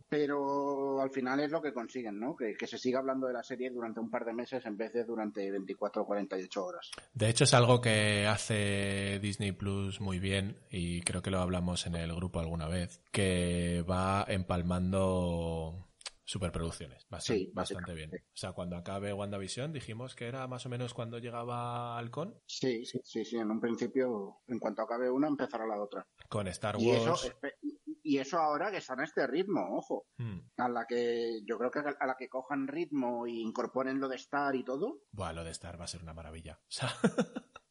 [0.09, 2.35] Pero al final es lo que consiguen, ¿no?
[2.35, 4.93] Que que, se siga hablando de la serie durante un par de meses en vez
[4.93, 6.91] de durante 24 o 48 horas.
[7.13, 11.85] De hecho, es algo que hace Disney Plus muy bien y creo que lo hablamos
[11.87, 14.25] en el grupo alguna vez, que va
[14.55, 15.89] empalmando
[16.23, 17.05] superproducciones.
[17.09, 18.11] Bastante, Sí, bastante bien.
[18.13, 22.83] O sea, cuando acabe WandaVision dijimos que era más o menos cuando llegaba Halcón Sí,
[22.85, 26.07] sí, sí, sí, en un principio, en cuanto acabe una, empezará la otra.
[26.29, 27.35] con Star Y eso, Wars.
[28.03, 30.07] y eso ahora que están a este ritmo, ojo.
[30.17, 30.39] Hmm.
[30.57, 34.15] A la que, yo creo que a la que cojan ritmo y incorporen lo de
[34.15, 36.59] Star y todo, Buah, lo de Star va a ser una maravilla.
[36.67, 36.89] O sea,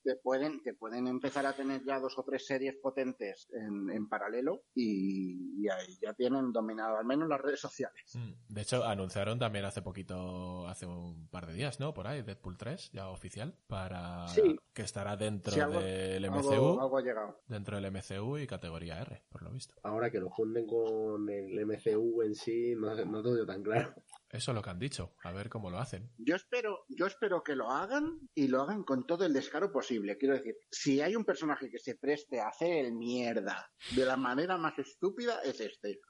[0.05, 4.09] te pueden, te pueden empezar a tener ya dos o tres series potentes en, en
[4.09, 8.15] paralelo y, y ahí ya tienen dominado al menos las redes sociales.
[8.15, 8.53] mm.
[8.55, 11.95] de hecho, anunciaron también hace poquito, hace un par de días, ¿no?
[11.95, 14.57] Por ahí, Deadpool 3, ya oficial, para Sí.
[14.75, 16.53] que estará dentro Sí, algo- del MCU.
[16.53, 17.41] Algo, algo ha llegado.
[17.47, 19.75] Dentro del MCU y categoría R, por lo visto.
[19.83, 23.95] Ahora que lo junten con el MCU en sí, no, no todo yo tan claro.
[24.35, 25.15] Eso es lo que han dicho.
[25.23, 26.11] A ver cómo lo hacen.
[26.19, 30.19] Yo espero, yo espero que lo hagan y lo hagan con todo el descaro posible.
[30.19, 34.17] Quiero decir, si hay un personaje que se preste a hacer el mierda de la
[34.17, 36.01] manera más estúpida, es este.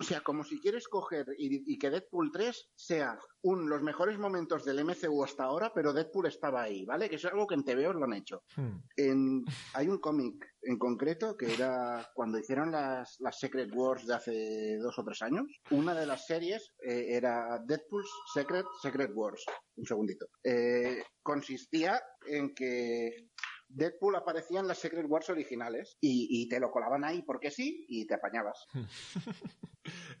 [0.00, 4.18] O sea, como si quieres coger y, y que Deadpool 3 sea un los mejores
[4.18, 7.08] momentos del MCU hasta ahora, pero Deadpool estaba ahí, ¿vale?
[7.08, 8.42] Que es algo que en TVO lo han hecho.
[8.56, 8.78] Hmm.
[8.96, 9.44] En,
[9.74, 14.78] hay un cómic en concreto que era cuando hicieron las, las Secret Wars de hace
[14.78, 15.46] dos o tres años.
[15.70, 19.44] Una de las series eh, era Deadpool's Secret Secret Wars.
[19.76, 20.26] Un segundito.
[20.42, 23.28] Eh, consistía en que
[23.68, 27.84] Deadpool aparecía en las Secret Wars originales y, y te lo colaban ahí porque sí
[27.88, 28.66] y te apañabas.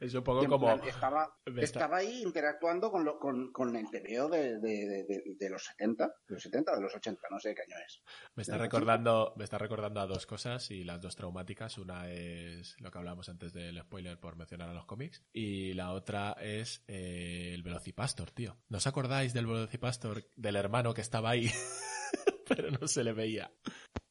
[0.00, 0.60] Es un poco como...
[0.64, 5.22] plan, estaba, estaba ahí interactuando con, lo, con, con el TVO de, de, de, de-
[5.38, 8.00] de los 70, de los 70 o de los 80, no sé qué año es.
[8.34, 11.76] Me está recordando, me está recordando a dos cosas y las dos traumáticas.
[11.76, 15.92] Una es lo que hablábamos antes del spoiler por mencionar a los cómics y la
[15.92, 18.56] otra es eh, el Velocipastor, tío.
[18.70, 21.50] ¿No os acordáis del Velocipastor del hermano que estaba ahí?
[22.56, 23.50] Pero no se le veía.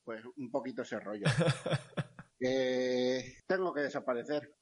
[0.04, 1.26] Pues un poquito ese rollo.
[2.40, 4.54] Que tengo que desaparecer.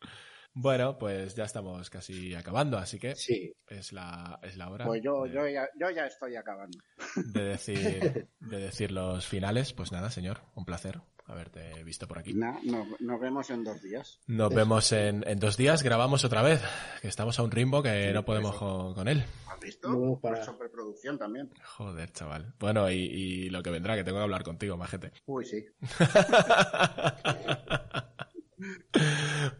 [0.54, 5.02] Bueno, pues ya estamos casi acabando, así que Sí, es la, es la hora Pues
[5.04, 6.78] yo, de, yo, ya, yo ya estoy acabando.
[7.18, 9.74] de decir, de decir los finales.
[9.74, 12.34] Pues nada, señor, un placer haberte visto por aquí.
[12.34, 14.20] Na- nos, nos vemos en dos días.
[14.28, 16.62] Nos vemos en, en dos días, grabamos otra vez,
[17.02, 19.24] que estamos a un ritmo que no podemos con, con él.
[19.48, 19.90] ¿Has visto?
[19.90, 21.50] No, para- superproducción también.
[21.64, 22.54] Joder, chaval.
[22.60, 25.12] Bueno, y, y lo que vendrá, que tengo que hablar contigo, majete.
[25.26, 25.66] Uy, sí.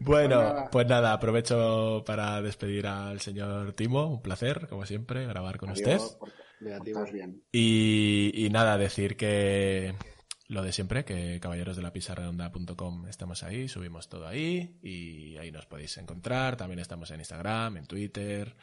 [0.00, 0.70] Pues nada.
[0.70, 4.06] pues nada, aprovecho para despedir al señor Timo.
[4.06, 5.92] Un placer, como siempre, grabar con usted.
[5.92, 7.42] Adiós, por- bien.
[7.52, 9.94] Y, y nada, decir que
[10.48, 16.56] lo de siempre, que caballerosdelapizarredonda.com estamos ahí, subimos todo ahí y ahí nos podéis encontrar.
[16.56, 18.54] También estamos en Instagram, en Twitter.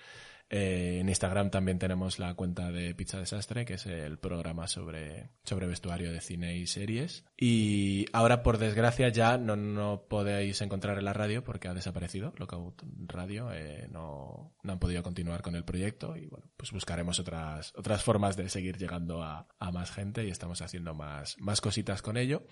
[0.56, 5.32] Eh, en Instagram también tenemos la cuenta de Pizza Desastre, que es el programa sobre,
[5.44, 7.26] sobre vestuario de cine y series.
[7.36, 12.36] Y ahora, por desgracia, ya no, no podéis encontrar en la radio porque ha desaparecido
[12.38, 13.52] Lookout Radio.
[13.52, 18.04] eh, no, no han podido continuar con el proyecto y bueno, pues buscaremos otras, otras
[18.04, 22.16] formas de seguir llegando a, a más gente y estamos haciendo más, más cositas con
[22.16, 22.46] ello.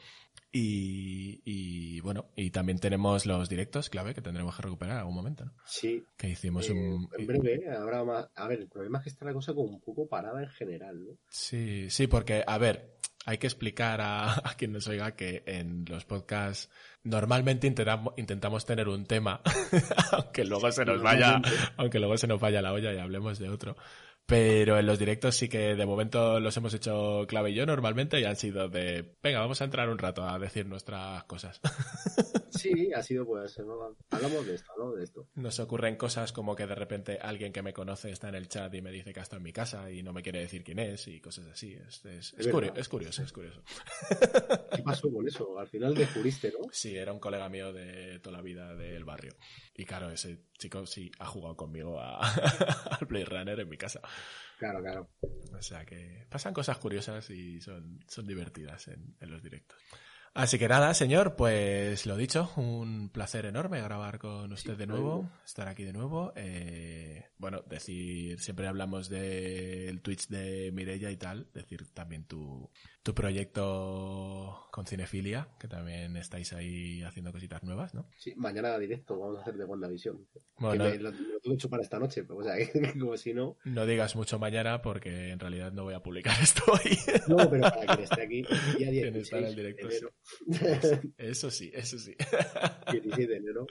[0.51, 5.15] Y, y bueno, y también tenemos los directos, clave, que tendremos que recuperar en algún
[5.15, 5.53] momento, ¿no?
[5.65, 7.07] Sí, Que hicimos eh, un...
[7.17, 8.29] en breve habrá más.
[8.35, 11.03] A ver, el problema es que está la cosa como un poco parada en general,
[11.03, 11.11] ¿no?
[11.29, 15.85] Sí, sí, porque, a ver, hay que explicar a, a quien nos oiga que en
[15.87, 16.69] los podcasts
[17.03, 19.41] normalmente intentamos, intentamos tener un tema,
[20.11, 21.41] aunque luego se nos vaya,
[21.77, 23.75] aunque luego se nos vaya la olla y hablemos de otro.
[24.25, 28.17] Pero en los directos sí que de momento los hemos hecho clave y yo normalmente
[28.19, 31.59] y han sido de, venga, vamos a entrar un rato a decir nuestras cosas.
[32.53, 33.57] Sí, ha sido pues.
[33.59, 33.95] ¿no?
[34.11, 34.91] Hablamos de esto, ¿no?
[34.91, 35.25] De esto.
[35.35, 38.71] Nos ocurren cosas como que de repente alguien que me conoce está en el chat
[38.75, 40.77] y me dice que ha estado en mi casa y no me quiere decir quién
[40.77, 41.73] es y cosas así.
[41.73, 42.77] Es, es, es Es curio- verdad.
[42.79, 43.63] es curioso, es curioso.
[44.75, 45.57] ¿Qué pasó con eso?
[45.57, 46.67] Al final descubriste, ¿no?
[46.71, 49.33] Sí, era un colega mío de toda la vida del barrio.
[49.73, 52.19] Y claro, ese chico sí ha jugado conmigo a-
[52.99, 53.99] al Play Runner en mi casa.
[54.59, 55.09] Claro, claro.
[55.57, 59.77] O sea que pasan cosas curiosas y son, son divertidas en, en los directos.
[60.33, 65.29] Así que nada, señor, pues lo dicho, un placer enorme grabar con usted de nuevo,
[65.45, 66.31] estar aquí de nuevo.
[66.37, 72.69] Eh, bueno, decir, siempre hablamos del Twitch de Mirella y tal, decir también tu,
[73.03, 78.07] tu proyecto con Cinefilia, que también estáis ahí haciendo cositas nuevas, ¿no?
[78.15, 80.27] Sí, mañana directo vamos a hacer de WandaVision.
[80.59, 82.53] Bueno, que me, lo, lo tengo hecho para esta noche, pero o sea,
[82.99, 83.57] como si no.
[83.65, 86.97] no digas mucho mañana porque en realidad no voy a publicar esto hoy.
[87.27, 90.13] No, pero para quien esté aquí, el día Quien está en el 16 de directo.
[91.17, 92.15] Eso sí, eso sí.
[92.91, 93.67] 16 de enero.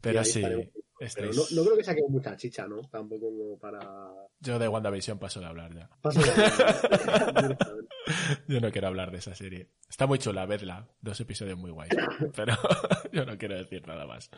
[0.00, 0.42] Pero sí.
[0.42, 0.62] Pero
[1.00, 2.80] Estáis- no, no creo que saque mucha chicha, ¿no?
[2.88, 3.80] Tampoco como para...
[4.40, 5.90] Yo de WandaVision paso de hablar ya.
[6.00, 6.26] Paso de-
[7.42, 7.64] directamente.
[8.48, 9.68] Yo no quiero hablar de esa serie.
[9.88, 10.88] Está muy chula, vedla.
[11.00, 11.92] Dos episodios muy guays.
[12.36, 12.54] Pero
[13.12, 14.30] yo no quiero decir nada más.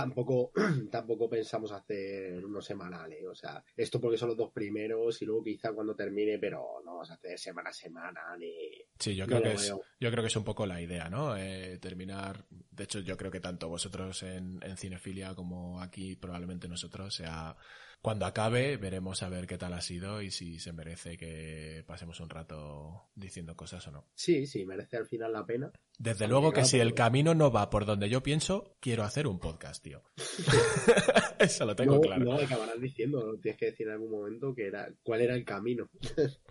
[0.00, 0.52] Tampoco,
[0.90, 3.24] tampoco pensamos hacer unos semanales.
[3.26, 6.92] O sea, esto porque son los dos primeros y luego quizá cuando termine, pero no
[6.92, 8.52] vamos a hacer semana a semana ni...
[8.98, 11.36] Sí, yo creo que es, yo creo que es un poco la idea, ¿no?
[11.36, 12.44] Eh, terminar.
[12.70, 17.56] De hecho, yo creo que tanto vosotros en, en Cinefilia como aquí, probablemente nosotros, sea
[18.02, 22.18] cuando acabe, veremos a ver qué tal ha sido y si se merece que pasemos
[22.20, 24.06] un rato diciendo cosas o no.
[24.14, 25.70] Sí, sí, merece al final la pena.
[25.98, 29.38] Desde luego que si el camino no va por donde yo pienso, quiero hacer un
[29.38, 30.02] podcast, tío.
[31.38, 32.24] Eso lo tengo no, claro.
[32.24, 35.90] no acabarás diciendo, tienes que decir en algún momento que era, cuál era el camino.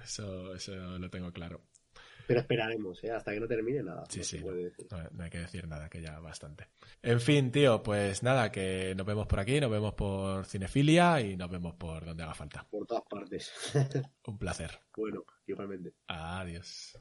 [0.03, 1.61] Eso, eso lo tengo claro.
[2.29, 3.11] Pero esperaremos, ¿eh?
[3.11, 4.03] Hasta que no termine nada.
[4.07, 4.37] Sí, no sí.
[4.37, 4.85] puede decir.
[4.91, 6.67] No, no hay que decir nada, que ya bastante.
[7.01, 11.35] En fin, tío, pues nada, que nos vemos por aquí, nos vemos por Cinefilia y
[11.35, 12.67] nos vemos por donde haga falta.
[12.69, 13.51] Por todas partes.
[14.27, 14.69] Un placer.
[14.95, 15.95] bueno, igualmente.
[16.07, 16.95] Adiós.